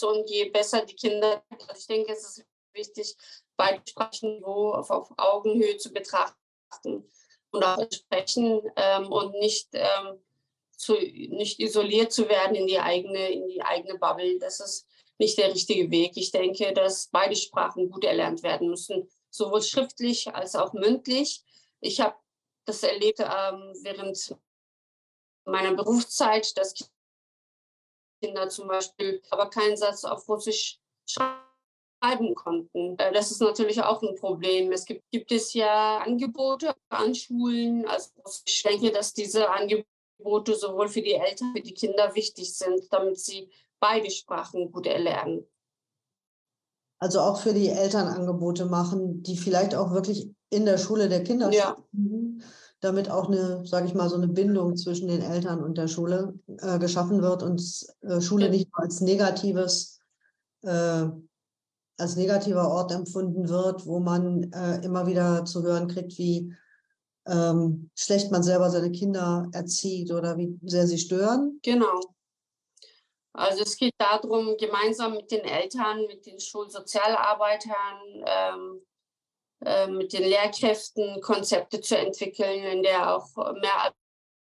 Und 0.02 0.30
je 0.30 0.50
besser 0.50 0.86
die 0.86 0.96
Kinder, 0.96 1.44
also 1.50 1.80
ich 1.80 1.88
denke, 1.88 2.12
es 2.12 2.24
ist 2.24 2.46
wichtig, 2.74 3.16
beide 3.60 3.82
Sprachenniveau 3.86 4.72
auf, 4.72 4.90
auf 4.90 5.12
Augenhöhe 5.18 5.76
zu 5.76 5.92
betrachten 5.92 7.06
und 7.52 7.64
auch 7.64 7.86
sprechen 7.92 8.62
ähm, 8.78 9.12
und 9.12 9.34
nicht, 9.34 9.68
ähm, 9.74 10.18
zu, 10.78 10.94
nicht 10.94 11.60
isoliert 11.60 12.14
zu 12.14 12.30
werden 12.30 12.56
in 12.56 12.68
die 12.68 12.80
eigene, 12.80 13.32
in 13.32 13.50
die 13.50 13.62
eigene 13.62 14.00
Bubble. 14.00 14.40
Das 14.40 14.62
ist 14.62 14.88
nicht 15.18 15.38
der 15.38 15.54
richtige 15.54 15.92
Weg. 15.92 16.14
Ich 16.16 16.32
denke, 16.32 16.74
dass 16.74 17.08
beide 17.08 17.36
Sprachen 17.36 17.90
gut 17.90 18.06
erlernt 18.06 18.44
werden 18.44 18.70
müssen, 18.70 19.10
sowohl 19.30 19.62
schriftlich 19.62 20.34
als 20.34 20.56
auch 20.56 20.72
mündlich. 20.72 21.44
Ich 21.82 22.00
habe 22.00 22.16
das 22.64 22.82
erlebt 22.82 23.20
ähm, 23.20 23.74
während 23.82 24.38
meiner 25.44 25.74
Berufszeit, 25.74 26.58
dass 26.58 26.76
Kinder 28.22 28.48
zum 28.48 28.70
Beispiel 28.70 29.22
aber 29.32 29.50
keinen 29.50 29.76
Satz 29.76 30.06
auf 30.06 30.30
Russisch 30.30 30.80
schreiben 31.06 31.49
konnten. 32.36 32.98
Äh, 32.98 33.14
das 33.14 33.32
ist 33.32 33.42
natürlich 33.42 33.82
auch 33.82 34.02
ein 34.02 34.16
Problem. 34.16 34.72
Es 34.72 34.86
gibt, 34.86 35.04
gibt 35.12 35.32
es 35.32 35.54
ja 35.54 36.00
Angebote 36.00 36.74
an 36.90 37.14
Schulen. 37.16 37.86
Also 37.88 38.10
ich 38.46 38.64
denke, 38.64 38.92
dass 38.92 39.14
diese 39.14 39.50
Angebote 39.50 40.56
sowohl 40.56 40.88
für 40.88 41.02
die 41.02 41.14
Eltern, 41.14 41.54
für 41.56 41.62
die 41.62 41.74
Kinder 41.74 42.16
wichtig 42.16 42.56
sind, 42.56 42.82
damit 42.92 43.20
sie 43.20 43.50
beide 43.80 44.10
Sprachen 44.10 44.72
gut 44.72 44.88
erlernen. 44.88 45.46
Also 47.00 47.22
auch 47.22 47.42
für 47.42 47.54
die 47.54 47.70
Eltern 47.70 48.08
Angebote 48.08 48.66
machen, 48.66 49.24
die 49.24 49.38
vielleicht 49.38 49.74
auch 49.74 49.94
wirklich 49.94 50.30
in 50.50 50.66
der 50.66 50.78
Schule 50.78 51.08
der 51.08 51.24
Kinder 51.24 51.52
ja. 51.52 51.62
stattfinden 51.62 52.44
damit 52.82 53.10
auch 53.12 53.28
eine, 53.28 53.66
sage 53.66 53.88
ich 53.88 53.94
mal, 53.94 54.10
so 54.10 54.16
eine 54.16 54.28
Bindung 54.28 54.78
zwischen 54.78 55.08
den 55.08 55.22
Eltern 55.22 55.64
und 55.64 55.78
der 55.78 55.88
Schule 55.88 56.40
äh, 56.60 56.80
geschaffen 56.80 57.22
wird 57.22 57.44
und 57.44 57.62
äh, 58.02 58.22
Schule 58.22 58.50
nicht 58.50 58.70
nur 58.72 58.84
als 58.84 59.02
negatives, 59.02 60.00
äh, 60.64 61.06
als 62.00 62.16
negativer 62.16 62.70
Ort 62.70 62.92
empfunden 62.92 63.50
wird, 63.50 63.86
wo 63.86 64.00
man 64.00 64.52
äh, 64.54 64.84
immer 64.84 65.08
wieder 65.08 65.46
zu 65.46 65.64
hören 65.64 65.88
kriegt, 65.88 66.18
wie 66.18 66.54
ähm, 67.28 67.90
schlecht 67.96 68.32
man 68.32 68.44
selber 68.44 68.70
seine 68.70 68.92
Kinder 68.92 69.50
erzieht 69.54 70.12
oder 70.12 70.38
wie 70.38 70.58
sehr 70.64 70.88
sie 70.88 70.98
stören. 70.98 71.60
Genau. 71.64 72.00
Also 73.34 73.64
es 73.64 73.78
geht 73.78 73.94
darum, 73.98 74.58
gemeinsam 74.58 75.14
mit 75.14 75.32
den 75.32 75.46
Eltern, 75.46 76.06
mit 76.08 76.26
den 76.26 76.40
Schulsozialarbeitern, 76.40 78.24
ähm, 78.26 78.82
äh, 79.64 79.88
mit 79.88 80.14
den 80.14 80.24
Lehrkräften 80.24 81.22
Konzepte 81.22 81.80
zu 81.82 81.98
entwickeln, 81.98 82.64
in 82.64 82.84
der 82.84 83.16
auch 83.16 83.36
mehr, 83.36 83.94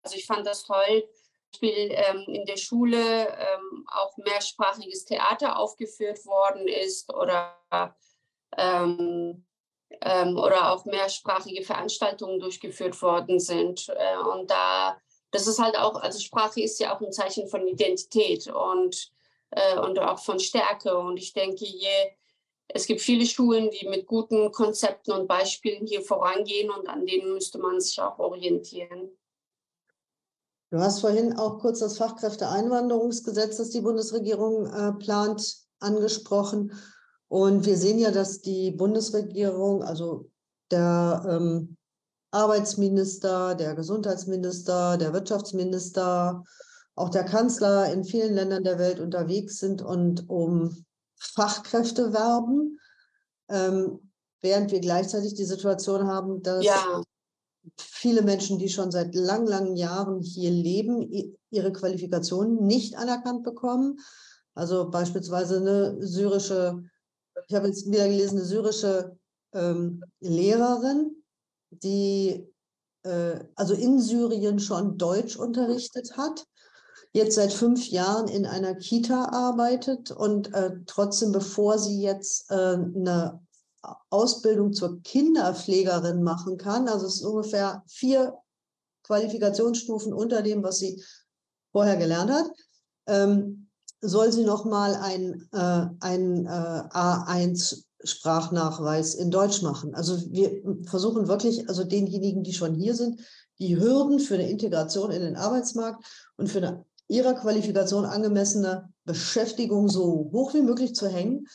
also 0.03 0.15
ich 0.15 0.25
fand 0.25 0.45
das 0.45 0.63
toll, 0.63 1.07
Beispiel 1.51 1.91
ähm, 1.91 2.25
in 2.27 2.45
der 2.45 2.57
Schule 2.57 3.27
ähm, 3.27 3.85
auch 3.87 4.15
mehrsprachiges 4.17 5.05
Theater 5.05 5.57
aufgeführt 5.57 6.25
worden 6.25 6.67
ist 6.67 7.13
oder, 7.13 7.55
ähm, 8.57 9.45
oder 10.01 10.71
auch 10.71 10.85
mehrsprachige 10.85 11.63
Veranstaltungen 11.63 12.39
durchgeführt 12.39 13.01
worden 13.01 13.39
sind. 13.39 13.89
Äh, 13.89 14.17
und 14.17 14.49
da, 14.49 14.97
das 15.31 15.47
ist 15.47 15.59
halt 15.59 15.77
auch, 15.77 15.95
also 15.95 16.19
Sprache 16.19 16.61
ist 16.61 16.79
ja 16.79 16.95
auch 16.95 17.01
ein 17.01 17.11
Zeichen 17.11 17.47
von 17.47 17.67
Identität 17.67 18.47
und, 18.47 19.11
äh, 19.51 19.77
und 19.79 19.99
auch 19.99 20.19
von 20.19 20.39
Stärke. 20.39 20.97
Und 20.97 21.17
ich 21.17 21.33
denke, 21.33 21.65
je 21.65 22.11
es 22.71 22.85
gibt 22.85 23.01
viele 23.01 23.25
Schulen, 23.25 23.71
die 23.71 23.87
mit 23.87 24.05
guten 24.05 24.51
Konzepten 24.51 25.11
und 25.11 25.27
Beispielen 25.27 25.87
hier 25.87 26.03
vorangehen 26.03 26.69
und 26.69 26.87
an 26.87 27.03
denen 27.03 27.33
müsste 27.33 27.57
man 27.57 27.81
sich 27.81 27.99
auch 27.99 28.19
orientieren. 28.19 29.09
Du 30.71 30.79
hast 30.79 30.99
vorhin 30.99 31.37
auch 31.37 31.59
kurz 31.59 31.79
das 31.79 31.97
Fachkräfteeinwanderungsgesetz, 31.97 33.57
das 33.57 33.71
die 33.71 33.81
Bundesregierung 33.81 34.67
äh, 34.67 34.93
plant, 34.93 35.57
angesprochen. 35.79 36.73
Und 37.27 37.65
wir 37.65 37.77
sehen 37.77 37.99
ja, 37.99 38.11
dass 38.11 38.41
die 38.41 38.71
Bundesregierung, 38.71 39.83
also 39.83 40.29
der 40.71 41.25
ähm, 41.27 41.77
Arbeitsminister, 42.31 43.55
der 43.55 43.75
Gesundheitsminister, 43.75 44.97
der 44.97 45.13
Wirtschaftsminister, 45.13 46.43
auch 46.95 47.09
der 47.09 47.23
Kanzler 47.23 47.91
in 47.91 48.03
vielen 48.03 48.35
Ländern 48.35 48.63
der 48.63 48.77
Welt 48.77 48.99
unterwegs 48.99 49.57
sind 49.57 49.81
und 49.81 50.29
um 50.29 50.85
Fachkräfte 51.17 52.13
werben, 52.13 52.79
ähm, 53.49 54.11
während 54.41 54.71
wir 54.71 54.79
gleichzeitig 54.79 55.33
die 55.33 55.45
Situation 55.45 56.07
haben, 56.07 56.43
dass 56.43 56.63
ja. 56.63 57.01
Viele 57.77 58.21
Menschen, 58.21 58.57
die 58.57 58.69
schon 58.69 58.91
seit 58.91 59.15
lang, 59.15 59.45
langen 59.45 59.75
Jahren 59.75 60.21
hier 60.21 60.51
leben, 60.51 61.09
ihre 61.49 61.71
Qualifikationen 61.71 62.65
nicht 62.65 62.97
anerkannt 62.97 63.43
bekommen. 63.43 63.99
Also 64.53 64.89
beispielsweise 64.89 65.57
eine 65.57 66.05
syrische, 66.05 66.83
ich 67.47 67.55
habe 67.55 67.67
jetzt 67.67 67.89
wieder 67.89 68.07
gelesen, 68.07 68.37
eine 68.37 68.45
syrische 68.45 69.17
ähm, 69.53 70.03
Lehrerin, 70.19 71.23
die 71.69 72.47
äh, 73.03 73.39
also 73.55 73.73
in 73.73 73.99
Syrien 73.99 74.59
schon 74.59 74.97
Deutsch 74.97 75.37
unterrichtet 75.37 76.17
hat, 76.17 76.45
jetzt 77.13 77.35
seit 77.35 77.53
fünf 77.53 77.87
Jahren 77.89 78.27
in 78.27 78.45
einer 78.45 78.75
Kita 78.75 79.25
arbeitet 79.25 80.11
und 80.11 80.53
äh, 80.53 80.71
trotzdem, 80.85 81.31
bevor 81.31 81.79
sie 81.79 82.01
jetzt 82.01 82.51
äh, 82.51 82.55
eine 82.55 83.41
Ausbildung 84.09 84.73
zur 84.73 85.01
Kinderpflegerin 85.03 86.23
machen 86.23 86.57
kann, 86.57 86.87
also 86.87 87.05
es 87.05 87.15
ist 87.15 87.23
ungefähr 87.23 87.83
vier 87.87 88.35
Qualifikationsstufen 89.03 90.13
unter 90.13 90.41
dem, 90.41 90.63
was 90.63 90.79
sie 90.79 91.03
vorher 91.71 91.97
gelernt 91.97 92.31
hat, 92.31 92.51
ähm, 93.07 93.69
soll 94.01 94.31
sie 94.31 94.43
noch 94.43 94.65
mal 94.65 94.95
ein, 94.95 95.47
äh, 95.51 95.87
ein 95.99 96.45
äh, 96.45 96.49
A1 96.49 97.83
Sprachnachweis 98.03 99.15
in 99.15 99.29
Deutsch 99.29 99.61
machen. 99.61 99.93
Also 99.93 100.17
wir 100.31 100.61
versuchen 100.85 101.27
wirklich, 101.27 101.67
also 101.67 101.83
denjenigen, 101.83 102.43
die 102.43 102.53
schon 102.53 102.75
hier 102.75 102.95
sind, 102.95 103.19
die 103.59 103.77
Hürden 103.77 104.19
für 104.19 104.35
eine 104.35 104.49
Integration 104.49 105.11
in 105.11 105.21
den 105.21 105.35
Arbeitsmarkt 105.35 106.05
und 106.37 106.47
für 106.47 106.59
eine 106.59 106.85
ihrer 107.09 107.33
Qualifikation 107.33 108.05
angemessene 108.05 108.93
Beschäftigung 109.03 109.89
so 109.89 110.29
hoch 110.31 110.53
wie 110.53 110.61
möglich 110.61 110.93
zu 110.95 111.07
hängen. 111.07 111.47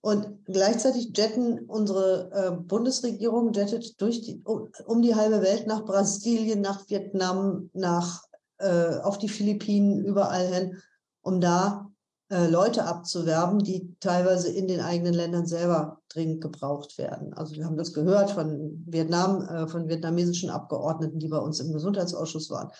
Und 0.00 0.44
gleichzeitig 0.44 1.12
jetten 1.16 1.60
unsere 1.66 2.30
äh, 2.32 2.50
Bundesregierung 2.52 3.52
jettet 3.52 4.00
durch 4.00 4.20
die, 4.20 4.42
um, 4.44 5.02
die 5.02 5.14
halbe 5.14 5.42
Welt 5.42 5.66
nach 5.66 5.84
Brasilien, 5.84 6.60
nach 6.60 6.88
Vietnam, 6.88 7.70
nach 7.72 8.22
äh, 8.58 8.98
auf 9.02 9.18
die 9.18 9.28
Philippinen, 9.28 10.04
überall 10.04 10.46
hin, 10.46 10.78
um 11.22 11.40
da 11.40 11.90
äh, 12.28 12.48
Leute 12.48 12.84
abzuwerben, 12.84 13.60
die 13.60 13.96
teilweise 14.00 14.50
in 14.50 14.66
den 14.66 14.80
eigenen 14.80 15.14
Ländern 15.14 15.46
selber 15.46 16.00
dringend 16.08 16.40
gebraucht 16.40 16.98
werden. 16.98 17.32
Also 17.34 17.54
wir 17.54 17.64
haben 17.64 17.76
das 17.76 17.92
gehört 17.92 18.32
von 18.32 18.82
Vietnam, 18.86 19.42
äh, 19.42 19.68
von 19.68 19.88
vietnamesischen 19.88 20.50
Abgeordneten, 20.50 21.18
die 21.20 21.28
bei 21.28 21.38
uns 21.38 21.60
im 21.60 21.72
Gesundheitsausschuss 21.72 22.50
waren, 22.50 22.70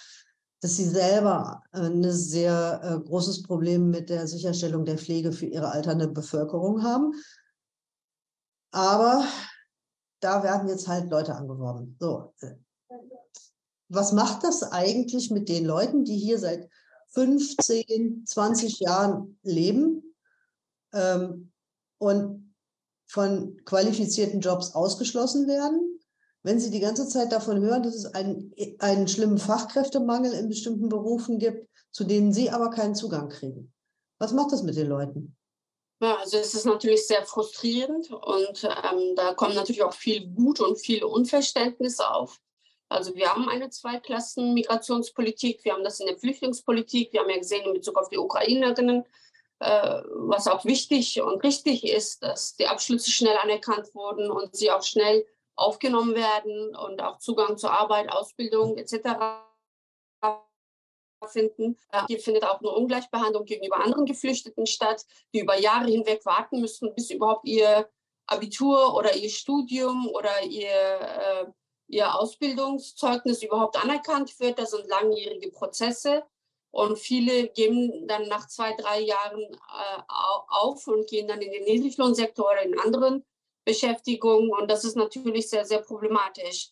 dass 0.61 0.77
sie 0.77 0.89
selber 0.89 1.63
äh, 1.73 1.81
ein 1.81 2.11
sehr 2.13 2.81
äh, 2.83 3.09
großes 3.09 3.43
Problem 3.43 3.91
mit 3.91 4.11
der 4.11 4.27
Sicherstellung 4.27 4.85
der 4.85 4.99
Pflege 4.99 5.33
für 5.33 5.47
ihre 5.47 5.71
alternde 5.71 6.09
Bevölkerung 6.09 6.83
haben. 6.83 7.13
Aber 8.73 9.27
da 10.21 10.43
werden 10.43 10.69
jetzt 10.69 10.89
halt 10.89 11.11
Leute 11.11 11.35
angeworben. 11.35 11.97
So. 12.01 12.35
Äh, 12.41 12.55
was 13.89 14.13
macht 14.13 14.43
das 14.43 14.63
eigentlich 14.73 15.31
mit 15.31 15.49
den 15.49 15.65
Leuten, 15.65 16.05
die 16.05 16.19
hier 16.19 16.39
seit 16.39 16.69
15, 17.11 18.25
20 18.27 18.81
Jahren 18.81 19.39
leben 19.43 20.15
ähm, 20.93 21.53
und 21.99 22.55
von 23.07 23.61
qualifizierten 23.65 24.41
Jobs 24.41 24.75
ausgeschlossen 24.75 25.47
werden, 25.47 25.95
wenn 26.47 26.61
Sie 26.61 26.70
die 26.70 26.78
ganze 26.78 27.09
Zeit 27.09 27.32
davon 27.32 27.61
hören, 27.61 27.82
dass 27.82 27.97
es 27.97 28.14
einen, 28.14 28.55
einen 28.78 29.09
schlimmen 29.09 29.36
Fachkräftemangel 29.36 30.32
in 30.32 30.49
bestimmten 30.49 30.88
Berufen 30.88 31.40
gibt, 31.40 31.68
zu 31.90 32.05
denen 32.05 32.32
Sie 32.32 32.51
aber 32.51 32.70
keinen 32.70 32.94
Zugang 32.94 33.28
kriegen. 33.28 33.74
Was 34.20 34.32
macht 34.32 34.53
das 34.53 34.62
mit 34.62 34.76
den 34.76 34.86
Leuten? 34.86 35.36
Ja, 36.01 36.14
also 36.14 36.36
es 36.36 36.55
ist 36.55 36.64
natürlich 36.64 37.05
sehr 37.09 37.24
frustrierend 37.24 38.12
und 38.12 38.62
ähm, 38.62 39.16
da 39.16 39.34
kommt 39.34 39.57
natürlich 39.57 39.82
auch 39.82 39.92
viel 39.92 40.30
Wut 40.36 40.61
und 40.61 40.76
viel 40.76 41.03
Unverständnis 41.03 41.99
auf. 41.99 42.38
Also 42.88 43.16
wir 43.16 43.28
haben 43.28 43.49
eine 43.49 43.68
Zweiklassen-Migrationspolitik, 43.68 45.64
wir 45.64 45.72
haben 45.72 45.82
das 45.82 45.99
in 45.99 46.07
der 46.07 46.16
Flüchtlingspolitik, 46.16 47.12
wir 47.12 47.22
haben 47.22 47.30
ja 47.30 47.38
gesehen 47.38 47.66
in 47.66 47.74
Bezug 47.74 47.99
auf 47.99 48.09
die 48.09 48.18
Ukrainerinnen, 48.18 49.05
äh, 49.59 50.01
was 50.11 50.47
auch 50.47 50.64
wichtig 50.64 51.20
und 51.20 51.42
richtig 51.42 51.82
ist, 51.82 52.22
dass 52.22 52.55
die 52.55 52.68
Abschlüsse 52.68 53.11
schnell 53.11 53.36
anerkannt 53.42 53.92
wurden 53.97 54.30
und 54.30 54.55
sie 54.55 54.70
auch 54.70 54.84
schnell 54.84 55.26
aufgenommen 55.57 56.15
werden 56.15 56.77
und 56.77 57.03
auch 57.03 57.19
Zugang 57.19 57.57
zur 57.57 57.73
Arbeit, 57.73 58.11
Ausbildung 58.11 58.77
etc. 58.77 59.09
finden. 61.29 61.77
Äh, 61.91 62.03
hier 62.09 62.21
findet 62.21 62.45
auch 62.45 62.61
eine 62.61 62.71
Ungleichbehandlung 62.71 63.45
gegenüber 63.45 63.83
anderen 63.83 64.07
Geflüchteten 64.07 64.67
statt, 64.67 65.05
die 65.35 65.41
über 65.41 65.59
Jahre 65.59 65.89
hinweg 65.89 66.25
warten 66.25 66.61
müssen, 66.61 66.95
bis 66.95 67.11
überhaupt 67.11 67.47
ihr 67.47 67.89
Abitur 68.27 68.95
oder 68.95 69.15
ihr 69.15 69.31
Studium 69.31 70.09
oder 70.09 70.43
ihr 70.43 70.71
äh, 70.71 71.47
ihr 71.89 72.15
Ausbildungszeugnis 72.15 73.43
überhaupt 73.43 73.83
anerkannt 73.83 74.39
wird. 74.41 74.59
Das 74.59 74.71
sind 74.73 74.89
langjährige 74.89 75.51
Prozesse. 75.51 76.25
Und 76.71 76.99
viele 76.99 77.49
geben 77.49 78.07
dann 78.07 78.29
nach 78.29 78.49
zwei, 78.49 78.75
drei 78.75 79.01
Jahren 79.01 79.41
äh, 79.41 80.03
auf 80.09 80.87
und 80.89 81.09
gehen 81.09 81.29
dann 81.29 81.41
in 81.41 81.53
den 81.53 81.65
Niedriglohnsektor 81.65 82.51
oder 82.51 82.63
in 82.63 82.79
anderen 82.79 83.25
Beschäftigungen. 83.67 84.51
Und 84.51 84.71
das 84.71 84.85
ist 84.85 84.97
natürlich 84.97 85.51
sehr, 85.51 85.67
sehr 85.67 85.83
problematisch. 85.83 86.71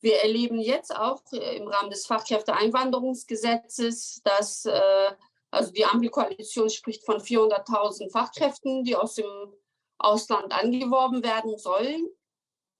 Wir 0.00 0.16
erleben 0.16 0.58
jetzt 0.58 0.94
auch 0.94 1.22
äh, 1.32 1.56
im 1.56 1.68
Rahmen 1.68 1.88
des 1.90 2.04
Fachkräfteeinwanderungsgesetzes, 2.06 4.20
dass 4.24 4.66
äh, 4.66 5.12
also 5.50 5.70
die 5.70 5.86
Ampelkoalition 5.86 6.68
spricht 6.68 7.06
von 7.06 7.20
400.000 7.20 8.10
Fachkräften, 8.10 8.84
die 8.84 8.96
aus 8.96 9.14
dem 9.14 9.54
Ausland 9.98 10.52
angeworben 10.52 11.22
werden 11.22 11.56
sollen. 11.56 12.08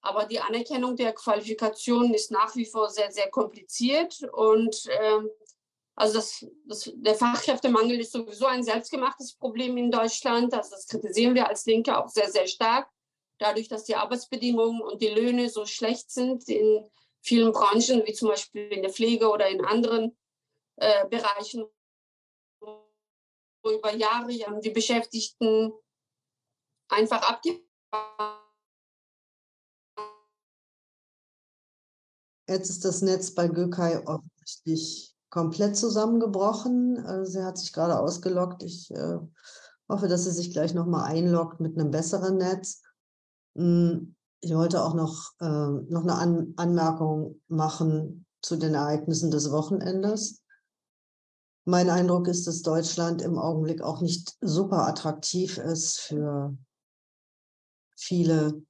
Aber 0.00 0.24
die 0.24 0.40
Anerkennung 0.40 0.96
der 0.96 1.12
Qualifikationen 1.12 2.12
ist 2.12 2.32
nach 2.32 2.56
wie 2.56 2.66
vor 2.66 2.90
sehr, 2.90 3.12
sehr 3.12 3.30
kompliziert. 3.30 4.20
Und 4.32 4.88
ähm, 4.90 5.30
also 5.94 6.14
das, 6.14 6.44
das, 6.66 6.90
der 6.96 7.14
Fachkräftemangel 7.14 8.00
ist 8.00 8.10
sowieso 8.10 8.46
ein 8.46 8.64
selbstgemachtes 8.64 9.36
Problem 9.36 9.76
in 9.76 9.92
Deutschland. 9.92 10.52
Also 10.54 10.70
das 10.70 10.88
kritisieren 10.88 11.36
wir 11.36 11.48
als 11.48 11.64
Linke 11.66 11.96
auch 11.96 12.08
sehr, 12.08 12.28
sehr 12.30 12.48
stark. 12.48 12.88
Dadurch, 13.42 13.68
dass 13.68 13.84
die 13.84 13.96
Arbeitsbedingungen 13.96 14.80
und 14.80 15.02
die 15.02 15.08
Löhne 15.08 15.48
so 15.48 15.66
schlecht 15.66 16.10
sind 16.10 16.48
in 16.48 16.88
vielen 17.20 17.52
Branchen, 17.52 18.04
wie 18.06 18.12
zum 18.12 18.28
Beispiel 18.28 18.68
in 18.68 18.82
der 18.82 18.92
Pflege 18.92 19.28
oder 19.28 19.48
in 19.48 19.64
anderen 19.64 20.16
äh, 20.76 21.06
Bereichen, 21.08 21.66
wo 22.60 23.70
über 23.70 23.94
Jahre 23.94 24.60
die 24.60 24.70
Beschäftigten 24.70 25.72
einfach 26.88 27.22
abgeben 27.28 27.66
Jetzt 32.48 32.70
ist 32.70 32.84
das 32.84 33.02
Netz 33.02 33.34
bei 33.34 33.48
Gökay 33.48 34.04
offensichtlich 34.06 35.14
komplett 35.30 35.76
zusammengebrochen. 35.76 36.96
Äh, 37.04 37.24
sie 37.24 37.42
hat 37.42 37.58
sich 37.58 37.72
gerade 37.72 37.98
ausgeloggt. 37.98 38.62
Ich 38.62 38.90
äh, 38.90 39.18
hoffe, 39.88 40.08
dass 40.08 40.24
sie 40.24 40.32
sich 40.32 40.52
gleich 40.52 40.74
nochmal 40.74 41.10
einloggt 41.10 41.60
mit 41.60 41.78
einem 41.78 41.90
besseren 41.90 42.36
Netz. 42.36 42.82
Hm, 43.56 44.14
ich 44.40 44.54
wollte 44.54 44.82
auch 44.82 44.94
noch, 44.94 45.32
äh, 45.40 45.92
noch 45.92 46.02
eine 46.02 46.14
An 46.14 46.54
Anmerkung 46.56 47.40
machen 47.48 48.26
zu 48.40 48.56
den 48.56 48.74
Ereignissen 48.74 49.30
des 49.30 49.50
Wochenendes. 49.50 50.42
Mein 51.64 51.90
Eindruck 51.90 52.26
ist, 52.26 52.46
dass 52.46 52.62
Deutschland 52.62 53.22
im 53.22 53.38
Augenblick 53.38 53.82
auch 53.82 54.00
nicht 54.00 54.36
super 54.40 54.88
attraktiv 54.88 55.58
ist 55.58 56.00
für 56.00 56.56
viele 57.96 58.62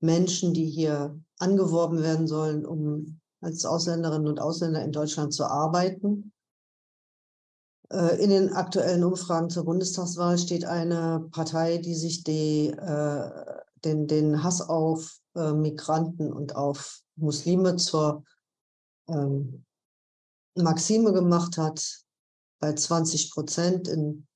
Menschen, 0.00 0.52
die 0.52 0.66
hier 0.66 1.18
angeworben 1.38 2.02
werden 2.02 2.26
sollen, 2.26 2.66
um 2.66 3.20
als 3.40 3.64
Ausländerinnen 3.64 4.28
und 4.28 4.40
Ausländer 4.40 4.84
in 4.84 4.92
Deutschland 4.92 5.32
zu 5.32 5.44
arbeiten. 5.46 6.32
Äh, 7.90 8.22
in 8.22 8.30
den 8.30 8.52
aktuellen 8.52 9.04
Umfragen 9.04 9.48
zur 9.48 9.64
Bundestagswahl 9.64 10.36
steht 10.36 10.64
eine 10.64 11.26
Partei, 11.30 11.78
die 11.78 11.94
sich 11.94 12.22
die, 12.22 12.68
äh, 12.68 13.30
den, 13.84 14.06
den 14.06 14.42
Hass 14.42 14.60
auf 14.60 15.18
äh, 15.34 15.52
Migranten 15.52 16.32
und 16.32 16.56
auf 16.56 17.00
Muslime 17.16 17.76
zur 17.76 18.24
ähm, 19.08 19.64
Maxime 20.54 21.12
gemacht 21.12 21.58
hat. 21.58 22.04
Bei 22.58 22.72
20 22.72 23.32
Prozent 23.32 23.88
in 23.88 24.26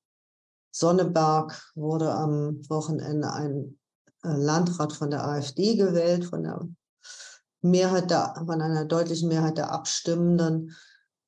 Sonneberg 0.73 1.73
wurde 1.75 2.13
am 2.13 2.61
Wochenende 2.69 3.33
ein 3.33 3.79
äh, 4.23 4.29
Landrat 4.29 4.93
von 4.93 5.11
der 5.11 5.27
AfD 5.27 5.77
gewählt, 5.77 6.27
von 6.27 6.43
der 6.43 6.69
Mehrheit 7.63 8.11
der, 8.11 8.35
von 8.47 8.61
einer 8.61 8.85
deutlichen 8.85 9.29
Mehrheit 9.29 9.59
der 9.59 9.73
Abstimmenden. 9.73 10.77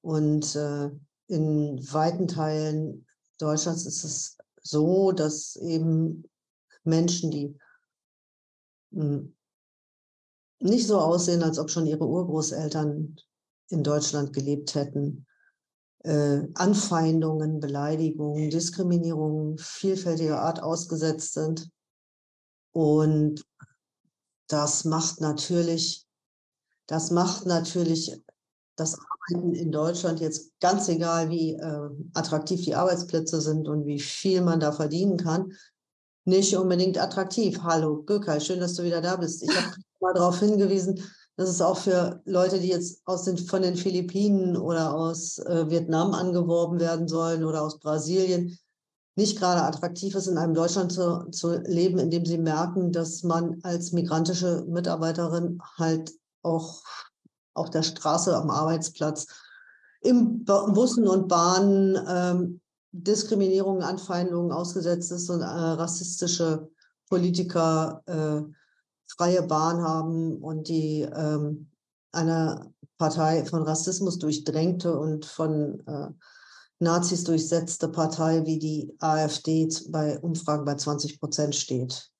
Und 0.03 0.55
äh, 0.57 0.91
in 1.29 1.93
weiten 1.93 2.29
Teilen 2.29 3.07
Deutschlands 3.39 3.87
ist 3.87 4.05
es 4.05 4.37
so, 4.63 5.13
dass 5.13 5.57
eben 5.57 6.25
Menschen, 6.85 7.31
die 7.31 7.57
nicht 8.93 10.86
so 10.86 10.99
aussehen, 10.99 11.43
als 11.43 11.59
ob 11.59 11.70
schon 11.70 11.86
ihre 11.86 12.07
Urgroßeltern 12.07 13.16
in 13.68 13.82
Deutschland 13.82 14.32
gelebt 14.32 14.74
hätten. 14.74 15.26
Äh, 16.05 16.43
Anfeindungen, 16.55 17.61
Beleidigungen, 17.61 18.51
Diskriminierungen 18.51 19.59
vielfältiger 19.59 20.40
Art 20.40 20.62
ausgesetzt 20.62 21.34
sind. 21.34 21.70
Und 22.72 23.45
das 24.49 24.84
macht 24.84 25.20
natürlich, 25.20 26.07
das 26.86 27.11
macht 27.11 27.47
natürlich 27.47 28.20
das 28.76 28.99
Arbeiten 28.99 29.55
in 29.55 29.70
Deutschland 29.70 30.20
jetzt 30.20 30.53
ganz 30.61 30.88
egal, 30.88 31.30
wie 31.30 31.55
äh, 31.55 31.90
attraktiv 32.14 32.62
die 32.64 32.74
Arbeitsplätze 32.74 33.40
sind 33.40 33.68
und 33.68 33.86
wie 33.86 34.01
viel 34.01 34.40
man 34.40 34.61
da 34.61 34.72
verdienen 34.72 35.16
kann, 35.16 35.53
nicht 36.25 36.57
unbedingt 36.57 36.99
attraktiv. 36.99 37.61
Hallo, 37.62 38.03
Gökay, 38.05 38.41
schön, 38.41 38.61
dass 38.61 38.75
du 38.75 38.85
wieder 38.85 39.01
da 39.01 39.16
bist. 39.16 39.43
Ich 39.43 39.51
habe 39.51 39.77
mal 40.01 40.14
darauf 40.14 40.39
hingewiesen, 40.39 41.03
dass 41.37 41.49
es 41.49 41.61
auch 41.61 41.79
für 41.79 42.20
Leute, 42.25 42.61
die 42.61 42.68
jetzt 42.68 43.01
aus 43.05 43.25
den, 43.25 43.39
von 43.39 43.62
den 43.62 43.77
Philippinen 43.77 44.57
oder 44.57 44.95
aus 44.95 45.39
äh, 45.39 45.68
Vietnam 45.68 46.12
angeworben 46.12 46.79
werden 46.79 47.09
sollen 47.09 47.45
oder 47.45 47.62
aus 47.62 47.81
Brasilien, 47.81 48.59
nicht 49.14 49.39
gerade 49.39 49.62
attraktiv 49.62 50.14
ist, 50.14 50.27
in 50.27 50.39
einem 50.39 50.55
Deutschland 50.55 50.93
zu, 50.93 51.29
zu 51.31 51.59
leben, 51.66 51.99
in 51.99 52.11
dem 52.11 52.25
sie 52.25 52.39
merken, 52.39 52.93
dass 52.93 53.23
man 53.23 53.59
als 53.62 53.93
migrantische 53.93 54.64
Mitarbeiterin 54.68 55.61
halt 55.77 56.12
auch 56.43 56.83
auf 57.55 57.68
der 57.70 57.83
Straße, 57.83 58.35
am 58.35 58.49
Arbeitsplatz, 58.51 59.27
im 60.01 60.45
Bussen 60.45 61.07
und 61.07 61.29
Bahnen 61.29 61.99
ähm, 62.09 62.61
Diskriminierungen, 62.93 63.82
Anfeindungen 63.82 64.53
ausgesetzt 64.53 65.11
ist 65.12 65.30
und 65.30 65.40
äh, 65.40 65.45
rassistische 65.45 66.70
Politiker 67.09 68.03
äh, 68.07 68.53
freie 69.07 69.43
Bahn 69.43 69.82
haben 69.82 70.38
und 70.38 70.68
die 70.68 71.03
ähm, 71.03 71.70
eine 72.12 72.72
Partei 72.99 73.45
von 73.45 73.62
Rassismus 73.62 74.18
durchdrängte 74.18 74.99
und 74.99 75.24
von 75.24 75.82
äh, 75.86 76.09
Nazis 76.78 77.24
durchsetzte 77.24 77.88
Partei 77.88 78.45
wie 78.45 78.59
die 78.59 78.95
AfD 78.99 79.68
bei 79.88 80.18
Umfragen 80.20 80.64
bei 80.64 80.74
20 80.74 81.18
Prozent 81.20 81.55
steht. 81.55 82.12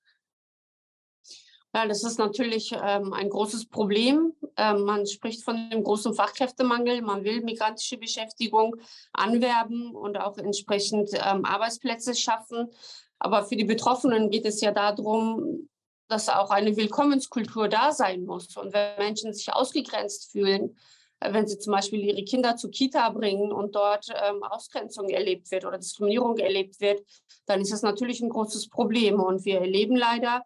Ja, 1.75 1.87
das 1.87 2.03
ist 2.03 2.19
natürlich 2.19 2.71
ähm, 2.71 3.13
ein 3.13 3.29
großes 3.29 3.65
Problem. 3.65 4.33
Ähm, 4.57 4.83
man 4.83 5.07
spricht 5.07 5.43
von 5.43 5.55
einem 5.55 5.83
großen 5.83 6.13
Fachkräftemangel. 6.13 7.01
Man 7.01 7.23
will 7.23 7.41
migrantische 7.41 7.97
Beschäftigung 7.97 8.75
anwerben 9.11 9.95
und 9.95 10.17
auch 10.17 10.37
entsprechend 10.37 11.09
ähm, 11.13 11.45
Arbeitsplätze 11.45 12.13
schaffen. 12.13 12.69
Aber 13.17 13.43
für 13.45 13.55
die 13.55 13.63
Betroffenen 13.63 14.29
geht 14.29 14.45
es 14.45 14.61
ja 14.61 14.71
darum, 14.71 15.67
dass 16.07 16.29
auch 16.29 16.51
eine 16.51 16.77
Willkommenskultur 16.77 17.67
da 17.69 17.91
sein 17.91 18.23
muss. 18.25 18.55
Und 18.55 18.71
wenn 18.73 18.95
Menschen 18.99 19.33
sich 19.33 19.51
ausgegrenzt 19.51 20.31
fühlen, 20.31 20.77
äh, 21.21 21.33
wenn 21.33 21.47
sie 21.47 21.57
zum 21.57 21.73
Beispiel 21.73 22.01
ihre 22.01 22.23
Kinder 22.23 22.55
zur 22.55 22.69
Kita 22.69 23.09
bringen 23.09 23.51
und 23.51 23.75
dort 23.75 24.09
ähm, 24.09 24.43
Ausgrenzung 24.43 25.09
erlebt 25.09 25.49
wird 25.49 25.65
oder 25.65 25.79
Diskriminierung 25.79 26.37
erlebt 26.37 26.79
wird, 26.81 27.01
dann 27.47 27.61
ist 27.61 27.73
das 27.73 27.81
natürlich 27.81 28.21
ein 28.21 28.29
großes 28.29 28.69
Problem. 28.69 29.19
Und 29.19 29.43
wir 29.43 29.59
erleben 29.59 29.95
leider, 29.95 30.43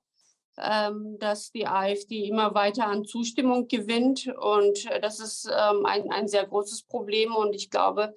dass 1.19 1.51
die 1.51 1.67
AfD 1.67 2.27
immer 2.27 2.53
weiter 2.55 2.87
an 2.87 3.05
Zustimmung 3.05 3.67
gewinnt. 3.67 4.27
Und 4.39 4.89
äh, 4.89 4.99
das 4.99 5.19
ist 5.19 5.45
ähm, 5.45 5.85
ein, 5.85 6.11
ein 6.11 6.27
sehr 6.27 6.45
großes 6.45 6.83
Problem. 6.83 7.35
Und 7.35 7.53
ich 7.53 7.69
glaube, 7.69 8.15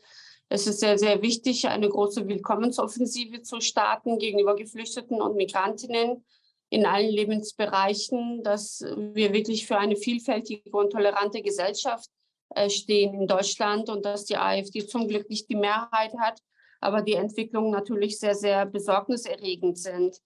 es 0.49 0.67
ist 0.67 0.81
sehr, 0.81 0.99
sehr 0.99 1.23
wichtig, 1.23 1.69
eine 1.69 1.89
große 1.89 2.27
Willkommensoffensive 2.27 3.43
zu 3.43 3.61
starten 3.61 4.19
gegenüber 4.19 4.57
Geflüchteten 4.57 5.21
und 5.21 5.37
Migrantinnen 5.37 6.25
in 6.71 6.87
allen 6.87 7.11
Lebensbereichen, 7.11 8.43
dass 8.43 8.81
wir 8.97 9.33
wirklich 9.33 9.67
für 9.67 9.77
eine 9.77 9.97
vielfältige 9.97 10.71
und 10.71 10.91
tolerante 10.91 11.43
Gesellschaft 11.43 12.09
äh, 12.55 12.71
stehen 12.71 13.15
in 13.15 13.27
Deutschland 13.27 13.89
und 13.91 14.05
dass 14.05 14.25
die 14.25 14.37
AfD 14.37 14.87
zum 14.87 15.07
Glück 15.07 15.29
nicht 15.29 15.49
die 15.51 15.57
Mehrheit 15.57 16.15
hat, 16.19 16.41
aber 16.81 17.03
die 17.03 17.15
Entwicklungen 17.15 17.71
natürlich 17.71 18.19
sehr, 18.19 18.35
sehr 18.35 18.67
besorgniserregend 18.67 19.79
sind. 19.79 20.17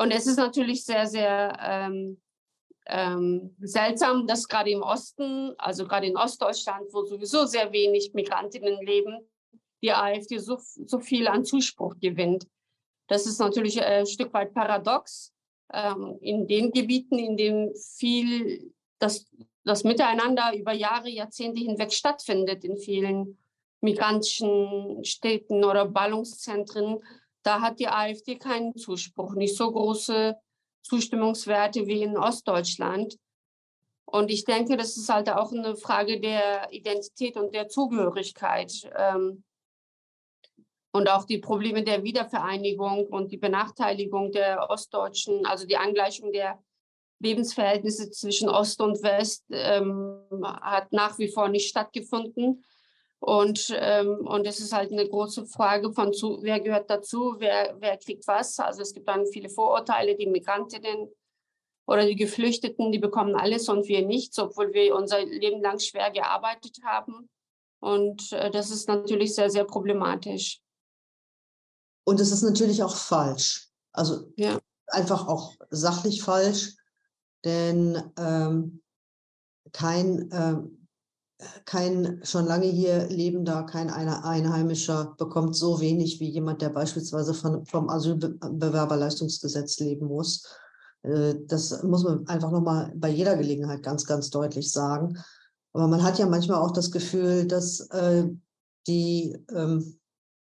Und 0.00 0.12
es 0.12 0.26
ist 0.26 0.38
natürlich 0.38 0.86
sehr, 0.86 1.06
sehr 1.06 1.58
ähm, 1.60 2.18
ähm, 2.86 3.54
seltsam, 3.60 4.26
dass 4.26 4.48
gerade 4.48 4.70
im 4.70 4.80
Osten, 4.80 5.52
also 5.58 5.86
gerade 5.86 6.06
in 6.06 6.16
Ostdeutschland, 6.16 6.86
wo 6.92 7.04
sowieso 7.04 7.44
sehr 7.44 7.70
wenig 7.70 8.14
Migrantinnen 8.14 8.80
leben, 8.80 9.18
die 9.82 9.92
AfD 9.92 10.38
so, 10.38 10.56
so 10.58 11.00
viel 11.00 11.28
an 11.28 11.44
Zuspruch 11.44 11.96
gewinnt. 12.00 12.46
Das 13.08 13.26
ist 13.26 13.40
natürlich 13.40 13.76
äh, 13.76 14.00
ein 14.00 14.06
Stück 14.06 14.32
weit 14.32 14.54
paradox 14.54 15.34
ähm, 15.70 16.16
in 16.22 16.48
den 16.48 16.72
Gebieten, 16.72 17.18
in 17.18 17.36
denen 17.36 17.74
viel 17.74 18.72
das, 19.00 19.26
das 19.64 19.84
Miteinander 19.84 20.56
über 20.56 20.72
Jahre, 20.72 21.10
Jahrzehnte 21.10 21.60
hinweg 21.60 21.92
stattfindet, 21.92 22.64
in 22.64 22.78
vielen 22.78 23.36
migrantischen 23.82 25.04
Städten 25.04 25.62
oder 25.62 25.84
Ballungszentren, 25.84 27.02
da 27.42 27.60
hat 27.60 27.78
die 27.80 27.88
AfD 27.88 28.36
keinen 28.36 28.76
Zuspruch, 28.76 29.34
nicht 29.34 29.56
so 29.56 29.70
große 29.70 30.36
Zustimmungswerte 30.82 31.86
wie 31.86 32.02
in 32.02 32.16
Ostdeutschland. 32.16 33.16
Und 34.04 34.30
ich 34.30 34.44
denke, 34.44 34.76
das 34.76 34.96
ist 34.96 35.08
halt 35.08 35.30
auch 35.30 35.52
eine 35.52 35.76
Frage 35.76 36.20
der 36.20 36.72
Identität 36.72 37.36
und 37.36 37.54
der 37.54 37.68
Zugehörigkeit. 37.68 38.72
Ähm, 38.96 39.44
und 40.92 41.08
auch 41.08 41.24
die 41.24 41.38
Probleme 41.38 41.84
der 41.84 42.02
Wiedervereinigung 42.02 43.06
und 43.06 43.30
die 43.30 43.36
Benachteiligung 43.36 44.32
der 44.32 44.68
Ostdeutschen, 44.68 45.46
also 45.46 45.64
die 45.66 45.76
Angleichung 45.76 46.32
der 46.32 46.60
Lebensverhältnisse 47.20 48.10
zwischen 48.10 48.48
Ost 48.48 48.80
und 48.80 49.02
West, 49.02 49.44
ähm, 49.50 50.26
hat 50.42 50.92
nach 50.92 51.18
wie 51.18 51.28
vor 51.28 51.48
nicht 51.48 51.68
stattgefunden. 51.68 52.64
Und, 53.22 53.70
ähm, 53.76 54.26
und 54.26 54.46
es 54.46 54.60
ist 54.60 54.72
halt 54.72 54.92
eine 54.92 55.06
große 55.06 55.46
Frage 55.46 55.92
von, 55.92 56.12
zu, 56.14 56.38
wer 56.42 56.58
gehört 56.58 56.88
dazu, 56.88 57.36
wer, 57.38 57.76
wer 57.78 57.98
kriegt 57.98 58.26
was. 58.26 58.58
Also 58.58 58.80
es 58.80 58.94
gibt 58.94 59.08
dann 59.08 59.26
viele 59.26 59.50
Vorurteile, 59.50 60.16
die 60.16 60.26
Migrantinnen 60.26 61.10
oder 61.86 62.06
die 62.06 62.16
Geflüchteten, 62.16 62.92
die 62.92 62.98
bekommen 62.98 63.34
alles 63.34 63.68
und 63.68 63.88
wir 63.88 64.06
nichts, 64.06 64.38
obwohl 64.38 64.72
wir 64.72 64.94
unser 64.94 65.22
Leben 65.24 65.60
lang 65.60 65.78
schwer 65.78 66.10
gearbeitet 66.10 66.78
haben. 66.82 67.28
Und 67.80 68.32
äh, 68.32 68.50
das 68.50 68.70
ist 68.70 68.88
natürlich 68.88 69.34
sehr, 69.34 69.50
sehr 69.50 69.64
problematisch. 69.64 70.60
Und 72.04 72.20
es 72.20 72.32
ist 72.32 72.42
natürlich 72.42 72.82
auch 72.82 72.96
falsch. 72.96 73.68
Also 73.92 74.32
ja. 74.36 74.58
einfach 74.86 75.28
auch 75.28 75.56
sachlich 75.70 76.22
falsch, 76.22 76.74
denn 77.44 78.12
ähm, 78.16 78.82
kein, 79.72 80.30
ähm, 80.32 80.79
kein 81.64 82.20
schon 82.22 82.46
lange 82.46 82.66
hier 82.66 83.08
lebender, 83.08 83.64
kein 83.64 83.90
Einheimischer 83.90 85.14
bekommt 85.18 85.56
so 85.56 85.80
wenig 85.80 86.20
wie 86.20 86.28
jemand, 86.28 86.62
der 86.62 86.70
beispielsweise 86.70 87.34
von, 87.34 87.64
vom 87.66 87.88
Asylbewerberleistungsgesetz 87.88 89.78
leben 89.80 90.06
muss. 90.06 90.46
Äh, 91.02 91.34
das 91.46 91.82
muss 91.82 92.04
man 92.04 92.26
einfach 92.26 92.50
nochmal 92.50 92.92
bei 92.94 93.08
jeder 93.08 93.36
Gelegenheit 93.36 93.82
ganz, 93.82 94.04
ganz 94.04 94.30
deutlich 94.30 94.70
sagen. 94.72 95.18
Aber 95.72 95.86
man 95.86 96.02
hat 96.02 96.18
ja 96.18 96.26
manchmal 96.26 96.60
auch 96.60 96.72
das 96.72 96.90
Gefühl, 96.90 97.46
dass 97.46 97.80
äh, 97.90 98.28
die 98.86 99.36
ähm, 99.52 100.00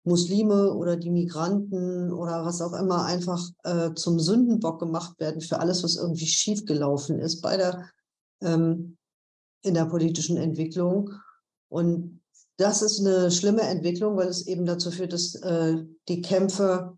Muslime 0.03 0.73
oder 0.73 0.97
die 0.97 1.09
Migranten 1.09 2.11
oder 2.11 2.45
was 2.45 2.61
auch 2.61 2.73
immer 2.73 3.05
einfach 3.05 3.41
äh, 3.63 3.93
zum 3.93 4.19
Sündenbock 4.19 4.79
gemacht 4.79 5.19
werden 5.19 5.41
für 5.41 5.59
alles, 5.59 5.83
was 5.83 5.95
irgendwie 5.95 6.27
schiefgelaufen 6.27 7.19
ist 7.19 7.41
bei 7.41 7.55
der, 7.55 7.89
ähm, 8.41 8.97
in 9.63 9.73
der 9.73 9.85
politischen 9.85 10.37
Entwicklung. 10.37 11.11
Und 11.69 12.21
das 12.57 12.81
ist 12.81 12.99
eine 12.99 13.31
schlimme 13.31 13.61
Entwicklung, 13.61 14.15
weil 14.15 14.27
es 14.27 14.45
eben 14.47 14.65
dazu 14.65 14.91
führt, 14.91 15.13
dass 15.13 15.35
äh, 15.35 15.83
die 16.07 16.21
Kämpfe, 16.21 16.97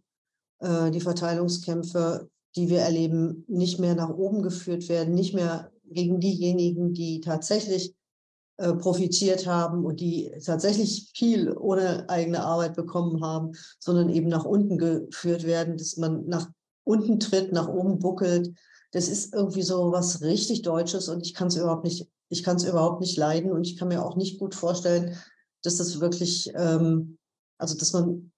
äh, 0.59 0.91
die 0.91 0.99
Verteilungskämpfe, 0.99 2.29
die 2.55 2.69
wir 2.69 2.81
erleben, 2.81 3.45
nicht 3.47 3.79
mehr 3.79 3.95
nach 3.95 4.09
oben 4.09 4.41
geführt 4.41 4.89
werden, 4.89 5.13
nicht 5.13 5.33
mehr 5.33 5.71
gegen 5.85 6.19
diejenigen, 6.19 6.93
die 6.93 7.21
tatsächlich 7.21 7.95
äh, 8.57 8.73
profitiert 8.73 9.47
haben 9.47 9.85
und 9.85 9.99
die 9.99 10.31
tatsächlich 10.43 11.11
viel 11.13 11.51
ohne 11.51 12.09
eigene 12.09 12.43
Arbeit 12.43 12.75
bekommen 12.75 13.21
haben, 13.21 13.51
sondern 13.79 14.09
eben 14.09 14.29
nach 14.29 14.45
unten 14.45 14.77
geführt 14.77 15.43
werden, 15.43 15.77
dass 15.77 15.97
man 15.97 16.25
nach 16.27 16.49
unten 16.85 17.19
tritt, 17.19 17.51
nach 17.51 17.67
oben 17.67 17.99
buckelt. 17.99 18.53
Das 18.91 19.09
ist 19.09 19.33
irgendwie 19.33 19.61
so 19.61 19.91
was 19.91 20.21
richtig 20.21 20.61
Deutsches 20.61 21.09
und 21.09 21.25
ich 21.25 21.33
kann 21.33 21.47
es 21.49 21.57
überhaupt 21.57 21.83
nicht, 21.83 22.07
ich 22.29 22.43
kann 22.43 22.57
es 22.57 22.63
überhaupt 22.63 23.01
nicht 23.01 23.17
leiden 23.17 23.51
und 23.51 23.65
ich 23.65 23.77
kann 23.77 23.87
mir 23.87 24.03
auch 24.03 24.15
nicht 24.15 24.39
gut 24.39 24.55
vorstellen, 24.55 25.17
dass 25.63 25.77
das 25.77 25.99
wirklich, 25.99 26.51
ähm, 26.55 27.17
also 27.57 27.77
dass 27.77 27.93
man 27.93 28.31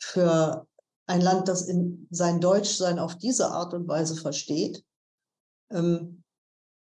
für 0.00 0.66
ein 1.06 1.20
Land, 1.20 1.48
das 1.48 1.62
in 1.62 2.06
sein 2.10 2.40
Deutschsein 2.40 2.98
auf 2.98 3.16
diese 3.16 3.50
Art 3.50 3.74
und 3.74 3.88
Weise 3.88 4.16
versteht, 4.16 4.84
ähm, 5.70 6.22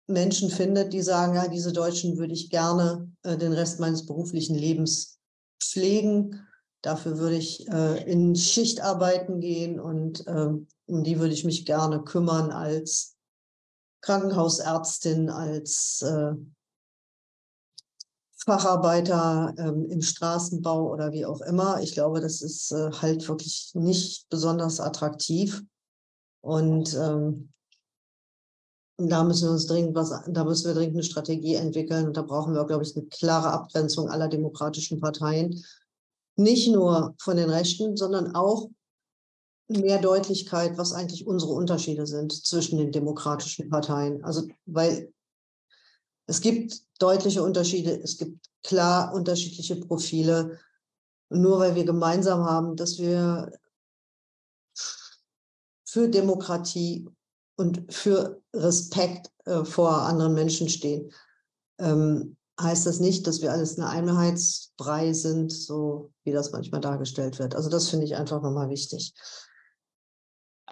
Menschen 0.09 0.51
findet, 0.51 0.93
die 0.93 1.03
sagen, 1.03 1.35
ja, 1.35 1.49
diese 1.49 1.73
Deutschen 1.73 2.17
würde 2.19 2.33
ich 2.33 2.51
gerne 2.51 3.11
äh, 3.23 3.37
den 3.37 3.53
Rest 3.53 3.81
meines 3.81 4.07
beruflichen 4.07 4.55
Lebens 4.55 5.19
pflegen. 5.61 6.47
Dafür 6.83 7.19
würde 7.19 7.37
ich 7.37 7.69
äh, 7.69 8.11
in 8.11 8.37
Schichtarbeiten 8.37 9.41
gehen 9.41 9.81
und 9.81 10.27
äh, 10.27 10.49
um 10.87 11.03
die 11.03 11.19
würde 11.19 11.35
ich 11.35 11.45
mich 11.45 11.67
gerne 11.67 12.03
kümmern 12.05 12.53
als 12.53 13.16
Krankenhausärztin, 14.07 15.31
als 15.31 16.01
äh, 16.03 16.35
Facharbeiter 18.37 19.53
ähm, 19.59 19.91
im 19.91 20.01
Straßenbau 20.01 20.93
oder 20.93 21.11
wie 21.11 21.27
auch 21.27 21.41
immer. 21.41 21.83
Ich 21.83 21.93
glaube, 21.93 22.21
das 22.21 22.41
ist 22.41 22.71
äh, 22.71 22.93
halt 22.93 23.27
wirklich 23.29 23.73
nicht 23.75 24.29
besonders 24.29 24.79
attraktiv. 24.79 25.65
Und 26.41 26.95
ähm, 26.95 27.53
da 28.97 29.25
müssen 29.25 29.49
wir 29.49 29.53
uns 29.53 29.67
dringend 29.67 29.97
was, 29.97 30.13
da 30.29 30.45
müssen 30.45 30.69
wir 30.69 30.75
dringend 30.75 30.95
eine 30.95 31.03
Strategie 31.03 31.57
entwickeln. 31.57 32.07
Und 32.07 32.17
da 32.17 32.23
brauchen 32.23 32.55
wir, 32.55 32.65
glaube 32.65 32.85
ich, 32.85 32.97
eine 32.97 33.07
klare 33.07 33.51
Abgrenzung 33.51 34.09
aller 34.09 34.29
demokratischen 34.29 35.01
Parteien. 35.01 35.65
Nicht 36.37 36.69
nur 36.69 37.17
von 37.19 37.37
den 37.37 37.51
Rechten, 37.51 37.97
sondern 37.97 38.37
auch 38.37 38.69
mehr 39.69 39.99
Deutlichkeit, 40.01 40.79
was 40.79 40.93
eigentlich 40.93 41.27
unsere 41.27 41.53
Unterschiede 41.53 42.07
sind 42.07 42.33
zwischen 42.33 42.79
den 42.79 42.93
demokratischen 42.93 43.69
Parteien. 43.69 44.23
Also, 44.25 44.47
weil 44.65 45.13
es 46.27 46.41
gibt 46.41 46.81
deutliche 46.99 47.43
Unterschiede, 47.43 48.01
es 48.03 48.17
gibt 48.17 48.47
klar 48.63 49.15
unterschiedliche 49.15 49.77
Profile. 49.77 50.59
nur 51.29 51.59
weil 51.59 51.75
wir 51.75 51.85
gemeinsam 51.85 52.45
haben, 52.45 52.77
dass 52.77 52.99
wir 52.99 53.51
für 55.85 56.09
Demokratie 56.09 57.09
und 57.57 57.93
für 57.93 58.41
Respekt 58.55 59.33
äh, 59.45 59.65
vor 59.65 60.03
anderen 60.03 60.35
Menschen 60.35 60.69
stehen, 60.69 61.11
ähm, 61.79 62.37
heißt 62.61 62.87
das 62.87 63.01
nicht, 63.01 63.27
dass 63.27 63.43
wir 63.43 63.53
alles 63.53 63.79
eine 63.79 63.89
Einheitsbrei 63.89 65.13
sind, 65.13 65.53
so 65.53 66.13
wie 66.25 66.33
das 66.33 66.53
manchmal 66.53 66.81
dargestellt 66.81 67.39
wird. 67.39 67.55
Also 67.55 67.69
das 67.69 67.89
finde 67.89 68.07
ich 68.07 68.17
einfach 68.17 68.41
nochmal 68.43 68.71
wichtig. 68.71 69.15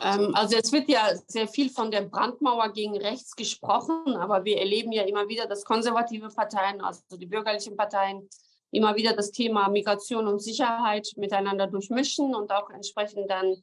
Ähm, 0.01 0.35
also 0.35 0.57
es 0.57 0.73
wird 0.73 0.89
ja 0.89 1.11
sehr 1.29 1.47
viel 1.47 1.71
von 1.71 1.91
der 1.91 2.03
Brandmauer 2.03 2.71
gegen 2.73 2.97
rechts 2.97 3.37
gesprochen, 3.37 4.17
aber 4.17 4.45
wir 4.45 4.59
erleben 4.59 4.93
ja 4.93 5.05
immer 5.05 5.29
wieder, 5.29 5.47
dass 5.47 5.65
konservative 5.65 6.29
Parteien, 6.29 6.81
also 6.81 7.01
die 7.17 7.27
bürgerlichen 7.27 7.77
Parteien, 7.77 8.29
immer 8.71 8.97
wieder 8.97 9.15
das 9.15 9.31
Thema 9.31 9.69
Migration 9.69 10.27
und 10.27 10.41
Sicherheit 10.41 11.09
miteinander 11.17 11.69
durchmischen 11.69 12.35
und 12.35 12.51
auch 12.53 12.71
entsprechend 12.71 13.31
dann 13.31 13.55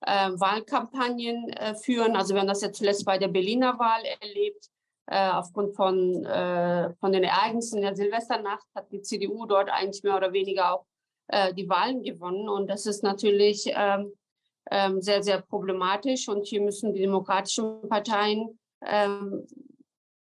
äh, 0.00 0.30
Wahlkampagnen 0.32 1.50
äh, 1.50 1.74
führen. 1.76 2.16
Also 2.16 2.34
wir 2.34 2.40
haben 2.40 2.48
das 2.48 2.62
ja 2.62 2.72
zuletzt 2.72 3.04
bei 3.04 3.18
der 3.18 3.28
Berliner 3.28 3.78
Wahl 3.78 4.02
erlebt. 4.20 4.68
Äh, 5.08 5.30
aufgrund 5.30 5.76
von, 5.76 6.24
äh, 6.24 6.92
von 6.94 7.12
den 7.12 7.22
Ereignissen 7.22 7.80
der 7.80 7.94
Silvesternacht 7.94 8.66
hat 8.74 8.90
die 8.90 9.02
CDU 9.02 9.46
dort 9.46 9.70
eigentlich 9.70 10.02
mehr 10.02 10.16
oder 10.16 10.32
weniger 10.32 10.74
auch 10.74 10.86
äh, 11.28 11.54
die 11.54 11.68
Wahlen 11.68 12.02
gewonnen. 12.02 12.48
Und 12.48 12.68
das 12.68 12.86
ist 12.86 13.04
natürlich 13.04 13.70
ähm, 13.72 14.12
sehr, 14.98 15.22
sehr 15.22 15.42
problematisch. 15.42 16.28
Und 16.28 16.46
hier 16.46 16.60
müssen 16.60 16.92
die 16.92 17.00
demokratischen 17.00 17.88
Parteien 17.88 18.58
ähm, 18.84 19.46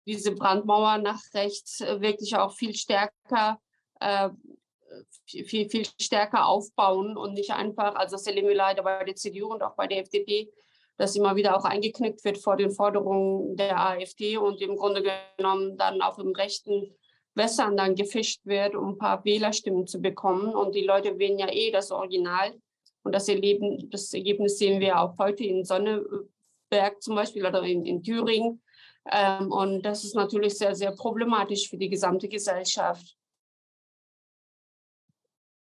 diese 0.05 0.33
Brandmauer 0.33 0.97
nach 0.97 1.21
rechts 1.33 1.81
äh, 1.81 2.01
wirklich 2.01 2.35
auch 2.35 2.53
viel 2.53 2.75
stärker, 2.75 3.59
äh, 3.99 4.29
viel, 5.25 5.69
viel 5.69 5.85
stärker 5.99 6.47
aufbauen 6.47 7.17
und 7.17 7.33
nicht 7.33 7.51
einfach, 7.51 7.95
also 7.95 8.15
das 8.15 8.27
erleben 8.27 8.49
wir 8.49 8.55
leider 8.55 8.83
bei 8.83 9.03
der 9.03 9.15
CDU 9.15 9.47
und 9.47 9.63
auch 9.63 9.75
bei 9.75 9.87
der 9.87 9.99
FDP, 9.99 10.51
dass 10.97 11.15
immer 11.15 11.35
wieder 11.35 11.57
auch 11.57 11.65
eingeknickt 11.65 12.23
wird 12.23 12.37
vor 12.37 12.57
den 12.57 12.69
Forderungen 12.69 13.55
der 13.55 13.79
AfD 13.79 14.37
und 14.37 14.61
im 14.61 14.75
Grunde 14.75 15.03
genommen 15.37 15.77
dann 15.77 16.01
auch 16.01 16.19
im 16.19 16.33
rechten 16.33 16.93
Wässern 17.33 17.75
dann 17.75 17.95
gefischt 17.95 18.45
wird, 18.45 18.75
um 18.75 18.89
ein 18.89 18.97
paar 18.99 19.25
Wählerstimmen 19.25 19.87
zu 19.87 19.99
bekommen. 19.99 20.53
Und 20.53 20.75
die 20.75 20.85
Leute 20.85 21.17
wählen 21.17 21.39
ja 21.39 21.51
eh 21.51 21.71
das 21.71 21.91
Original. 21.91 22.53
Und 23.03 23.13
das, 23.13 23.27
Erleben, 23.27 23.89
das 23.89 24.13
Ergebnis 24.13 24.57
sehen 24.57 24.79
wir 24.79 24.99
auch 24.99 25.17
heute 25.17 25.43
in 25.43 25.65
Sonneberg 25.65 27.01
zum 27.01 27.15
Beispiel 27.15 27.45
oder 27.45 27.61
in, 27.63 27.85
in 27.85 28.01
Thüringen. 28.01 28.61
Ähm, 29.11 29.51
und 29.51 29.81
das 29.83 30.03
ist 30.03 30.15
natürlich 30.15 30.57
sehr, 30.57 30.75
sehr 30.75 30.91
problematisch 30.91 31.69
für 31.69 31.77
die 31.77 31.89
gesamte 31.89 32.27
Gesellschaft. 32.29 33.17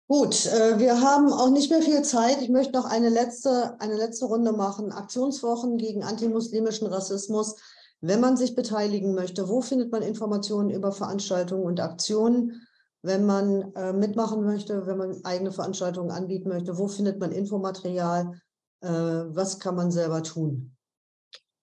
Gut, 0.07 0.45
äh, 0.45 0.77
wir 0.77 1.01
haben 1.01 1.31
auch 1.31 1.49
nicht 1.49 1.71
mehr 1.71 1.81
viel 1.81 2.01
Zeit. 2.01 2.41
Ich 2.41 2.49
möchte 2.49 2.73
noch 2.73 2.85
eine 2.85 3.09
letzte, 3.09 3.79
eine 3.79 3.95
letzte 3.95 4.25
Runde 4.25 4.51
machen. 4.51 4.91
Aktionswochen 4.91 5.77
gegen 5.77 6.03
antimuslimischen 6.03 6.87
Rassismus. 6.87 7.55
Wenn 8.01 8.19
man 8.19 8.35
sich 8.35 8.55
beteiligen 8.55 9.15
möchte, 9.15 9.47
wo 9.47 9.61
findet 9.61 9.91
man 9.91 10.01
Informationen 10.01 10.69
über 10.69 10.91
Veranstaltungen 10.91 11.63
und 11.63 11.79
Aktionen? 11.79 12.67
Wenn 13.03 13.25
man 13.25 13.73
äh, 13.75 13.93
mitmachen 13.93 14.43
möchte, 14.43 14.85
wenn 14.85 14.97
man 14.97 15.25
eigene 15.25 15.51
Veranstaltungen 15.51 16.11
anbieten 16.11 16.49
möchte? 16.49 16.77
Wo 16.77 16.87
findet 16.87 17.19
man 17.19 17.31
Infomaterial? 17.31 18.39
Äh, 18.81 18.89
was 18.89 19.59
kann 19.59 19.75
man 19.75 19.91
selber 19.91 20.23
tun? 20.23 20.75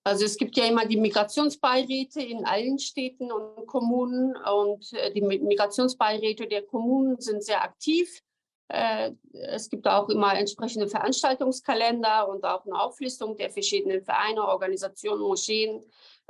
Also 0.05 0.25
es 0.25 0.37
gibt 0.37 0.57
ja 0.57 0.65
immer 0.65 0.87
die 0.87 0.97
Migrationsbeiräte 0.97 2.23
in 2.23 2.47
allen 2.47 2.79
Städten 2.79 3.31
und 3.31 3.67
Kommunen 3.67 4.35
und 4.37 4.93
äh, 4.95 5.13
die 5.13 5.21
Migrationsbeiräte 5.21 6.47
der 6.47 6.63
Kommunen 6.63 7.21
sind 7.21 7.45
sehr 7.45 7.63
aktiv. 7.63 8.23
Äh, 8.69 9.13
es 9.33 9.69
gibt 9.69 9.87
auch 9.87 10.09
immer 10.09 10.35
entsprechende 10.35 10.89
Veranstaltungskalender 10.89 12.29
und 12.29 12.45
auch 12.45 12.65
eine 12.65 12.81
Auflistung 12.81 13.37
der 13.37 13.51
verschiedenen 13.51 14.03
Vereine, 14.03 14.47
Organisationen, 14.47 15.23
Moscheen, 15.23 15.83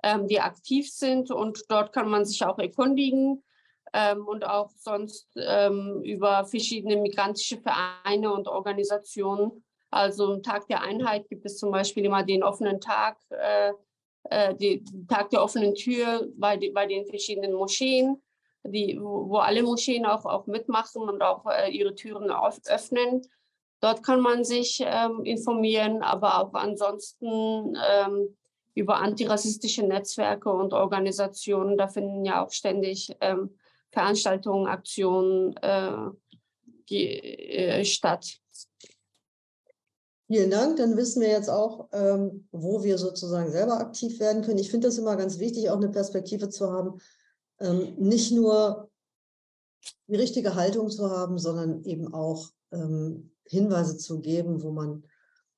ähm, 0.02 0.26
die 0.26 0.40
aktiv 0.40 0.90
sind. 0.90 1.30
Und 1.30 1.64
dort 1.68 1.92
kann 1.92 2.08
man 2.08 2.24
sich 2.24 2.44
auch 2.44 2.58
erkundigen 2.58 3.42
ähm, 3.92 4.26
und 4.26 4.46
auch 4.46 4.70
sonst 4.76 5.28
ähm, 5.36 6.02
über 6.04 6.44
verschiedene 6.44 6.96
migrantische 6.96 7.58
Vereine 7.58 8.32
und 8.32 8.48
Organisationen. 8.48 9.64
Also 9.90 10.32
am 10.32 10.42
Tag 10.42 10.68
der 10.68 10.82
Einheit 10.82 11.28
gibt 11.28 11.46
es 11.46 11.58
zum 11.58 11.70
Beispiel 11.70 12.04
immer 12.04 12.22
den 12.22 12.42
offenen 12.42 12.80
Tag, 12.80 13.16
äh, 13.30 13.72
äh, 14.30 14.54
den 14.54 15.06
Tag 15.08 15.30
der 15.30 15.42
offenen 15.42 15.74
Tür 15.74 16.28
bei, 16.36 16.56
die, 16.56 16.70
bei 16.70 16.86
den 16.86 17.06
verschiedenen 17.06 17.54
Moscheen, 17.54 18.22
die, 18.64 18.98
wo, 19.00 19.28
wo 19.30 19.36
alle 19.38 19.62
Moscheen 19.62 20.04
auch, 20.04 20.26
auch 20.26 20.46
mitmachen 20.46 21.08
und 21.08 21.22
auch 21.22 21.46
äh, 21.46 21.70
ihre 21.70 21.94
Türen 21.94 22.30
auf, 22.30 22.60
öffnen. 22.66 23.22
Dort 23.80 24.02
kann 24.02 24.20
man 24.20 24.44
sich 24.44 24.82
ähm, 24.84 25.24
informieren, 25.24 26.02
aber 26.02 26.42
auch 26.42 26.54
ansonsten 26.54 27.76
ähm, 27.88 28.36
über 28.74 28.96
antirassistische 28.96 29.84
Netzwerke 29.84 30.50
und 30.50 30.72
Organisationen. 30.72 31.78
Da 31.78 31.88
finden 31.88 32.24
ja 32.24 32.44
auch 32.44 32.50
ständig 32.50 33.16
ähm, 33.20 33.56
Veranstaltungen, 33.90 34.66
Aktionen 34.66 35.56
äh, 35.56 36.10
äh, 36.90 37.84
statt. 37.84 38.38
Vielen 40.26 40.50
Dank. 40.50 40.76
Dann 40.76 40.96
wissen 40.96 41.22
wir 41.22 41.28
jetzt 41.28 41.48
auch, 41.48 41.88
ähm, 41.92 42.46
wo 42.52 42.82
wir 42.84 42.98
sozusagen 42.98 43.50
selber 43.50 43.78
aktiv 43.78 44.20
werden 44.20 44.42
können. 44.42 44.58
Ich 44.58 44.70
finde 44.70 44.88
das 44.88 44.98
immer 44.98 45.16
ganz 45.16 45.38
wichtig, 45.38 45.70
auch 45.70 45.76
eine 45.76 45.88
Perspektive 45.88 46.50
zu 46.50 46.70
haben, 46.70 47.00
ähm, 47.60 47.94
nicht 47.96 48.30
nur 48.32 48.90
die 50.06 50.16
richtige 50.16 50.54
Haltung 50.54 50.90
zu 50.90 51.10
haben, 51.10 51.38
sondern 51.38 51.82
eben 51.84 52.12
auch 52.12 52.50
ähm, 52.72 53.30
Hinweise 53.46 53.96
zu 53.96 54.20
geben, 54.20 54.62
wo 54.62 54.70
man, 54.70 55.04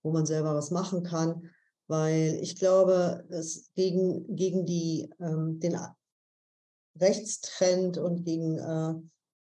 wo 0.03 0.13
man 0.13 0.25
selber 0.25 0.55
was 0.55 0.71
machen 0.71 1.03
kann. 1.03 1.51
Weil 1.89 2.39
ich 2.41 2.55
glaube, 2.55 3.25
dass 3.29 3.71
gegen, 3.75 4.37
gegen 4.37 4.67
die, 4.67 5.11
ähm, 5.19 5.59
den 5.59 5.77
Rechtstrend 6.99 7.99
und 7.99 8.25
gegen 8.25 8.59
äh, 8.59 8.95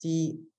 die 0.04 0.50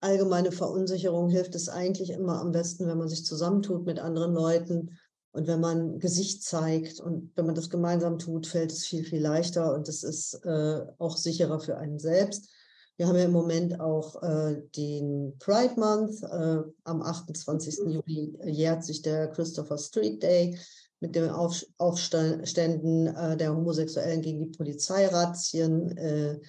allgemeine 0.00 0.52
Verunsicherung 0.52 1.30
hilft 1.30 1.54
es 1.54 1.68
eigentlich 1.68 2.10
immer 2.10 2.40
am 2.40 2.52
besten, 2.52 2.86
wenn 2.86 2.98
man 2.98 3.08
sich 3.08 3.24
zusammentut 3.24 3.86
mit 3.86 3.98
anderen 3.98 4.34
Leuten 4.34 4.98
und 5.32 5.46
wenn 5.46 5.60
man 5.60 5.98
Gesicht 5.98 6.44
zeigt 6.44 7.00
und 7.00 7.32
wenn 7.36 7.46
man 7.46 7.54
das 7.54 7.70
gemeinsam 7.70 8.18
tut, 8.18 8.46
fällt 8.46 8.70
es 8.70 8.86
viel, 8.86 9.04
viel 9.04 9.20
leichter 9.20 9.74
und 9.74 9.88
es 9.88 10.02
ist 10.02 10.34
äh, 10.44 10.82
auch 10.98 11.16
sicherer 11.16 11.58
für 11.58 11.76
einen 11.78 11.98
selbst. 11.98 12.50
Wir 12.96 13.08
haben 13.08 13.16
ja 13.16 13.24
im 13.24 13.32
Moment 13.32 13.80
auch 13.80 14.22
äh, 14.22 14.62
den 14.76 15.36
Pride 15.40 15.74
Month. 15.76 16.22
Äh, 16.22 16.62
am 16.84 17.02
28. 17.02 17.78
Juli 17.86 18.38
jährt 18.44 18.84
sich 18.84 19.02
der 19.02 19.28
Christopher 19.28 19.78
Street 19.78 20.22
Day 20.22 20.56
mit 21.00 21.14
den 21.14 21.30
Auf 21.30 21.64
Aufständen 21.76 23.08
äh, 23.08 23.36
der 23.36 23.54
Homosexuellen 23.54 24.22
gegen 24.22 24.40
die 24.40 24.56
Polizeirazzien. 24.56 25.96
Äh, 25.96 26.40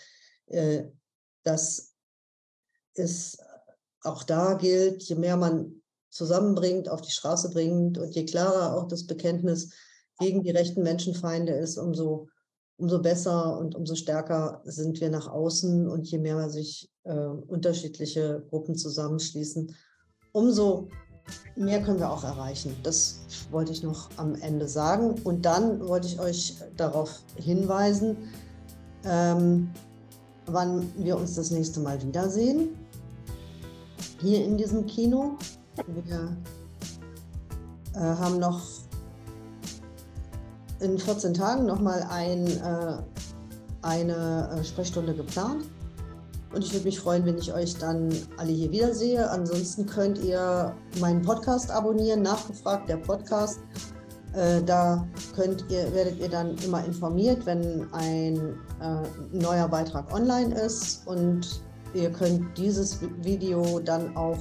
äh, 0.47 0.91
das 1.43 1.93
ist 2.93 3.43
auch 4.01 4.23
da 4.23 4.53
gilt, 4.53 5.03
je 5.03 5.15
mehr 5.15 5.37
man 5.37 5.81
zusammenbringt, 6.09 6.87
auf 6.89 7.01
die 7.01 7.11
Straße 7.11 7.49
bringt 7.49 7.97
und 7.97 8.15
je 8.15 8.25
klarer 8.25 8.77
auch 8.77 8.87
das 8.87 9.05
Bekenntnis 9.05 9.73
gegen 10.19 10.43
die 10.43 10.51
rechten 10.51 10.83
Menschenfeinde 10.83 11.53
ist, 11.53 11.77
umso, 11.77 12.29
umso 12.77 13.01
besser 13.01 13.57
und 13.57 13.75
umso 13.75 13.95
stärker 13.95 14.61
sind 14.63 15.01
wir 15.01 15.09
nach 15.09 15.27
außen 15.27 15.89
und 15.89 16.09
je 16.09 16.19
mehr 16.19 16.49
sich 16.49 16.89
äh, 17.03 17.13
unterschiedliche 17.13 18.45
Gruppen 18.49 18.75
zusammenschließen, 18.75 19.75
umso 20.31 20.89
mehr 21.55 21.81
können 21.81 21.99
wir 21.99 22.09
auch 22.09 22.23
erreichen. 22.23 22.75
Das 22.83 23.19
wollte 23.51 23.71
ich 23.71 23.83
noch 23.83 24.09
am 24.17 24.35
Ende 24.35 24.67
sagen. 24.67 25.15
Und 25.23 25.45
dann 25.45 25.87
wollte 25.87 26.07
ich 26.07 26.19
euch 26.19 26.57
darauf 26.77 27.21
hinweisen, 27.35 28.17
ähm, 29.05 29.69
wann 30.45 30.91
wir 30.97 31.17
uns 31.17 31.35
das 31.35 31.51
nächste 31.51 31.79
Mal 31.79 32.01
wiedersehen. 32.01 32.69
Hier 34.19 34.43
in 34.43 34.57
diesem 34.57 34.85
Kino. 34.85 35.37
Wir 35.87 36.35
äh, 37.93 37.99
haben 37.99 38.39
noch 38.39 38.61
in 40.79 40.97
14 40.97 41.33
Tagen 41.33 41.65
nochmal 41.65 42.05
ein, 42.09 42.47
äh, 42.47 42.97
eine 43.81 44.49
äh, 44.59 44.63
Sprechstunde 44.63 45.13
geplant. 45.13 45.65
Und 46.53 46.63
ich 46.63 46.73
würde 46.73 46.85
mich 46.85 46.99
freuen, 46.99 47.25
wenn 47.25 47.37
ich 47.37 47.53
euch 47.53 47.75
dann 47.77 48.09
alle 48.37 48.51
hier 48.51 48.71
wiedersehe. 48.71 49.29
Ansonsten 49.29 49.85
könnt 49.85 50.17
ihr 50.19 50.73
meinen 50.99 51.21
Podcast 51.21 51.71
abonnieren, 51.71 52.21
nachgefragt 52.21 52.87
der 52.87 52.97
Podcast. 52.97 53.59
Äh, 54.33 54.61
da 54.63 55.05
könnt 55.35 55.65
ihr, 55.69 55.93
werdet 55.93 56.19
ihr 56.19 56.29
dann 56.29 56.55
immer 56.65 56.83
informiert, 56.85 57.45
wenn 57.45 57.87
ein 57.93 58.57
äh, 58.81 59.35
neuer 59.37 59.67
Beitrag 59.67 60.13
online 60.13 60.53
ist. 60.55 61.05
Und 61.07 61.61
ihr 61.93 62.09
könnt 62.11 62.57
dieses 62.57 62.99
Video 63.21 63.79
dann 63.79 64.15
auch 64.15 64.37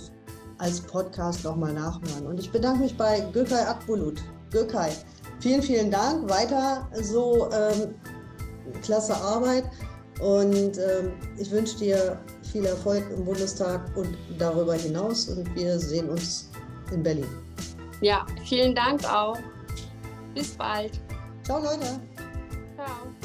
als 0.59 0.81
Podcast 0.81 1.45
nochmal 1.45 1.73
nachhören. 1.73 2.27
Und 2.27 2.41
ich 2.41 2.51
bedanke 2.51 2.81
mich 2.81 2.97
bei 2.97 3.21
Gökay 3.33 3.65
Akbulut. 3.67 4.21
Gökay, 4.51 4.91
vielen, 5.41 5.63
vielen 5.63 5.91
Dank. 5.91 6.29
Weiter 6.29 6.89
so 7.03 7.49
ähm, 7.53 7.95
klasse 8.83 9.15
Arbeit. 9.17 9.65
Und 10.21 10.79
ähm, 10.79 11.13
ich 11.39 11.51
wünsche 11.51 11.77
dir 11.79 12.21
viel 12.53 12.65
Erfolg 12.65 13.05
im 13.17 13.25
Bundestag 13.25 13.97
und 13.97 14.17
darüber 14.39 14.75
hinaus. 14.75 15.29
Und 15.29 15.55
wir 15.55 15.79
sehen 15.79 16.09
uns 16.09 16.51
in 16.93 17.03
Berlin. 17.03 17.27
Ja, 18.01 18.25
vielen 18.45 18.75
Dank 18.75 19.05
auch. 19.05 19.39
Bis 20.35 20.51
bald. 20.53 21.01
Ciao, 21.45 21.61
Leute. 21.61 22.01
Ciao. 22.77 23.24